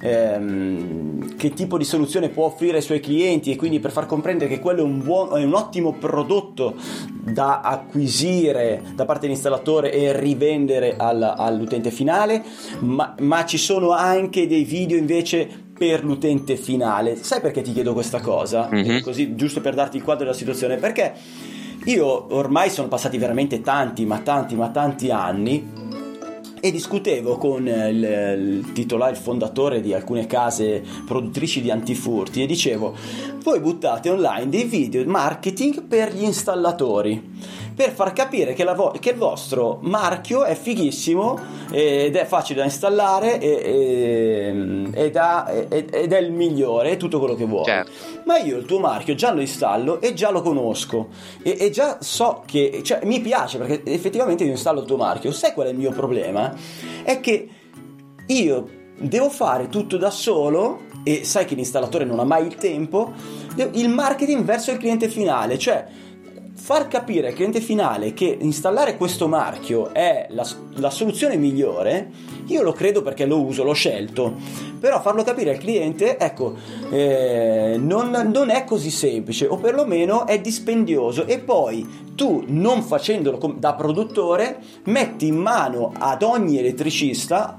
ehm, 0.00 1.36
che 1.36 1.52
tipo 1.52 1.76
di 1.78 1.84
soluzione 1.84 2.28
può 2.28 2.46
offrire 2.46 2.76
ai 2.76 2.82
suoi 2.82 3.00
clienti 3.00 3.50
e 3.50 3.56
quindi 3.56 3.80
per 3.80 3.90
far 3.90 4.06
comprendere 4.06 4.48
che 4.48 4.60
quello 4.60 4.80
è 4.80 4.84
un, 4.84 5.02
buon, 5.02 5.36
è 5.38 5.44
un 5.44 5.54
ottimo 5.54 5.92
prodotto 5.92 6.76
da 7.10 7.60
acquisire 7.60 8.82
da 8.94 9.04
parte 9.04 9.26
dell'installatore 9.26 9.92
e 9.92 10.18
rivendere 10.18 10.96
al, 10.96 11.22
all'utente 11.22 11.90
finale, 11.90 12.42
ma, 12.80 13.14
ma 13.20 13.44
ci 13.44 13.58
sono 13.58 13.90
anche 13.90 14.46
dei 14.46 14.64
video 14.64 14.96
invece 14.96 15.47
per 15.78 16.04
l'utente 16.04 16.56
finale. 16.56 17.16
Sai 17.16 17.40
perché 17.40 17.62
ti 17.62 17.72
chiedo 17.72 17.92
questa 17.92 18.20
cosa? 18.20 18.68
Mm-hmm. 18.72 19.00
Così 19.00 19.34
giusto 19.36 19.60
per 19.60 19.74
darti 19.74 19.96
il 19.96 20.02
quadro 20.02 20.24
della 20.24 20.36
situazione, 20.36 20.76
perché 20.76 21.14
io 21.84 22.34
ormai 22.34 22.68
sono 22.68 22.88
passati 22.88 23.16
veramente 23.16 23.60
tanti, 23.62 24.04
ma 24.04 24.18
tanti, 24.18 24.56
ma 24.56 24.68
tanti 24.68 25.10
anni 25.10 25.86
e 26.60 26.70
discutevo 26.72 27.36
con 27.36 27.66
il, 27.66 28.02
il, 28.02 28.72
titolare, 28.72 29.12
il 29.12 29.16
fondatore 29.16 29.80
di 29.80 29.94
alcune 29.94 30.26
case 30.26 30.82
produttrici 31.06 31.60
di 31.60 31.70
antifurti 31.70 32.42
e 32.42 32.46
dicevo 32.46 32.96
voi 33.42 33.60
buttate 33.60 34.10
online 34.10 34.48
dei 34.48 34.64
video 34.64 35.04
marketing 35.06 35.82
per 35.84 36.12
gli 36.12 36.24
installatori 36.24 37.36
per 37.78 37.92
far 37.92 38.12
capire 38.12 38.54
che, 38.54 38.64
vo- 38.64 38.92
che, 38.98 39.10
il 39.10 39.16
vostro 39.16 39.78
marchio 39.82 40.42
è 40.42 40.56
fighissimo 40.56 41.38
ed 41.70 42.16
è 42.16 42.24
facile 42.24 42.58
da 42.58 42.64
installare 42.64 43.38
e, 43.38 44.90
e, 44.92 45.04
ed, 45.04 45.14
ha, 45.14 45.48
ed, 45.48 46.12
è 46.12 46.18
il 46.18 46.32
migliore, 46.32 46.90
è 46.90 46.96
tutto 46.96 47.20
quello 47.20 47.36
che 47.36 47.44
vuoi. 47.44 47.66
Certo. 47.66 47.92
Ma 48.24 48.38
io 48.38 48.56
il 48.56 48.64
tuo 48.64 48.80
marchio 48.80 49.14
già 49.14 49.32
lo 49.32 49.40
installo 49.40 50.00
e 50.00 50.12
già 50.12 50.30
lo 50.30 50.42
conosco 50.42 51.06
e, 51.40 51.56
e 51.56 51.70
già 51.70 51.98
so 52.00 52.42
che 52.44 52.80
cioè, 52.82 53.04
mi 53.04 53.20
piace 53.20 53.58
perché 53.58 53.82
effettivamente 53.84 54.42
io 54.42 54.50
installo 54.50 54.80
il 54.80 54.86
tuo 54.86 54.96
marchio. 54.96 55.30
Sai 55.30 55.52
qual 55.52 55.68
è 55.68 55.70
il 55.70 55.76
mio 55.76 55.92
problema? 55.92 56.52
È 57.04 57.20
che 57.20 57.48
io 58.26 58.68
devo 58.98 59.30
fare 59.30 59.68
tutto 59.68 59.96
da 59.98 60.10
solo 60.10 60.80
e 61.04 61.22
sai 61.22 61.44
che 61.44 61.54
l'installatore 61.54 62.04
non 62.04 62.18
ha 62.18 62.24
mai 62.24 62.44
il 62.44 62.56
tempo, 62.56 63.12
il 63.54 63.88
marketing 63.88 64.42
verso 64.42 64.72
il 64.72 64.78
cliente 64.78 65.08
finale, 65.08 65.58
cioè 65.58 65.86
far 66.68 66.86
capire 66.86 67.28
al 67.28 67.32
cliente 67.32 67.62
finale 67.62 68.12
che 68.12 68.36
installare 68.38 68.98
questo 68.98 69.26
marchio 69.26 69.90
è 69.94 70.26
la, 70.32 70.46
la, 70.74 70.90
soluzione 70.90 71.38
migliore, 71.38 72.10
io 72.48 72.60
lo 72.60 72.72
credo 72.72 73.00
perché 73.00 73.24
lo 73.24 73.40
uso, 73.40 73.64
l'ho 73.64 73.72
scelto, 73.72 74.34
però 74.78 75.00
farlo 75.00 75.22
capire 75.22 75.52
al 75.52 75.56
cliente, 75.56 76.18
ecco, 76.18 76.56
eh, 76.90 77.76
non, 77.78 78.10
non, 78.10 78.50
è 78.50 78.64
così 78.64 78.90
semplice 78.90 79.46
o 79.46 79.56
perlomeno 79.56 80.26
è 80.26 80.40
dispendioso. 80.40 81.24
E 81.26 81.38
poi 81.38 81.88
tu 82.14 82.44
non 82.48 82.82
facendolo 82.82 83.54
da 83.56 83.72
produttore 83.72 84.58
metti 84.84 85.28
in 85.28 85.36
mano 85.36 85.94
ad 85.98 86.22
ogni 86.22 86.58
elettricista 86.58 87.58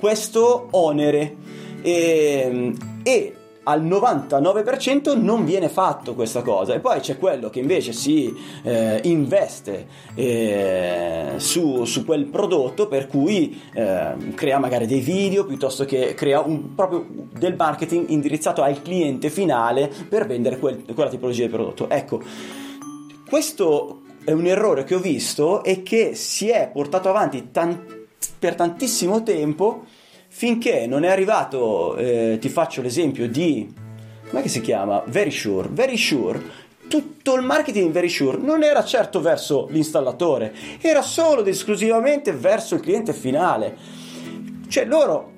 questo 0.00 0.66
onere. 0.72 1.36
E, 1.80 2.72
e 3.04 3.37
al 3.68 3.84
99% 3.84 5.20
non 5.20 5.44
viene 5.44 5.68
fatto 5.68 6.14
questa 6.14 6.40
cosa. 6.40 6.72
E 6.72 6.80
poi 6.80 7.00
c'è 7.00 7.18
quello 7.18 7.50
che 7.50 7.60
invece 7.60 7.92
si 7.92 8.34
eh, 8.62 9.00
investe 9.04 9.86
eh, 10.14 11.34
su, 11.36 11.84
su, 11.84 12.04
quel 12.06 12.24
prodotto 12.24 12.88
per 12.88 13.06
cui 13.06 13.60
eh, 13.74 14.14
crea 14.34 14.58
magari 14.58 14.86
dei 14.86 15.00
video 15.00 15.44
piuttosto 15.44 15.84
che 15.84 16.14
crea 16.14 16.40
un, 16.40 16.74
proprio 16.74 17.06
del 17.38 17.56
marketing 17.56 18.08
indirizzato 18.08 18.62
al 18.62 18.80
cliente 18.80 19.28
finale 19.28 19.90
per 20.08 20.26
vendere 20.26 20.58
quel, 20.58 20.84
quella 20.94 21.10
tipologia 21.10 21.44
di 21.44 21.50
prodotto. 21.50 21.90
Ecco 21.90 22.22
questo 23.28 24.00
è 24.24 24.32
un 24.32 24.46
errore 24.46 24.84
che 24.84 24.94
ho 24.94 25.00
visto 25.00 25.62
e 25.62 25.82
che 25.82 26.14
si 26.14 26.48
è 26.48 26.70
portato 26.72 27.10
avanti 27.10 27.50
tan- 27.50 28.06
per 28.38 28.54
tantissimo 28.54 29.22
tempo 29.22 29.84
finché 30.38 30.86
non 30.86 31.02
è 31.02 31.08
arrivato, 31.08 31.96
eh, 31.96 32.38
ti 32.40 32.48
faccio 32.48 32.80
l'esempio 32.80 33.28
di, 33.28 33.74
come 34.30 34.46
si 34.46 34.60
chiama? 34.60 35.02
Very 35.04 35.32
Sure. 35.32 35.68
Very 35.68 35.96
Sure, 35.96 36.40
tutto 36.86 37.34
il 37.34 37.42
marketing 37.42 37.90
Very 37.90 38.08
Sure 38.08 38.38
non 38.38 38.62
era 38.62 38.84
certo 38.84 39.20
verso 39.20 39.66
l'installatore, 39.68 40.54
era 40.80 41.02
solo 41.02 41.40
ed 41.40 41.48
esclusivamente 41.48 42.30
verso 42.30 42.76
il 42.76 42.82
cliente 42.82 43.12
finale. 43.14 43.76
Cioè 44.68 44.84
loro 44.84 45.32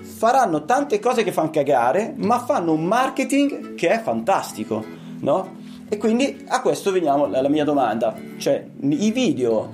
faranno 0.00 0.64
tante 0.64 1.00
cose 1.00 1.24
che 1.24 1.32
fanno 1.32 1.50
cagare, 1.50 2.14
ma 2.16 2.38
fanno 2.38 2.70
un 2.70 2.84
marketing 2.84 3.74
che 3.74 3.88
è 3.88 4.00
fantastico, 4.00 4.84
no? 5.22 5.58
E 5.88 5.96
quindi 5.96 6.44
a 6.46 6.60
questo 6.60 6.92
veniamo 6.92 7.24
alla 7.24 7.48
mia 7.48 7.64
domanda, 7.64 8.14
cioè 8.38 8.64
i 8.80 9.10
video 9.10 9.72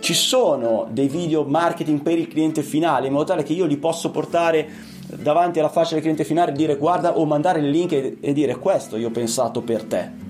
ci 0.00 0.14
sono 0.14 0.86
dei 0.90 1.08
video 1.08 1.44
marketing 1.44 2.02
per 2.02 2.18
il 2.18 2.28
cliente 2.28 2.62
finale 2.62 3.06
in 3.06 3.12
modo 3.12 3.24
tale 3.24 3.42
che 3.42 3.52
io 3.52 3.66
li 3.66 3.76
posso 3.76 4.10
portare 4.10 4.68
davanti 5.06 5.58
alla 5.58 5.68
faccia 5.68 5.92
del 5.92 6.00
cliente 6.00 6.24
finale 6.24 6.52
e 6.52 6.54
dire 6.54 6.76
guarda 6.76 7.18
o 7.18 7.24
mandare 7.24 7.60
il 7.60 7.70
link 7.70 7.92
e, 7.92 8.16
e 8.20 8.32
dire 8.32 8.56
questo 8.56 8.96
io 8.96 9.08
ho 9.08 9.12
pensato 9.12 9.62
per 9.62 9.84
te. 9.84 10.26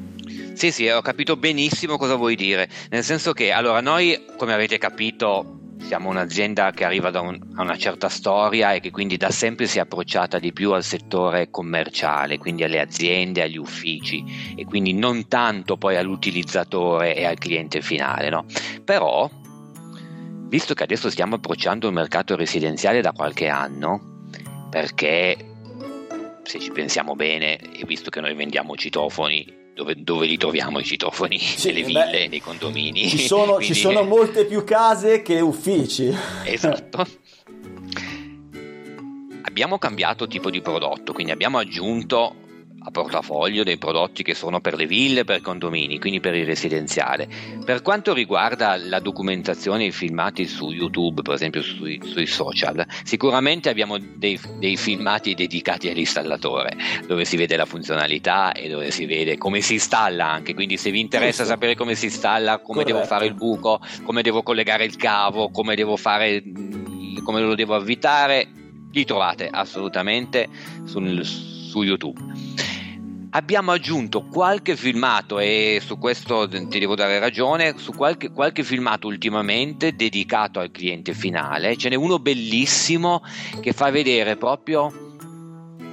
Sì, 0.55 0.73
sì, 0.73 0.89
ho 0.89 1.01
capito 1.03 1.37
benissimo 1.37 1.97
cosa 1.97 2.17
vuoi 2.17 2.35
dire. 2.35 2.69
Nel 2.91 3.05
senso 3.05 3.33
che, 3.33 3.53
allora, 3.53 3.81
noi, 3.81 4.25
come 4.37 4.53
avete 4.53 4.77
capito, 4.77 5.59
siamo 5.79 6.09
un'azienda 6.09 6.73
che 6.73 6.85
arriva 6.85 7.11
da 7.11 7.21
un, 7.21 7.39
una 7.57 7.77
certa 7.77 8.09
storia 8.09 8.73
e 8.73 8.81
che 8.81 8.91
quindi 8.91 9.17
da 9.17 9.31
sempre 9.31 9.67
si 9.67 9.79
è 9.79 9.83
approcciata 9.83 10.41
di 10.41 10.53
più 10.53 10.73
al 10.73 10.83
settore 10.83 11.51
commerciale, 11.51 12.39
quindi 12.39 12.65
alle 12.65 12.81
aziende, 12.81 13.43
agli 13.43 13.57
uffici 13.57 14.55
e 14.57 14.65
quindi 14.65 14.93
non 14.93 15.29
tanto 15.29 15.77
poi 15.77 15.97
all'utilizzatore 15.97 17.15
e 17.15 17.25
al 17.25 17.39
cliente 17.39 17.81
finale. 17.81 18.29
No? 18.29 18.45
Però, 18.85 19.31
visto 20.49 20.75
che 20.75 20.83
adesso 20.83 21.11
stiamo 21.11 21.37
approcciando 21.37 21.87
il 21.87 21.93
mercato 21.93 22.35
residenziale 22.35 23.01
da 23.01 23.13
qualche 23.13 23.49
anno, 23.49 24.27
perché 24.71 25.37
se 26.43 26.59
ci 26.59 26.71
pensiamo 26.71 27.15
bene, 27.15 27.59
e 27.59 27.85
visto 27.87 28.11
che 28.11 28.21
noi 28.21 28.35
vendiamo 28.35 28.75
citofoni 28.75 29.57
dove, 29.75 29.95
dove, 29.97 30.27
li 30.27 30.37
troviamo 30.37 30.81
i 30.81 30.85
citofoni? 30.85 31.39
Sì, 31.39 31.69
Nelle 31.69 31.83
ville, 31.83 32.09
beh, 32.11 32.29
nei 32.29 32.41
condomini. 32.41 33.09
Ci 33.09 33.27
sono, 33.27 33.55
Quindi... 33.55 33.67
ci 33.67 33.75
sono 33.75 34.03
molte 34.03 34.45
più 34.47 34.65
case 34.65 35.23
che 35.23 35.41
uffici. 35.41 36.13
Esatto. 36.45 37.07
abbiamo 39.43 39.79
cambiato 39.79 40.27
tipo 40.27 40.51
di 40.51 40.61
prodotto, 40.61 41.13
quindi 41.13 41.33
abbiamo 41.33 41.59
aggiunto 41.59 42.47
a 42.89 42.91
portafoglio 42.91 43.63
dei 43.63 43.77
prodotti 43.77 44.23
che 44.23 44.35
sono 44.35 44.61
per 44.61 44.75
le 44.75 44.87
ville, 44.87 45.25
per 45.25 45.41
condomini, 45.41 45.99
quindi 45.99 46.21
per 46.21 46.35
il 46.35 46.47
residenziale. 46.47 47.29
Per 47.65 47.83
quanto 47.83 48.15
riguarda 48.15 48.77
la 48.77 48.99
documentazione 48.99 49.85
e 49.85 49.87
i 49.89 49.93
filmati 49.93 50.47
su 50.47 50.71
YouTube, 50.71 51.23
per 51.23 51.35
esempio 51.35 51.63
sui, 51.63 52.01
sui 52.03 52.27
social, 52.27 52.85
sicuramente 53.05 53.69
abbiamo 53.69 53.99
dei, 53.99 54.41
dei, 54.59 54.77
filmati 54.77 55.35
dedicati 55.35 55.89
all'installatore, 55.89 56.77
dove 57.07 57.25
si 57.25 57.37
vede 57.37 57.57
la 57.57 57.67
funzionalità 57.67 58.53
e 58.53 58.69
dove 58.69 58.91
si 58.91 59.05
vede 59.05 59.37
come 59.37 59.61
si 59.61 59.75
installa 59.75 60.27
anche, 60.27 60.55
quindi 60.55 60.77
se 60.77 60.91
vi 60.91 61.01
interessa 61.01 61.43
Giusto. 61.43 61.53
sapere 61.53 61.75
come 61.75 61.95
si 61.95 62.07
installa, 62.07 62.59
come 62.59 62.83
Corretto. 62.83 62.93
devo 62.95 63.05
fare 63.05 63.27
il 63.27 63.35
buco, 63.35 63.81
come 64.05 64.23
devo 64.23 64.43
collegare 64.43 64.85
il 64.85 64.97
cavo, 64.97 65.51
come 65.51 65.75
devo 65.75 65.97
fare 65.97 66.43
come 67.23 67.41
lo 67.41 67.55
devo 67.55 67.75
avvitare, 67.75 68.49
li 68.91 69.05
trovate 69.05 69.49
assolutamente 69.51 70.49
sul, 70.85 71.23
su 71.25 71.83
YouTube. 71.83 72.19
Abbiamo 73.31 73.73
aggiunto 73.73 74.25
qualche 74.25 74.75
filmato 74.75 75.39
e 75.39 75.83
su 75.85 75.99
questo 75.99 76.49
ti 76.49 76.79
devo 76.79 76.95
dare 76.95 77.19
ragione, 77.19 77.75
su 77.77 77.93
qualche, 77.93 78.31
qualche 78.31 78.65
filmato 78.65 79.07
ultimamente 79.07 79.95
dedicato 79.95 80.61
al 80.61 80.71
cliente 80.71 81.13
finale, 81.13 81.77
ce 81.77 81.91
n'è 81.91 81.95
uno 81.95 82.19
bellissimo 82.19 83.23
che 83.61 83.73
fa 83.75 83.91
vedere 83.91 84.37
proprio 84.37 85.08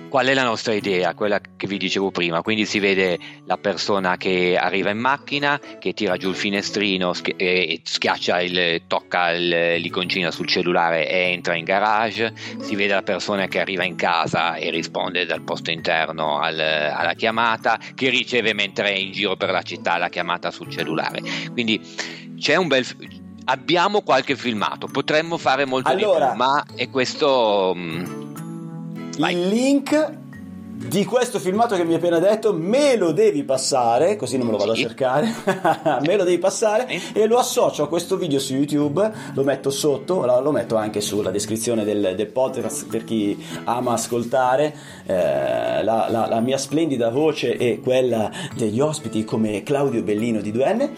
qual 0.10 0.28
è 0.28 0.34
la 0.34 0.44
nostra 0.44 0.74
idea, 0.74 1.14
quella 1.14 1.40
che 1.56 1.68
vi 1.68 1.78
dicevo 1.78 2.12
prima. 2.12 2.42
Quindi 2.42 2.66
si 2.66 2.80
vede 2.80 3.18
la 3.46 3.58
persona 3.58 4.18
che 4.18 4.58
arriva 4.58 4.90
in 4.90 4.98
macchina, 4.98 5.60
che 5.80 5.94
tira 5.94 6.18
giù 6.18 6.30
il 6.30 6.36
finestrino 6.36 7.14
e 7.36 7.82
schiaccia 7.84 8.42
il, 8.42 8.84
tocca 8.88 9.32
l'iconcina 9.32 10.32
sul 10.32 10.48
cellulare 10.48 11.10
e 11.10 11.32
entra 11.32 11.56
in 11.56 11.64
garage. 11.64 12.34
Si 12.62 12.76
vede 12.76 12.94
la 12.94 13.04
persona 13.04 13.48
che 13.48 13.60
arriva 13.60 13.84
in 13.84 13.96
casa 13.96 14.56
e 14.56 14.70
risponde 14.70 15.26
dal 15.26 15.42
posto 15.42 15.72
interno 15.72 16.40
al, 16.40 16.60
alla 16.60 17.14
chiamata, 17.14 17.80
che 17.94 18.10
riceve 18.10 18.54
mentre 18.54 18.94
è 18.94 18.98
in 18.98 19.12
giro 19.12 19.36
per 19.36 19.52
la 19.52 19.62
città 19.62 19.98
la 19.98 20.10
chiamata 20.10 20.52
sul 20.52 20.70
cellulare. 20.70 21.22
Quindi 21.52 21.82
c'è 22.38 22.56
un 22.56 22.68
bel 22.68 22.86
abbiamo 23.46 24.02
qualche 24.02 24.36
filmato, 24.36 24.88
potremmo 24.88 25.38
fare 25.38 25.66
molto 25.66 25.90
allora, 25.90 26.26
di 26.26 26.32
più, 26.32 26.38
ma 26.38 26.66
è 26.76 26.90
questo 26.90 27.74
mm, 27.76 28.25
Vai. 29.18 29.34
Il 29.34 29.48
link 29.48 30.24
di 30.76 31.06
questo 31.06 31.40
filmato 31.40 31.76
che 31.76 31.84
mi 31.86 31.92
hai 31.92 31.96
appena 31.96 32.20
detto 32.20 32.54
me 32.54 32.98
lo 32.98 33.12
devi 33.14 33.44
passare, 33.44 34.18
così 34.18 34.38
non 34.38 34.48
me 34.48 34.52
lo 34.52 34.58
vado 34.58 34.76
sì. 34.76 34.84
a 34.84 34.88
cercare, 34.88 35.34
me 36.06 36.18
lo 36.18 36.24
devi 36.26 36.38
passare 36.38 36.88
e 37.14 37.26
lo 37.26 37.38
associo 37.38 37.84
a 37.84 37.88
questo 37.88 38.18
video 38.18 38.40
su 38.40 38.54
YouTube, 38.54 39.10
lo 39.34 39.44
metto 39.44 39.70
sotto, 39.70 40.26
lo 40.42 40.52
metto 40.52 40.76
anche 40.76 41.00
sulla 41.00 41.32
descrizione 41.32 41.86
del, 41.86 42.14
del 42.16 42.28
podcast 42.28 42.88
per 42.88 43.06
chi 43.06 43.42
ama 43.64 43.94
ascoltare 43.94 44.76
eh, 45.06 45.84
la, 45.84 46.08
la, 46.10 46.28
la, 46.28 46.40
mia 46.42 46.58
splendida 46.58 47.10
voce 47.10 47.56
e 47.58 47.80
quella 47.80 48.30
degli 48.54 48.82
ospiti 48.82 49.24
come 49.24 49.64
Claudio 49.64 50.04
Bellino 50.04 50.42
di 50.42 50.52
2N, 50.52 50.90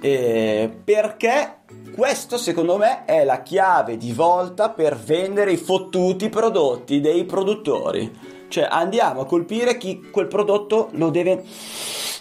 eh, 0.00 0.70
perché 0.84 1.57
questo 1.92 2.38
secondo 2.38 2.76
me 2.78 3.04
è 3.04 3.24
la 3.24 3.42
chiave 3.42 3.96
di 3.96 4.12
volta 4.12 4.70
per 4.70 4.96
vendere 4.96 5.52
i 5.52 5.56
fottuti 5.56 6.28
prodotti 6.28 7.00
dei 7.00 7.24
produttori. 7.24 8.37
Cioè 8.48 8.66
andiamo 8.68 9.20
a 9.20 9.26
colpire 9.26 9.76
chi 9.76 10.08
quel 10.10 10.26
prodotto 10.26 10.88
lo 10.92 11.10
deve 11.10 11.44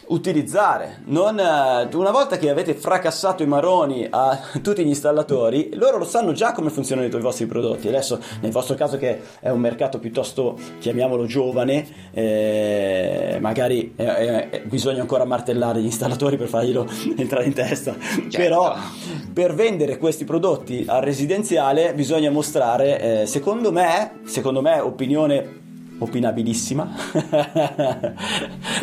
utilizzare. 0.08 1.02
Non, 1.06 1.40
eh, 1.40 1.88
una 1.96 2.12
volta 2.12 2.38
che 2.38 2.50
avete 2.50 2.74
fracassato 2.74 3.44
i 3.44 3.48
maroni 3.48 4.08
a 4.10 4.40
tutti 4.62 4.84
gli 4.84 4.88
installatori, 4.88 5.72
loro 5.74 5.98
lo 5.98 6.06
sanno 6.06 6.32
già 6.34 6.52
come 6.52 6.70
funzionano 6.70 7.08
i 7.08 7.22
vostri 7.22 7.46
prodotti. 7.46 7.88
Adesso, 7.88 8.20
nel 8.42 8.52
vostro 8.52 8.76
caso, 8.76 8.98
che 8.98 9.22
è 9.40 9.50
un 9.50 9.60
mercato 9.60 10.00
piuttosto, 10.00 10.58
chiamiamolo 10.80 11.26
giovane, 11.26 11.86
eh, 12.12 13.38
magari 13.42 13.94
eh, 13.96 14.50
eh, 14.52 14.62
bisogna 14.66 15.02
ancora 15.02 15.26
martellare 15.26 15.82
gli 15.82 15.86
installatori 15.86 16.38
per 16.38 16.48
farglielo 16.48 16.88
entrare 17.18 17.46
in 17.46 17.54
testa. 17.54 17.96
Certo. 18.00 18.38
Però 18.38 18.76
per 19.34 19.54
vendere 19.54 19.98
questi 19.98 20.26
prodotti 20.26 20.86
al 20.88 21.02
residenziale 21.02 21.94
bisogna 21.94 22.30
mostrare, 22.30 23.22
eh, 23.22 23.26
secondo 23.26 23.72
me, 23.72 24.20
secondo 24.26 24.62
me, 24.62 24.80
opinione 24.80 25.66
opinabilissima, 26.00 26.89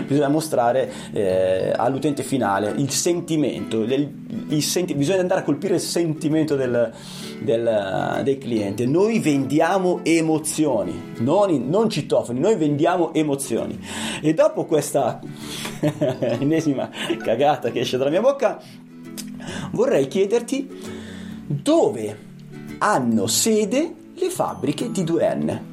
bisogna 0.06 0.28
mostrare 0.28 0.92
eh, 1.12 1.72
all'utente 1.74 2.22
finale 2.22 2.72
il 2.76 2.90
sentimento, 2.90 3.82
il, 3.82 4.12
il 4.48 4.62
senti- 4.62 4.94
bisogna 4.94 5.20
andare 5.20 5.40
a 5.40 5.44
colpire 5.44 5.74
il 5.74 5.80
sentimento 5.80 6.56
del, 6.56 6.92
del, 7.40 8.20
del 8.22 8.38
cliente. 8.38 8.86
Noi 8.86 9.20
vendiamo 9.20 10.00
emozioni, 10.02 11.14
non, 11.18 11.68
non 11.68 11.88
citofoni, 11.88 12.40
noi 12.40 12.56
vendiamo 12.56 13.12
emozioni. 13.14 13.78
E 14.20 14.34
dopo 14.34 14.64
questa 14.64 15.20
ennesima 15.80 16.90
cagata 17.22 17.70
che 17.70 17.80
esce 17.80 17.96
dalla 17.96 18.10
mia 18.10 18.20
bocca, 18.20 18.60
vorrei 19.72 20.08
chiederti 20.08 20.68
dove 21.46 22.32
hanno 22.78 23.26
sede 23.26 23.94
le 24.14 24.30
fabbriche 24.30 24.90
di 24.90 25.02
2N. 25.02 25.72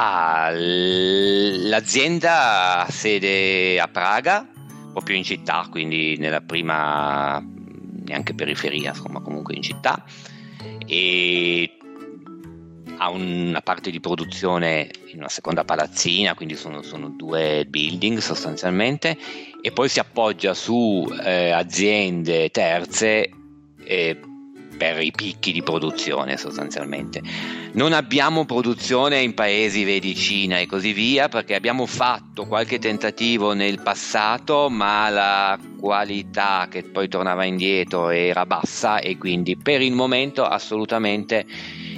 Ah, 0.00 0.52
l'azienda 0.54 2.86
ha 2.86 2.88
sede 2.88 3.80
a 3.80 3.88
Praga, 3.88 4.48
proprio 4.92 5.16
in 5.16 5.24
città, 5.24 5.66
quindi 5.68 6.16
nella 6.18 6.40
prima, 6.40 7.44
neanche 8.06 8.32
periferia, 8.32 8.90
insomma 8.90 9.20
comunque 9.20 9.56
in 9.56 9.62
città, 9.62 10.04
e 10.86 11.76
ha 12.98 13.10
una 13.10 13.60
parte 13.60 13.90
di 13.90 13.98
produzione 13.98 14.88
in 15.06 15.18
una 15.18 15.28
seconda 15.28 15.64
palazzina, 15.64 16.36
quindi 16.36 16.54
sono, 16.54 16.82
sono 16.82 17.08
due 17.08 17.66
building 17.68 18.18
sostanzialmente, 18.18 19.18
e 19.60 19.72
poi 19.72 19.88
si 19.88 19.98
appoggia 19.98 20.54
su 20.54 21.12
eh, 21.24 21.50
aziende 21.50 22.50
terze 22.50 23.30
eh, 23.82 24.20
per 24.78 25.02
i 25.02 25.10
picchi 25.10 25.52
di 25.52 25.62
produzione 25.62 26.38
sostanzialmente. 26.38 27.20
Non 27.72 27.92
abbiamo 27.92 28.46
produzione 28.46 29.20
in 29.20 29.34
paesi, 29.34 29.84
vedi 29.84 30.14
Cina 30.14 30.58
e 30.58 30.66
così 30.66 30.92
via, 30.92 31.28
perché 31.28 31.54
abbiamo 31.54 31.84
fatto 31.84 32.46
qualche 32.46 32.78
tentativo 32.78 33.52
nel 33.52 33.82
passato, 33.82 34.70
ma 34.70 35.10
la 35.10 35.58
qualità 35.78 36.68
che 36.70 36.84
poi 36.84 37.08
tornava 37.08 37.44
indietro 37.44 38.08
era 38.08 38.46
bassa 38.46 39.00
e 39.00 39.18
quindi 39.18 39.56
per 39.56 39.82
il 39.82 39.92
momento 39.92 40.44
assolutamente 40.44 41.44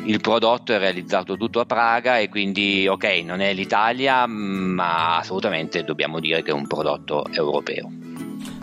il 0.05 0.21
prodotto 0.21 0.73
è 0.73 0.79
realizzato 0.79 1.37
tutto 1.37 1.61
a 1.61 1.67
Praga 1.67 2.19
e 2.19 2.29
quindi 2.29 2.87
ok, 2.89 3.23
non 3.25 3.41
è 3.41 3.53
l'Italia, 3.53 4.27
ma 4.27 5.19
assolutamente 5.19 5.85
dobbiamo 5.85 6.19
dire 6.21 6.43
che 6.43 6.51
è 6.51 6.55
un 6.55 6.67
prodotto 6.67 7.27
europeo. 7.31 8.00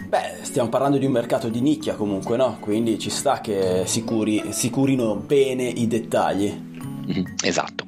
Beh, 0.07 0.37
stiamo 0.43 0.69
parlando 0.69 0.97
di 0.97 1.05
un 1.05 1.11
mercato 1.11 1.49
di 1.49 1.59
nicchia 1.59 1.95
comunque, 1.95 2.37
no? 2.37 2.59
Quindi 2.61 2.97
ci 2.97 3.09
sta 3.09 3.41
che 3.41 3.83
si, 3.85 4.05
curi, 4.05 4.53
si 4.53 4.69
curino 4.69 5.15
bene 5.15 5.63
i 5.63 5.85
dettagli. 5.85 6.49
Mm-hmm, 7.09 7.25
esatto. 7.43 7.85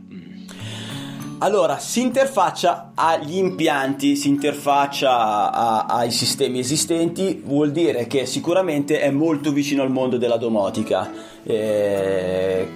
Allora, 1.37 1.77
si 1.77 2.01
interfaccia 2.01 2.91
agli 2.93 3.37
impianti, 3.37 4.17
si 4.17 4.27
interfaccia 4.27 5.49
a, 5.49 5.85
ai 5.85 6.11
sistemi 6.11 6.59
esistenti, 6.59 7.41
vuol 7.45 7.71
dire 7.71 8.05
che 8.07 8.25
sicuramente 8.25 8.99
è 8.99 9.09
molto 9.11 9.53
vicino 9.53 9.81
al 9.81 9.89
mondo 9.89 10.17
della 10.17 10.35
domotica. 10.35 11.09
Eh, 11.43 12.67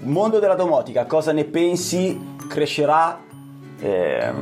mondo 0.00 0.38
della 0.38 0.56
domotica, 0.56 1.06
cosa 1.06 1.32
ne 1.32 1.44
pensi? 1.44 2.20
Crescerà 2.46 3.18
eh, 3.80 4.32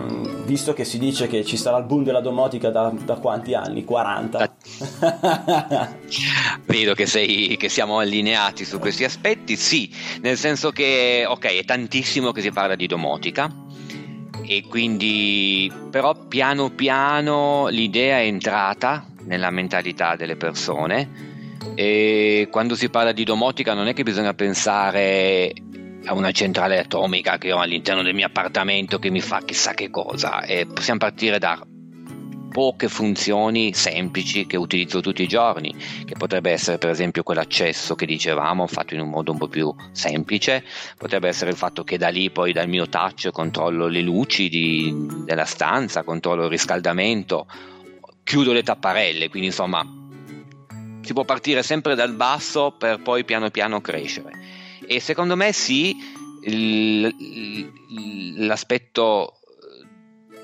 visto 0.44 0.72
che 0.72 0.84
si 0.84 0.98
dice 0.98 1.26
che 1.26 1.44
ci 1.44 1.56
sarà 1.56 1.78
il 1.78 1.84
boom 1.84 2.04
della 2.04 2.20
domotica 2.20 2.70
da, 2.70 2.92
da 3.04 3.16
quanti 3.16 3.54
anni? 3.54 3.84
40. 3.84 4.54
Vedo 6.64 6.94
che, 6.94 7.06
sei, 7.06 7.56
che 7.58 7.68
siamo 7.68 7.98
allineati 7.98 8.64
su 8.64 8.78
questi 8.78 9.04
aspetti, 9.04 9.56
sì, 9.56 9.90
nel 10.20 10.36
senso 10.36 10.70
che 10.70 11.24
ok, 11.26 11.46
è 11.46 11.64
tantissimo 11.64 12.32
che 12.32 12.40
si 12.40 12.50
parla 12.50 12.74
di 12.74 12.86
domotica 12.86 13.50
e 14.44 14.64
quindi 14.68 15.72
però 15.90 16.14
piano 16.14 16.70
piano 16.70 17.68
l'idea 17.68 18.18
è 18.18 18.24
entrata 18.24 19.06
nella 19.24 19.50
mentalità 19.50 20.16
delle 20.16 20.36
persone 20.36 21.30
E 21.74 22.48
quando 22.50 22.74
si 22.74 22.90
parla 22.90 23.12
di 23.12 23.24
domotica 23.24 23.72
non 23.74 23.86
è 23.86 23.94
che 23.94 24.02
bisogna 24.02 24.34
pensare 24.34 25.52
a 26.04 26.14
una 26.14 26.30
centrale 26.32 26.78
atomica 26.78 27.38
che 27.38 27.52
ho 27.52 27.58
all'interno 27.58 28.02
del 28.02 28.14
mio 28.14 28.26
appartamento 28.26 28.98
che 28.98 29.10
mi 29.10 29.20
fa 29.20 29.40
chissà 29.44 29.74
che 29.74 29.90
cosa. 29.90 30.42
E 30.42 30.66
possiamo 30.66 30.98
partire 30.98 31.38
da 31.38 31.64
poche 32.52 32.88
funzioni 32.88 33.72
semplici 33.72 34.46
che 34.46 34.58
utilizzo 34.58 35.00
tutti 35.00 35.22
i 35.22 35.26
giorni, 35.26 35.74
che 36.04 36.14
potrebbe 36.16 36.50
essere 36.50 36.76
per 36.76 36.90
esempio 36.90 37.22
quell'accesso 37.22 37.94
che 37.94 38.04
dicevamo 38.04 38.66
fatto 38.66 38.94
in 38.94 39.00
un 39.00 39.08
modo 39.08 39.32
un 39.32 39.38
po' 39.38 39.48
più 39.48 39.74
semplice, 39.92 40.62
potrebbe 40.98 41.28
essere 41.28 41.50
il 41.50 41.56
fatto 41.56 41.82
che 41.82 41.96
da 41.96 42.08
lì 42.08 42.30
poi 42.30 42.52
dal 42.52 42.68
mio 42.68 42.88
touch 42.88 43.30
controllo 43.30 43.86
le 43.88 44.02
luci 44.02 44.50
di, 44.50 44.94
della 45.24 45.46
stanza, 45.46 46.02
controllo 46.02 46.44
il 46.44 46.50
riscaldamento, 46.50 47.46
chiudo 48.22 48.52
le 48.52 48.62
tapparelle, 48.62 49.30
quindi 49.30 49.48
insomma 49.48 49.82
si 51.00 51.12
può 51.14 51.24
partire 51.24 51.62
sempre 51.62 51.94
dal 51.94 52.12
basso 52.12 52.74
per 52.78 53.00
poi 53.00 53.24
piano 53.24 53.50
piano 53.50 53.80
crescere. 53.80 54.51
E 54.86 55.00
secondo 55.00 55.36
me 55.36 55.52
sì, 55.52 55.96
l'aspetto 58.36 59.38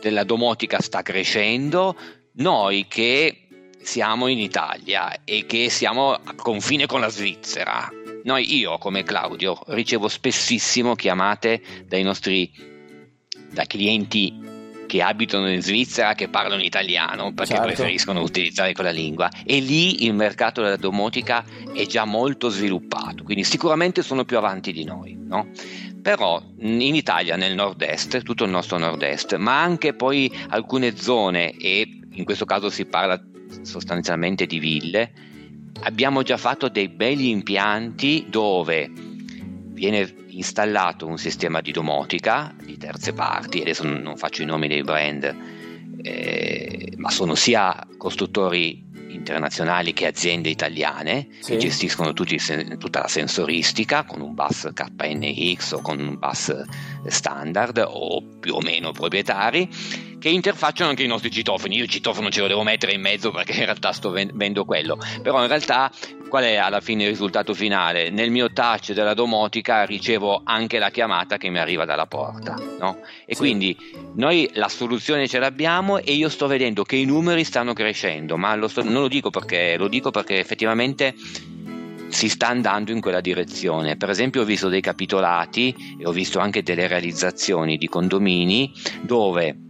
della 0.01 0.25
domotica 0.25 0.81
sta 0.81 1.03
crescendo, 1.03 1.97
noi 2.33 2.87
che 2.89 3.49
siamo 3.81 4.27
in 4.29 4.39
Italia 4.39 5.25
e 5.25 5.47
che 5.47 5.71
siamo 5.71 6.13
a 6.13 6.35
confine 6.35 6.87
con 6.87 7.01
la 7.01 7.09
Svizzera, 7.09 7.91
noi, 8.25 8.57
io 8.57 8.79
come 8.79 9.05
Claudio, 9.05 9.59
ricevo 9.69 10.09
spessissimo 10.09 10.95
chiamate 10.95 11.63
dai 11.87 12.03
nostri 12.03 12.53
da 13.51 13.65
clienti 13.65 14.58
che 14.89 15.03
abitano 15.03 15.53
in 15.53 15.63
Svizzera 15.63 16.15
che 16.15 16.29
parlano 16.29 16.63
italiano 16.63 17.33
perché 17.33 17.53
certo. 17.55 17.67
preferiscono 17.67 18.23
utilizzare 18.23 18.73
quella 18.73 18.91
lingua 18.91 19.29
e 19.45 19.61
lì 19.61 20.07
il 20.07 20.15
mercato 20.15 20.63
della 20.63 20.77
domotica 20.77 21.45
è 21.73 21.85
già 21.87 22.05
molto 22.05 22.49
sviluppato 22.49 23.23
quindi 23.23 23.45
sicuramente 23.45 24.03
sono 24.03 24.25
più 24.25 24.39
avanti 24.39 24.73
di 24.73 24.85
noi 24.85 25.17
no? 25.21 25.49
però 26.03 26.43
in 26.61 26.95
Italia 26.95 27.37
nel 27.37 27.55
nord-est 27.55 28.23
tutto 28.23 28.45
il 28.45 28.51
nostro 28.51 28.79
nord-est 28.79 29.37
ma 29.37 29.63
anche 29.63 29.93
poi 29.93 30.33
alcune 30.49 30.97
zone 30.97 31.53
e 31.53 32.01
in 32.11 32.25
questo 32.25 32.47
caso 32.47 32.71
si 32.71 32.87
parla 32.87 33.23
sostanzialmente 33.61 34.47
di 34.47 34.59
ville 34.59 35.13
abbiamo 35.83 36.23
già 36.23 36.39
fatto 36.39 36.69
dei 36.69 36.89
belli 36.89 37.29
impianti 37.29 38.27
dove 38.29 38.91
viene 38.95 40.27
installato 40.39 41.07
un 41.07 41.19
sistema 41.19 41.61
di 41.61 41.73
domotica 41.73 42.55
di 42.63 42.77
terze 42.79 43.13
parti, 43.13 43.61
adesso 43.61 43.85
non 43.85 44.17
faccio 44.17 44.43
i 44.43 44.47
nomi 44.47 44.69
dei 44.69 44.83
brand, 44.83 45.37
eh, 46.03 46.93
ma 46.97 47.11
sono 47.11 47.35
sia 47.35 47.87
costruttori 47.97 48.87
internazionali 49.09 49.93
che 49.93 50.07
aziende 50.07 50.49
italiane 50.49 51.29
sì. 51.41 51.53
che 51.53 51.57
gestiscono 51.59 52.13
tutti, 52.13 52.39
tutta 52.79 53.01
la 53.01 53.09
sensoristica 53.09 54.05
con 54.05 54.21
un 54.21 54.35
bus 54.35 54.71
KNX 54.73 55.73
o 55.73 55.81
con 55.81 55.99
un 55.99 56.19
bus 56.19 56.55
standard 57.07 57.85
o 57.87 58.23
più 58.39 58.55
o 58.55 58.61
meno 58.61 58.93
proprietari 58.93 59.69
che 60.19 60.29
interfacciano 60.29 60.91
anche 60.91 61.05
i 61.05 61.07
nostri 61.07 61.31
citofoni. 61.31 61.77
Io 61.77 61.85
il 61.85 61.91
citofono 61.91 62.31
ce 62.31 62.41
lo 62.41 62.49
devo 62.49 62.63
mettere 62.63 62.93
in 62.93 63.01
mezzo 63.01 63.31
perché 63.31 63.53
in 63.53 63.65
realtà 63.65 63.93
sto 63.93 64.11
vendo 64.11 64.65
quello, 64.65 64.99
però 65.23 65.41
in 65.43 65.49
realtà 65.49 65.91
qual 66.29 66.45
è 66.45 66.57
alla 66.57 66.81
fine 66.81 67.05
il 67.05 67.09
risultato 67.09 67.55
finale? 67.55 68.11
Nel 68.11 68.31
mio 68.31 68.53
touch 68.53 68.93
della 68.93 69.15
domotica 69.15 69.85
ricevo 69.85 70.43
anche 70.45 70.79
la 70.79 70.91
chiamata 70.91 71.39
che 71.39 71.49
mi 71.49 71.59
arriva 71.59 71.85
dalla 71.85 72.07
porta, 72.07 72.55
no? 72.79 73.01
E 73.25 73.35
sì. 73.35 73.41
quindi 73.41 73.77
noi 74.15 74.51
la 74.55 74.69
soluzione 74.69 75.27
ce 75.27 75.39
l'abbiamo 75.39 75.99
e 75.99 76.13
io 76.13 76.29
sto 76.29 76.47
vedendo 76.47 76.85
che 76.85 76.97
i 76.97 77.05
numeri 77.05 77.45
stanno 77.45 77.73
crescendo, 77.73 78.37
ma 78.37 78.55
lo 78.55 78.69
sto, 78.69 78.83
non 78.83 79.03
lo 79.03 79.09
dico 79.09 79.31
perché 79.31 79.77
lo 79.79 79.89
dico 79.89 80.11
perché 80.11 80.39
effettivamente 80.39 81.15
si 82.09 82.29
sta 82.29 82.49
andando 82.49 82.91
in 82.91 83.01
quella 83.01 83.21
direzione. 83.21 83.97
Per 83.97 84.11
esempio 84.11 84.43
ho 84.43 84.45
visto 84.45 84.69
dei 84.69 84.81
capitolati 84.81 85.97
e 85.99 86.07
ho 86.07 86.13
visto 86.13 86.39
anche 86.39 86.63
delle 86.63 86.87
realizzazioni 86.87 87.77
di 87.77 87.89
condomini 87.89 88.73
dove 89.03 89.68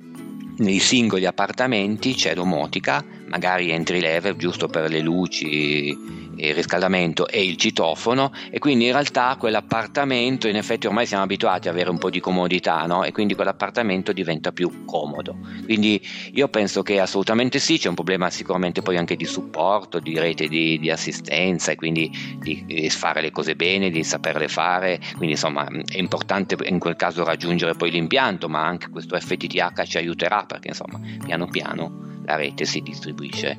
nei 0.59 0.79
singoli 0.79 1.27
appartamenti 1.27 2.15
c'è 2.15 2.35
domotica, 2.35 3.05
magari 3.27 3.71
entry 3.71 4.01
level 4.01 4.37
giusto 4.37 4.69
per 4.69 4.89
le 4.91 5.01
luci 5.01 5.97
il 6.39 6.55
riscaldamento 6.55 7.27
e 7.27 7.45
il 7.45 7.57
citofono 7.57 8.33
e 8.51 8.59
quindi 8.59 8.87
in 8.87 8.93
realtà 8.93 9.37
quell'appartamento 9.39 10.49
in 10.49 10.57
effetti 10.57 10.87
ormai 10.87 11.07
siamo 11.07 11.25
abituati 11.25 11.69
ad 11.69 11.75
avere 11.75 11.91
un 11.91 11.99
po' 11.99 12.11
di 12.11 12.21
comodità 12.21 12.85
no? 12.87 13.05
e 13.05 13.13
quindi 13.13 13.35
quell'appartamento 13.35 14.13
diventa 14.13 14.53
più 14.53 14.85
comodo. 14.85 15.37
Quindi 15.65 16.01
io 16.33 16.49
penso 16.49 16.83
che 16.83 17.01
assolutamente 17.01 17.59
sì 17.59 17.79
c'è 17.79 17.89
un 17.89 17.95
problema 17.95 18.31
sicuramente 18.31 18.83
poi 18.83 18.97
anche 18.97 19.17
di 19.17 19.25
supporto 19.25 19.99
di 19.99 20.19
rete 20.19 20.49
di, 20.49 20.79
di 20.79 20.91
assistenza 20.91 21.73
e 21.73 21.77
quindi 21.77 22.11
di, 22.39 22.65
di, 22.67 22.89
fare 22.91 23.21
le 23.21 23.31
cose 23.31 23.55
bene 23.57 23.91
di 23.91 24.03
saperle 24.05 24.49
fare. 24.49 24.99
Quindi 25.17 25.33
insomma 25.33 25.67
è 25.67 25.99
importante 25.99 26.57
in 26.65 26.79
quel 26.79 26.97
caso 26.97 27.25
raggiungere 27.25 27.75
poi 27.75 27.91
l'impianto 27.91 28.49
ma 28.49 28.65
anche 28.65 28.89
questo 28.91 29.19
FTTH 29.19 29.83
ci 29.85 29.99
aiuterà 29.99 30.45
perché 30.45 30.69
insomma 30.69 31.01
piano 31.25 31.47
piano 31.47 32.23
la 32.25 32.37
rete 32.37 32.65
si 32.65 32.81
distribuisce 32.81 33.59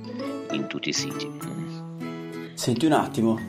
in 0.51 0.67
tutti 0.67 0.89
i 0.89 0.93
siti 0.93 1.68
Senti 2.59 2.85
un 2.85 2.91
attimo. 2.91 3.39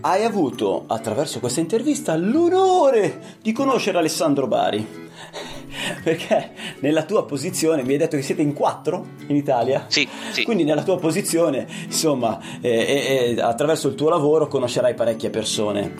Hai 0.00 0.24
avuto 0.24 0.84
attraverso 0.86 1.40
questa 1.40 1.60
intervista 1.60 2.16
l'onore 2.16 3.36
di 3.42 3.52
conoscere 3.52 3.98
Alessandro 3.98 4.46
Bari. 4.46 5.10
Perché 6.02 6.52
nella 6.80 7.02
tua 7.02 7.26
posizione 7.26 7.82
mi 7.82 7.92
hai 7.92 7.98
detto 7.98 8.16
che 8.16 8.22
siete 8.22 8.40
in 8.40 8.54
quattro 8.54 9.08
in 9.26 9.36
Italia? 9.36 9.84
Sì, 9.88 10.08
sì. 10.30 10.42
Quindi 10.44 10.64
nella 10.64 10.82
tua 10.82 10.96
posizione, 10.96 11.66
insomma, 11.84 12.40
eh, 12.62 13.34
eh, 13.36 13.40
attraverso 13.42 13.88
il 13.88 13.94
tuo 13.94 14.08
lavoro 14.08 14.48
conoscerai 14.48 14.94
parecchie 14.94 15.28
persone. 15.28 15.94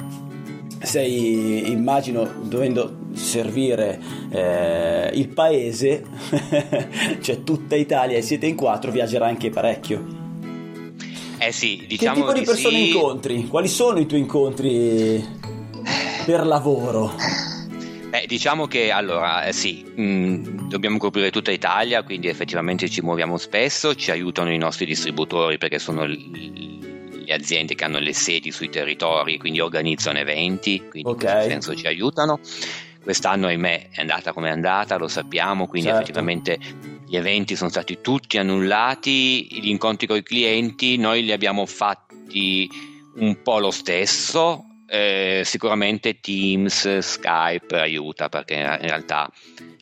Sei, 0.80 1.70
immagino, 1.70 2.26
dovendo 2.40 3.01
servire 3.12 4.01
eh, 4.30 5.11
il 5.12 5.28
paese, 5.28 6.03
cioè 7.20 7.43
tutta 7.43 7.76
Italia 7.76 8.16
e 8.16 8.22
siete 8.22 8.47
in 8.47 8.57
quattro, 8.57 8.90
viaggerai 8.90 9.28
anche 9.28 9.51
parecchio. 9.51 10.22
Eh 11.45 11.51
sì, 11.51 11.84
diciamo 11.88 12.14
che 12.14 12.20
tipo 12.20 12.32
di 12.38 12.45
persone 12.45 12.76
sì. 12.76 12.86
incontri? 12.86 13.47
Quali 13.49 13.66
sono 13.66 13.99
i 13.99 14.07
tuoi 14.07 14.20
incontri 14.20 15.26
per 16.24 16.47
lavoro? 16.47 17.14
Beh, 18.11 18.26
diciamo 18.28 18.68
che 18.68 18.93
allora 18.93 19.45
eh, 19.47 19.53
sì, 19.53 19.82
mh, 19.84 20.03
mm, 20.03 20.68
dobbiamo 20.68 20.99
coprire 20.99 21.32
tutta 21.32 21.51
Italia, 21.51 22.05
quindi 22.05 22.28
effettivamente 22.28 22.88
ci 22.88 23.01
muoviamo 23.01 23.38
spesso, 23.38 23.97
ci 23.97 24.12
aiutano 24.12 24.53
i 24.53 24.59
nostri 24.59 24.86
distributori 24.86 25.59
perché 25.59 25.80
sono 25.80 26.05
l- 26.05 27.24
le 27.24 27.32
aziende 27.34 27.74
che 27.74 27.84
hanno 27.84 27.99
le 27.99 28.12
sedi 28.12 28.53
sui 28.53 28.68
territori, 28.70 29.36
quindi 29.38 29.59
organizzano 29.59 30.18
eventi, 30.18 30.80
quindi 30.88 31.11
okay. 31.11 31.26
in 31.26 31.32
questo 31.32 31.51
senso 31.51 31.74
ci 31.74 31.86
aiutano. 31.88 32.38
Quest'anno, 33.03 33.49
ahimè, 33.49 33.88
è 33.90 34.01
andata 34.01 34.32
come 34.32 34.49
è 34.49 34.53
andata, 34.53 34.97
lo 34.97 35.09
sappiamo, 35.09 35.66
quindi 35.66 35.88
certo. 35.88 36.03
effettivamente 36.03 36.59
gli 37.12 37.16
eventi 37.18 37.56
sono 37.56 37.68
stati 37.68 38.00
tutti 38.00 38.38
annullati, 38.38 39.46
gli 39.60 39.68
incontri 39.68 40.06
con 40.06 40.16
i 40.16 40.22
clienti 40.22 40.96
noi 40.96 41.22
li 41.22 41.32
abbiamo 41.32 41.66
fatti 41.66 42.66
un 43.16 43.42
po' 43.42 43.58
lo 43.58 43.70
stesso, 43.70 44.64
eh, 44.86 45.42
sicuramente 45.44 46.20
Teams, 46.20 47.00
Skype 47.00 47.78
aiuta 47.78 48.30
perché 48.30 48.54
in 48.54 48.78
realtà 48.88 49.30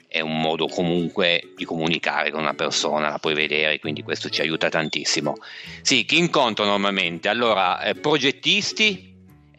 è 0.08 0.18
un 0.18 0.40
modo 0.40 0.66
comunque 0.66 1.52
di 1.54 1.64
comunicare 1.64 2.32
con 2.32 2.40
una 2.40 2.54
persona, 2.54 3.10
la 3.10 3.18
puoi 3.18 3.34
vedere, 3.34 3.78
quindi 3.78 4.02
questo 4.02 4.28
ci 4.28 4.40
aiuta 4.40 4.68
tantissimo. 4.68 5.36
Sì, 5.82 6.04
chi 6.04 6.18
incontro 6.18 6.64
normalmente? 6.64 7.28
Allora, 7.28 7.80
eh, 7.80 7.94
progettisti, 7.94 9.09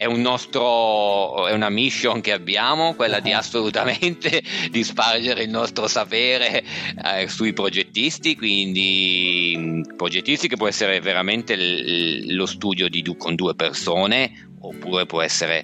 è, 0.02 0.06
un 0.06 0.20
nostro, 0.20 1.46
è 1.46 1.54
una 1.54 1.70
mission 1.70 2.22
che 2.22 2.32
abbiamo, 2.32 2.96
quella 2.96 3.20
di 3.20 3.34
assolutamente 3.34 4.42
di 4.72 4.84
spargere 4.84 5.44
il 5.44 5.52
nostro 5.52 5.88
sapere 5.88 6.64
eh, 7.06 7.28
sui 7.28 7.54
progettisti, 7.54 8.36
quindi 8.36 9.84
progettisti 9.96 10.48
che 10.48 10.58
può 10.58 10.68
essere 10.68 11.00
veramente 11.02 11.56
l- 11.56 12.34
lo 12.34 12.48
studio 12.48 12.90
di, 12.90 13.04
con 13.16 13.36
due 13.36 13.54
persone 13.54 14.50
oppure 14.62 15.06
può 15.06 15.22
essere 15.22 15.62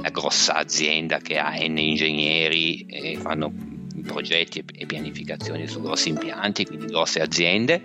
la 0.00 0.08
grossa 0.08 0.54
azienda 0.54 1.18
che 1.18 1.36
ha 1.36 1.52
N 1.58 1.76
ingegneri 1.76 2.86
e 2.88 3.18
fanno 3.20 3.52
progetti 4.06 4.64
e 4.74 4.86
pianificazioni 4.86 5.66
su 5.66 5.82
grossi 5.82 6.08
impianti, 6.08 6.64
quindi 6.64 6.86
grosse 6.86 7.20
aziende. 7.20 7.82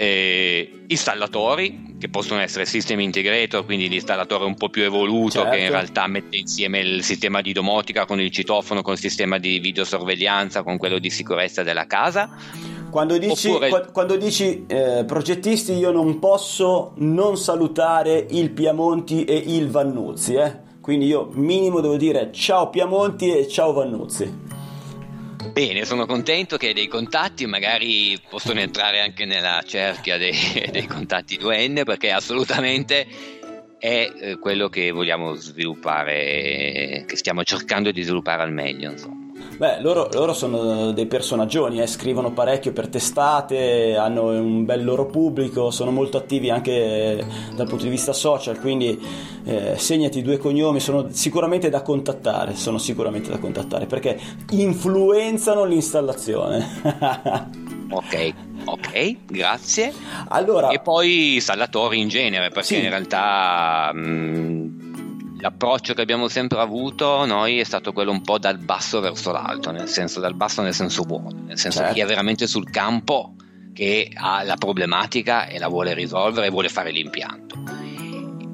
E 0.00 0.84
installatori 0.86 1.96
che 1.98 2.08
possono 2.08 2.40
essere 2.40 2.64
system 2.64 3.00
integrator, 3.00 3.64
quindi 3.64 3.88
l'installatore 3.88 4.44
un 4.44 4.54
po' 4.54 4.68
più 4.68 4.84
evoluto 4.84 5.40
certo. 5.40 5.50
che 5.50 5.58
in 5.58 5.70
realtà 5.70 6.06
mette 6.06 6.36
insieme 6.36 6.78
il 6.78 7.02
sistema 7.02 7.40
di 7.40 7.52
domotica 7.52 8.06
con 8.06 8.20
il 8.20 8.30
citofono, 8.30 8.82
con 8.82 8.92
il 8.92 9.00
sistema 9.00 9.38
di 9.38 9.58
videosorveglianza, 9.58 10.62
con 10.62 10.76
quello 10.76 10.98
di 10.98 11.10
sicurezza 11.10 11.62
della 11.62 11.86
casa. 11.86 12.30
Quando 12.90 13.18
dici, 13.18 13.48
Oppure... 13.48 13.90
quando 13.92 14.16
dici 14.16 14.64
eh, 14.66 15.04
progettisti 15.06 15.72
io 15.72 15.90
non 15.90 16.18
posso 16.18 16.92
non 16.96 17.36
salutare 17.36 18.26
il 18.30 18.50
Piamonti 18.50 19.24
e 19.24 19.36
il 19.36 19.68
Vannuzzi, 19.68 20.34
eh? 20.34 20.66
quindi 20.80 21.06
io 21.06 21.28
minimo 21.32 21.80
devo 21.80 21.96
dire 21.96 22.30
ciao 22.32 22.70
Piamonti 22.70 23.36
e 23.36 23.46
ciao 23.46 23.72
Vannuzzi. 23.72 24.57
Bene, 25.52 25.84
sono 25.84 26.06
contento 26.06 26.56
che 26.56 26.72
dei 26.74 26.88
contatti, 26.88 27.46
magari 27.46 28.20
possono 28.28 28.60
entrare 28.60 29.00
anche 29.00 29.24
nella 29.24 29.62
cerchia 29.64 30.16
dei, 30.16 30.32
dei 30.70 30.86
contatti 30.86 31.38
2N 31.38 31.84
perché 31.84 32.10
assolutamente 32.10 33.06
è 33.78 34.12
eh, 34.20 34.38
quello 34.38 34.68
che 34.68 34.90
vogliamo 34.90 35.34
sviluppare, 35.34 37.04
che 37.06 37.16
stiamo 37.16 37.44
cercando 37.44 37.90
di 37.92 38.02
sviluppare 38.02 38.42
al 38.42 38.52
meglio. 38.52 38.90
Insomma. 38.90 39.27
Beh, 39.58 39.80
loro, 39.80 40.08
loro, 40.12 40.32
sono 40.34 40.92
dei 40.92 41.06
personaggioni, 41.06 41.80
eh, 41.80 41.86
scrivono 41.88 42.32
parecchio 42.32 42.72
per 42.72 42.86
testate, 42.88 43.96
hanno 43.96 44.28
un 44.28 44.64
bel 44.64 44.84
loro 44.84 45.06
pubblico, 45.06 45.72
sono 45.72 45.90
molto 45.90 46.16
attivi 46.16 46.48
anche 46.48 47.26
dal 47.56 47.66
punto 47.66 47.82
di 47.82 47.90
vista 47.90 48.12
social, 48.12 48.60
quindi 48.60 49.00
eh, 49.44 49.74
segnati 49.76 50.22
due 50.22 50.38
cognomi, 50.38 50.78
sono 50.78 51.08
sicuramente 51.10 51.70
da 51.70 51.82
contattare, 51.82 52.54
sono 52.54 52.78
sicuramente 52.78 53.30
da 53.30 53.38
contattare 53.38 53.86
perché 53.86 54.16
influenzano 54.50 55.64
l'installazione. 55.64 56.64
ok, 57.90 58.34
ok, 58.64 59.16
grazie. 59.26 59.92
Allora, 60.28 60.68
e 60.68 60.78
poi 60.78 61.34
installatori 61.34 61.98
in 61.98 62.08
genere, 62.08 62.50
perché 62.50 62.76
sì. 62.76 62.82
in 62.82 62.88
realtà... 62.88 63.90
Mh, 63.92 64.08
mm, 64.08 64.77
l'approccio 65.40 65.94
che 65.94 66.02
abbiamo 66.02 66.28
sempre 66.28 66.58
avuto 66.58 67.24
noi 67.24 67.58
è 67.58 67.64
stato 67.64 67.92
quello 67.92 68.10
un 68.10 68.22
po' 68.22 68.38
dal 68.38 68.58
basso 68.58 69.00
verso 69.00 69.30
l'alto, 69.30 69.70
nel 69.70 69.88
senso 69.88 70.20
dal 70.20 70.34
basso 70.34 70.62
nel 70.62 70.74
senso 70.74 71.02
buono, 71.02 71.30
nel 71.46 71.58
senso 71.58 71.78
certo. 71.78 71.94
chi 71.94 72.00
è 72.00 72.06
veramente 72.06 72.46
sul 72.46 72.70
campo 72.70 73.34
che 73.72 74.10
ha 74.12 74.42
la 74.42 74.56
problematica 74.56 75.46
e 75.46 75.58
la 75.58 75.68
vuole 75.68 75.94
risolvere 75.94 76.46
e 76.46 76.50
vuole 76.50 76.68
fare 76.68 76.90
l'impianto. 76.90 77.56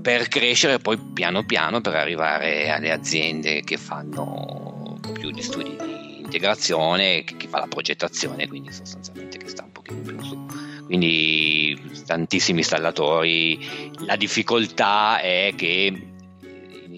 Per 0.02 0.28
crescere 0.28 0.78
poi 0.78 0.98
piano 0.98 1.44
piano 1.44 1.80
per 1.80 1.94
arrivare 1.94 2.70
alle 2.70 2.92
aziende 2.92 3.62
che 3.62 3.78
fanno 3.78 4.98
più 5.14 5.30
di 5.30 5.40
studi 5.40 5.74
di 5.76 6.20
integrazione, 6.20 7.24
chi 7.24 7.46
fa 7.46 7.60
la 7.60 7.66
progettazione, 7.66 8.46
quindi 8.46 8.70
sostanzialmente 8.70 9.38
che 9.38 9.48
sta 9.48 9.62
un 9.64 9.72
pochino 9.72 10.00
più 10.00 10.22
su. 10.22 10.46
Quindi 10.84 12.02
tantissimi 12.04 12.58
installatori, 12.58 13.90
la 14.04 14.16
difficoltà 14.16 15.20
è 15.20 15.54
che 15.56 16.13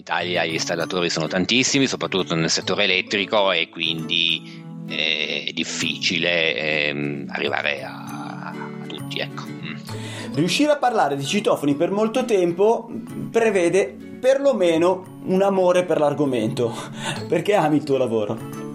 Italia 0.07 0.45
gli 0.45 0.53
installatori 0.53 1.09
sono 1.09 1.27
tantissimi, 1.27 1.85
soprattutto 1.85 2.33
nel 2.33 2.49
settore 2.49 2.85
elettrico 2.85 3.51
e 3.51 3.67
quindi 3.67 4.63
eh, 4.87 5.43
è 5.47 5.51
difficile 5.51 6.55
eh, 6.55 7.25
arrivare 7.27 7.83
a, 7.83 8.53
a 8.53 8.85
tutti. 8.87 9.19
Ecco. 9.19 9.43
Mm. 9.47 9.75
Riuscire 10.33 10.71
a 10.71 10.77
parlare 10.77 11.17
di 11.17 11.25
citofoni 11.25 11.75
per 11.75 11.91
molto 11.91 12.23
tempo 12.23 12.89
prevede 13.29 13.97
perlomeno 14.21 15.19
un 15.25 15.41
amore 15.41 15.83
per 15.83 15.99
l'argomento. 15.99 16.73
Perché 17.27 17.55
ami 17.55 17.75
il 17.75 17.83
tuo 17.83 17.97
lavoro? 17.97 18.65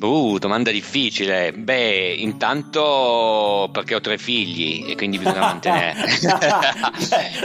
Uh, 0.00 0.38
domanda 0.38 0.70
difficile. 0.70 1.52
Beh, 1.52 2.14
intanto 2.16 3.68
perché 3.70 3.96
ho 3.96 4.00
tre 4.00 4.16
figli 4.16 4.90
e 4.90 4.96
quindi 4.96 5.18
bisogna 5.18 5.40
mantenerli. 5.60 6.14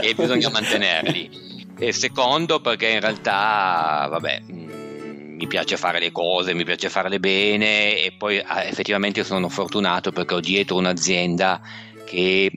e 0.00 0.14
bisogna 0.14 0.48
mantenerli. 0.48 1.45
E 1.78 1.92
secondo 1.92 2.60
perché 2.60 2.88
in 2.88 3.00
realtà, 3.00 4.06
vabbè, 4.10 4.42
mm, 4.50 5.36
mi 5.36 5.46
piace 5.46 5.76
fare 5.76 6.00
le 6.00 6.10
cose, 6.10 6.54
mi 6.54 6.64
piace 6.64 6.88
farle 6.88 7.20
bene 7.20 8.02
e 8.02 8.12
poi 8.16 8.38
ah, 8.38 8.64
effettivamente 8.64 9.22
sono 9.24 9.50
fortunato 9.50 10.10
perché 10.10 10.34
ho 10.34 10.40
dietro 10.40 10.76
un'azienda 10.76 11.60
che 12.06 12.50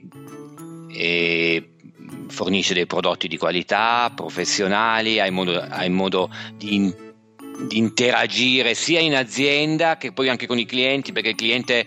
eh, 0.88 1.70
fornisce 2.28 2.72
dei 2.72 2.86
prodotti 2.86 3.28
di 3.28 3.36
qualità, 3.36 4.10
professionali, 4.14 5.20
hai 5.20 5.30
modo, 5.30 5.60
hai 5.60 5.90
modo 5.90 6.30
di, 6.54 6.92
di 7.68 7.76
interagire 7.76 8.74
sia 8.74 9.00
in 9.00 9.14
azienda 9.14 9.98
che 9.98 10.12
poi 10.12 10.30
anche 10.30 10.46
con 10.46 10.58
i 10.58 10.64
clienti 10.64 11.12
perché 11.12 11.30
il 11.30 11.36
cliente 11.36 11.86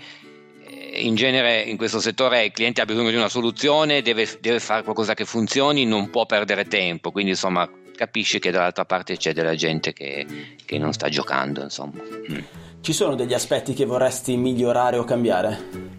in 0.96 1.16
genere 1.16 1.62
in 1.62 1.78
questo 1.78 2.00
settore 2.00 2.46
il 2.46 2.52
cliente 2.52 2.82
ha 2.82 2.86
bisogno 2.86 3.10
di 3.10 3.16
una 3.16 3.30
soluzione, 3.30 4.02
deve, 4.02 4.28
deve 4.40 4.60
fare 4.60 4.84
qualcosa 4.84 5.14
che 5.14 5.26
funzioni, 5.26 5.86
non 5.86 6.10
può 6.10 6.26
perdere 6.26 6.66
tempo, 6.68 7.12
quindi 7.12 7.32
insomma 7.32 7.70
capisci 7.96 8.40
che 8.40 8.52
dall'altra 8.52 8.86
parte 8.86 9.18
c'è 9.18 9.34
della 9.34 9.56
gente 9.56 9.94
che, 9.94 10.26
che 10.66 10.78
non 10.78 10.94
sta 10.94 11.10
giocando. 11.10 11.62
Insomma. 11.62 12.02
Mm. 12.32 12.40
Ci 12.82 12.94
sono 12.94 13.16
degli 13.16 13.34
aspetti 13.34 13.74
che 13.74 13.86
vorresti 13.86 14.36
migliorare 14.36 14.98
o 14.98 15.04
cambiare? 15.04 15.92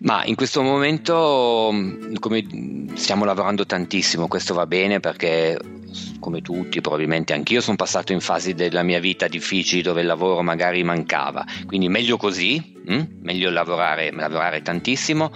Ma 0.00 0.24
in 0.24 0.34
questo 0.34 0.60
momento 0.62 1.72
come 2.18 2.44
stiamo 2.94 3.24
lavorando 3.24 3.64
tantissimo, 3.64 4.28
questo 4.28 4.52
va 4.52 4.66
bene 4.66 5.00
perché 5.00 5.58
come 6.20 6.42
tutti, 6.42 6.80
probabilmente 6.80 7.32
anch'io 7.32 7.60
sono 7.60 7.76
passato 7.76 8.12
in 8.12 8.20
fasi 8.20 8.52
della 8.52 8.82
mia 8.82 9.00
vita 9.00 9.26
difficili 9.28 9.80
dove 9.80 10.02
il 10.02 10.06
lavoro 10.06 10.42
magari 10.42 10.82
mancava, 10.82 11.46
quindi 11.66 11.88
meglio 11.88 12.18
così, 12.18 12.75
hm? 12.86 13.02
meglio 13.22 13.50
lavorare, 13.50 14.10
lavorare 14.12 14.62
tantissimo, 14.62 15.30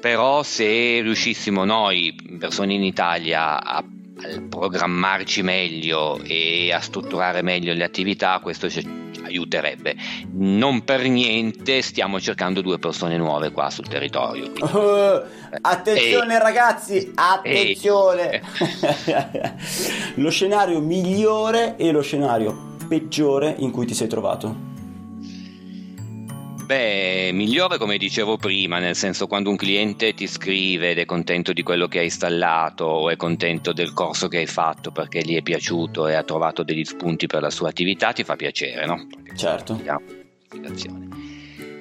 però 0.00 0.42
se 0.42 1.00
riuscissimo 1.00 1.64
noi, 1.64 2.14
persone 2.38 2.74
in 2.74 2.82
Italia, 2.82 3.62
a 3.62 3.84
programmarci 4.48 5.42
meglio 5.42 6.20
e 6.22 6.72
a 6.72 6.80
strutturare 6.80 7.42
meglio 7.42 7.72
le 7.72 7.84
attività, 7.84 8.38
questo 8.40 8.68
ci 8.68 8.86
aiuterebbe. 9.24 9.94
Non 10.32 10.84
per 10.84 11.08
niente 11.08 11.82
stiamo 11.82 12.20
cercando 12.20 12.60
due 12.60 12.78
persone 12.78 13.16
nuove 13.16 13.50
qua 13.50 13.70
sul 13.70 13.88
territorio. 13.88 14.50
Uh, 14.60 15.22
attenzione 15.60 16.34
e, 16.34 16.38
ragazzi, 16.38 17.12
attenzione! 17.14 18.42
E... 19.06 19.54
lo 20.16 20.30
scenario 20.30 20.80
migliore 20.80 21.76
e 21.76 21.90
lo 21.92 22.02
scenario 22.02 22.68
peggiore 22.88 23.54
in 23.58 23.70
cui 23.70 23.86
ti 23.86 23.94
sei 23.94 24.08
trovato? 24.08 24.69
Beh, 26.70 27.32
migliore 27.32 27.78
come 27.78 27.98
dicevo 27.98 28.36
prima, 28.36 28.78
nel 28.78 28.94
senso 28.94 29.26
quando 29.26 29.50
un 29.50 29.56
cliente 29.56 30.14
ti 30.14 30.28
scrive 30.28 30.90
ed 30.90 30.98
è 30.98 31.04
contento 31.04 31.52
di 31.52 31.64
quello 31.64 31.88
che 31.88 31.98
hai 31.98 32.04
installato 32.04 32.84
o 32.84 33.10
è 33.10 33.16
contento 33.16 33.72
del 33.72 33.92
corso 33.92 34.28
che 34.28 34.36
hai 34.36 34.46
fatto 34.46 34.92
perché 34.92 35.20
gli 35.20 35.34
è 35.34 35.42
piaciuto 35.42 36.06
e 36.06 36.14
ha 36.14 36.22
trovato 36.22 36.62
degli 36.62 36.84
spunti 36.84 37.26
per 37.26 37.42
la 37.42 37.50
sua 37.50 37.70
attività, 37.70 38.12
ti 38.12 38.22
fa 38.22 38.36
piacere, 38.36 38.86
no? 38.86 39.04
Certo. 39.34 39.82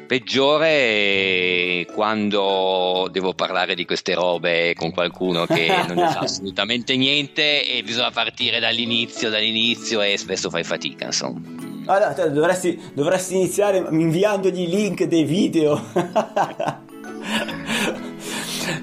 Peggiore 0.07 1.85
quando 1.93 3.09
devo 3.11 3.35
parlare 3.35 3.75
di 3.75 3.85
queste 3.85 4.15
robe 4.15 4.73
con 4.73 4.89
qualcuno 4.89 5.45
che 5.45 5.67
non 5.87 5.97
ne 5.97 6.09
sa 6.09 6.21
assolutamente 6.21 6.97
niente 6.97 7.63
e 7.63 7.83
bisogna 7.83 8.09
partire 8.09 8.59
dall'inizio, 8.59 9.29
dall'inizio 9.29 10.01
e 10.01 10.17
spesso 10.17 10.49
fai 10.49 10.63
fatica, 10.63 11.05
insomma. 11.05 11.77
Allora, 11.89 12.13
dovresti, 12.29 12.79
dovresti 12.93 13.33
iniziare 13.33 13.83
inviandogli 13.89 14.67
link 14.67 15.05
dei 15.05 15.23
video. 15.23 15.81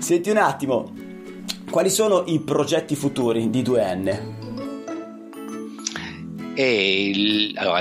Senti 0.01 0.31
un 0.31 0.39
attimo, 0.39 0.93
quali 1.71 1.89
sono 1.89 2.25
i 2.27 2.41
progetti 2.41 2.97
futuri 2.97 3.49
di 3.49 3.63
2N? 3.63 4.35
E 6.55 7.09
il, 7.09 7.57
allora, 7.57 7.81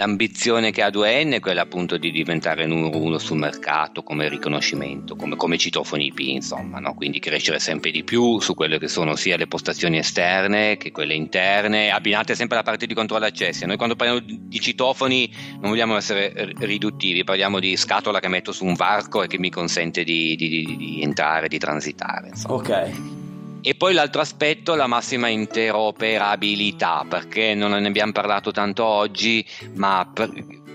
l'ambizione 0.00 0.70
che 0.70 0.82
ha 0.82 0.88
2N 0.88 1.34
è 1.34 1.40
quella 1.40 1.60
appunto 1.60 1.98
di 1.98 2.10
diventare 2.10 2.64
numero 2.64 2.96
uno 2.96 3.18
sul 3.18 3.36
mercato 3.36 4.02
come 4.02 4.30
riconoscimento, 4.30 5.14
come, 5.14 5.36
come 5.36 5.58
citofoni 5.58 6.06
IP, 6.06 6.20
insomma, 6.20 6.78
no? 6.78 6.94
quindi 6.94 7.18
crescere 7.18 7.58
sempre 7.58 7.90
di 7.90 8.02
più 8.02 8.40
su 8.40 8.54
quelle 8.54 8.78
che 8.78 8.88
sono 8.88 9.14
sia 9.14 9.36
le 9.36 9.46
postazioni 9.46 9.98
esterne 9.98 10.78
che 10.78 10.90
quelle 10.90 11.12
interne, 11.12 11.90
abbinate 11.90 12.34
sempre 12.34 12.56
alla 12.56 12.64
parte 12.64 12.86
di 12.86 12.94
controllo 12.94 13.26
accessi. 13.26 13.66
Noi 13.66 13.76
quando 13.76 13.94
parliamo 13.94 14.24
di 14.26 14.60
citofoni 14.60 15.30
non 15.60 15.68
vogliamo 15.68 15.96
essere 15.96 16.54
riduttivi, 16.60 17.22
parliamo 17.22 17.60
di 17.60 17.76
scatola 17.76 18.20
che 18.20 18.28
metto 18.28 18.52
su 18.52 18.64
un 18.64 18.74
varco 18.74 19.22
e 19.22 19.26
che 19.26 19.38
mi 19.38 19.50
consente 19.50 20.02
di, 20.02 20.34
di, 20.34 20.48
di, 20.48 20.76
di 20.78 21.02
entrare, 21.02 21.46
di 21.46 21.58
transitare. 21.58 22.28
Insomma. 22.28 22.54
Ok. 22.54 23.19
E 23.62 23.74
poi 23.74 23.92
l'altro 23.92 24.22
aspetto, 24.22 24.74
la 24.74 24.86
massima 24.86 25.28
interoperabilità, 25.28 27.04
perché 27.08 27.54
non 27.54 27.72
ne 27.72 27.86
abbiamo 27.86 28.12
parlato 28.12 28.52
tanto 28.52 28.84
oggi, 28.84 29.44
ma 29.74 30.08
per, 30.12 30.32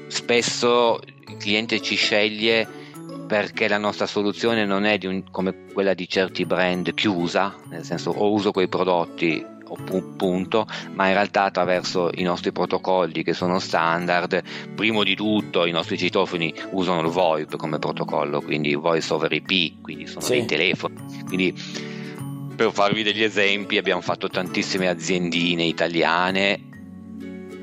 spesso 0.08 1.00
il 1.28 1.38
cliente 1.38 1.82
ci 1.82 1.96
sceglie 1.96 2.84
perché 3.28 3.68
la 3.68 3.80
nostra 3.80 4.06
soluzione 4.06 4.66
non 4.66 4.86
è 4.86 5.00
un, 5.04 5.24
come 5.32 5.66
quella 5.74 5.96
di 5.96 6.08
certi 6.08 6.46
brand 6.46 6.94
chiusa, 6.94 7.56
nel 7.70 7.84
senso 7.84 8.12
o 8.12 8.32
uso 8.32 8.52
quei 8.52 8.68
prodotti 8.68 9.44
o 9.68 9.78
punto, 10.16 10.68
ma 10.94 11.08
in 11.08 11.14
realtà 11.14 11.46
attraverso 11.46 12.12
i 12.14 12.22
nostri 12.22 12.52
protocolli 12.52 13.24
che 13.24 13.34
sono 13.34 13.58
standard, 13.58 14.44
primo 14.76 15.04
di 15.04 15.16
tutto 15.16 15.66
i 15.66 15.72
nostri 15.72 15.98
citofoni 15.98 16.54
usano 16.72 17.02
il 17.02 17.08
VoIP 17.08 17.56
come 17.56 17.80
protocollo, 17.80 18.42
quindi 18.42 18.76
Voice 18.76 19.12
over 19.12 19.32
IP, 19.32 19.82
quindi 19.82 20.06
sono 20.06 20.22
sì. 20.24 20.34
dei 20.34 20.46
telefoni. 20.46 20.96
Quindi 21.26 21.94
per 22.56 22.72
farvi 22.72 23.04
degli 23.04 23.22
esempi 23.22 23.78
abbiamo 23.78 24.02
fatto 24.02 24.30
tantissime 24.30 24.88
aziendine 24.88 25.64
italiane 25.64 26.74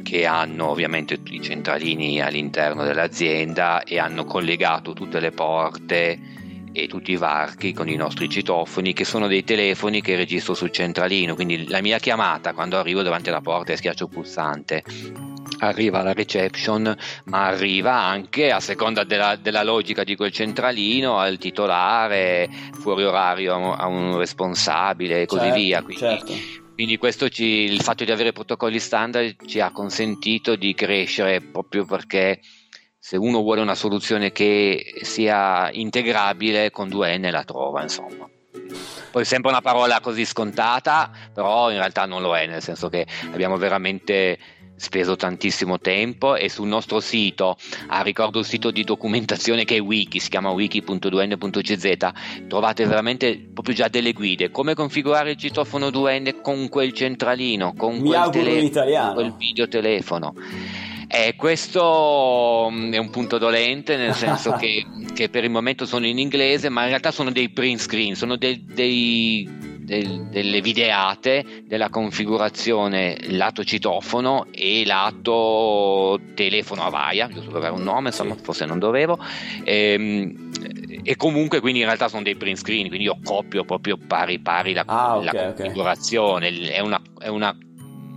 che 0.02 0.26
hanno 0.26 0.68
ovviamente 0.68 1.18
i 1.24 1.40
centralini 1.40 2.20
all'interno 2.20 2.84
dell'azienda 2.84 3.82
e 3.82 3.98
hanno 3.98 4.24
collegato 4.24 4.92
tutte 4.92 5.20
le 5.20 5.30
porte 5.30 6.18
e 6.72 6.86
tutti 6.86 7.12
i 7.12 7.16
varchi 7.16 7.72
con 7.72 7.88
i 7.88 7.96
nostri 7.96 8.28
citofoni 8.28 8.92
che 8.92 9.04
sono 9.04 9.26
dei 9.26 9.44
telefoni 9.44 10.00
che 10.00 10.16
registro 10.16 10.54
sul 10.54 10.70
centralino 10.70 11.34
quindi 11.34 11.68
la 11.68 11.80
mia 11.80 11.98
chiamata 11.98 12.52
quando 12.54 12.78
arrivo 12.78 13.02
davanti 13.02 13.28
alla 13.28 13.40
porta 13.40 13.72
e 13.72 13.76
schiaccio 13.76 14.04
il 14.04 14.10
pulsante 14.10 14.82
arriva 15.58 16.00
alla 16.00 16.12
reception, 16.12 16.94
ma 17.24 17.46
arriva 17.46 17.94
anche 17.94 18.50
a 18.50 18.60
seconda 18.60 19.04
della, 19.04 19.36
della 19.36 19.62
logica 19.62 20.04
di 20.04 20.16
quel 20.16 20.32
centralino 20.32 21.18
al 21.18 21.38
titolare, 21.38 22.48
fuori 22.72 23.04
orario 23.04 23.72
a 23.72 23.86
un 23.86 24.16
responsabile 24.16 25.22
e 25.22 25.26
così 25.26 25.44
certo, 25.44 25.58
via. 25.58 25.82
Quindi, 25.82 26.00
certo. 26.00 26.32
quindi 26.74 26.96
questo 26.96 27.28
ci, 27.28 27.44
il 27.44 27.80
fatto 27.80 28.04
di 28.04 28.10
avere 28.10 28.32
protocolli 28.32 28.78
standard 28.78 29.46
ci 29.46 29.60
ha 29.60 29.70
consentito 29.70 30.56
di 30.56 30.74
crescere 30.74 31.40
proprio 31.40 31.84
perché 31.84 32.40
se 33.04 33.16
uno 33.16 33.40
vuole 33.40 33.60
una 33.60 33.74
soluzione 33.74 34.30
che 34.30 35.00
sia 35.02 35.68
integrabile 35.72 36.70
con 36.70 36.88
2N 36.88 37.32
la 37.32 37.42
trova, 37.42 37.82
insomma. 37.82 38.30
Poi 39.10 39.24
sembra 39.24 39.50
una 39.50 39.60
parola 39.60 39.98
così 39.98 40.24
scontata, 40.24 41.10
però 41.34 41.72
in 41.72 41.78
realtà 41.78 42.06
non 42.06 42.22
lo 42.22 42.36
è, 42.36 42.46
nel 42.46 42.62
senso 42.62 42.88
che 42.88 43.04
abbiamo 43.32 43.56
veramente 43.56 44.38
speso 44.76 45.16
tantissimo 45.16 45.80
tempo 45.80 46.36
e 46.36 46.48
sul 46.48 46.68
nostro 46.68 47.00
sito, 47.00 47.56
ah, 47.88 48.02
ricordo 48.02 48.38
il 48.38 48.44
sito 48.44 48.70
di 48.70 48.84
documentazione 48.84 49.64
che 49.64 49.76
è 49.76 49.80
wiki, 49.80 50.20
si 50.20 50.30
chiama 50.30 50.50
wiki.2n.cz, 50.50 52.46
trovate 52.46 52.86
veramente 52.86 53.50
proprio 53.52 53.74
già 53.74 53.88
delle 53.88 54.12
guide, 54.12 54.52
come 54.52 54.74
configurare 54.74 55.32
il 55.32 55.36
citofono 55.36 55.88
2n 55.88 56.40
con 56.40 56.68
quel 56.68 56.92
centralino, 56.92 57.74
con 57.76 57.96
Mi 57.96 58.10
quel, 58.10 58.30
telefono, 58.30 58.62
italiano. 58.62 59.14
quel 59.14 59.34
videotelefono. 59.36 60.34
Eh, 61.14 61.34
questo 61.36 62.68
mm, 62.70 62.92
è 62.94 62.96
un 62.96 63.10
punto 63.10 63.36
dolente, 63.36 63.96
nel 63.96 64.14
senso 64.14 64.52
che, 64.52 64.86
che 65.12 65.28
per 65.28 65.44
il 65.44 65.50
momento 65.50 65.84
sono 65.84 66.06
in 66.06 66.18
inglese, 66.18 66.70
ma 66.70 66.82
in 66.82 66.88
realtà 66.88 67.10
sono 67.10 67.30
dei 67.30 67.50
print 67.50 67.80
screen, 67.80 68.14
sono 68.14 68.36
dei, 68.36 68.64
dei- 68.64 69.46
del- 69.82 70.28
delle 70.30 70.62
videate 70.62 71.64
della 71.66 71.90
configurazione 71.90 73.18
lato 73.28 73.62
citofono 73.62 74.46
e 74.52 74.86
lato 74.86 76.18
telefono 76.34 76.84
a 76.84 76.88
vaia, 76.88 77.28
giusto 77.28 77.50
per 77.50 77.58
avere 77.58 77.74
un 77.74 77.82
nome, 77.82 78.08
insomma, 78.08 78.34
forse 78.40 78.64
non 78.64 78.78
dovevo. 78.78 79.18
Ehm, 79.64 80.50
e 81.02 81.16
comunque 81.16 81.60
quindi 81.60 81.80
in 81.80 81.86
realtà 81.86 82.08
sono 82.08 82.22
dei 82.22 82.36
print 82.36 82.56
screen, 82.58 82.86
quindi 82.86 83.04
io 83.04 83.18
copio 83.22 83.64
proprio 83.64 83.98
pari 83.98 84.38
pari 84.38 84.72
la, 84.72 84.84
Ah, 84.86 85.18
ok, 85.18 85.24
la 85.24 85.52
configurazione, 85.52 86.48
è 86.70 86.80
una, 86.80 87.00
è 87.18 87.28
una 87.28 87.54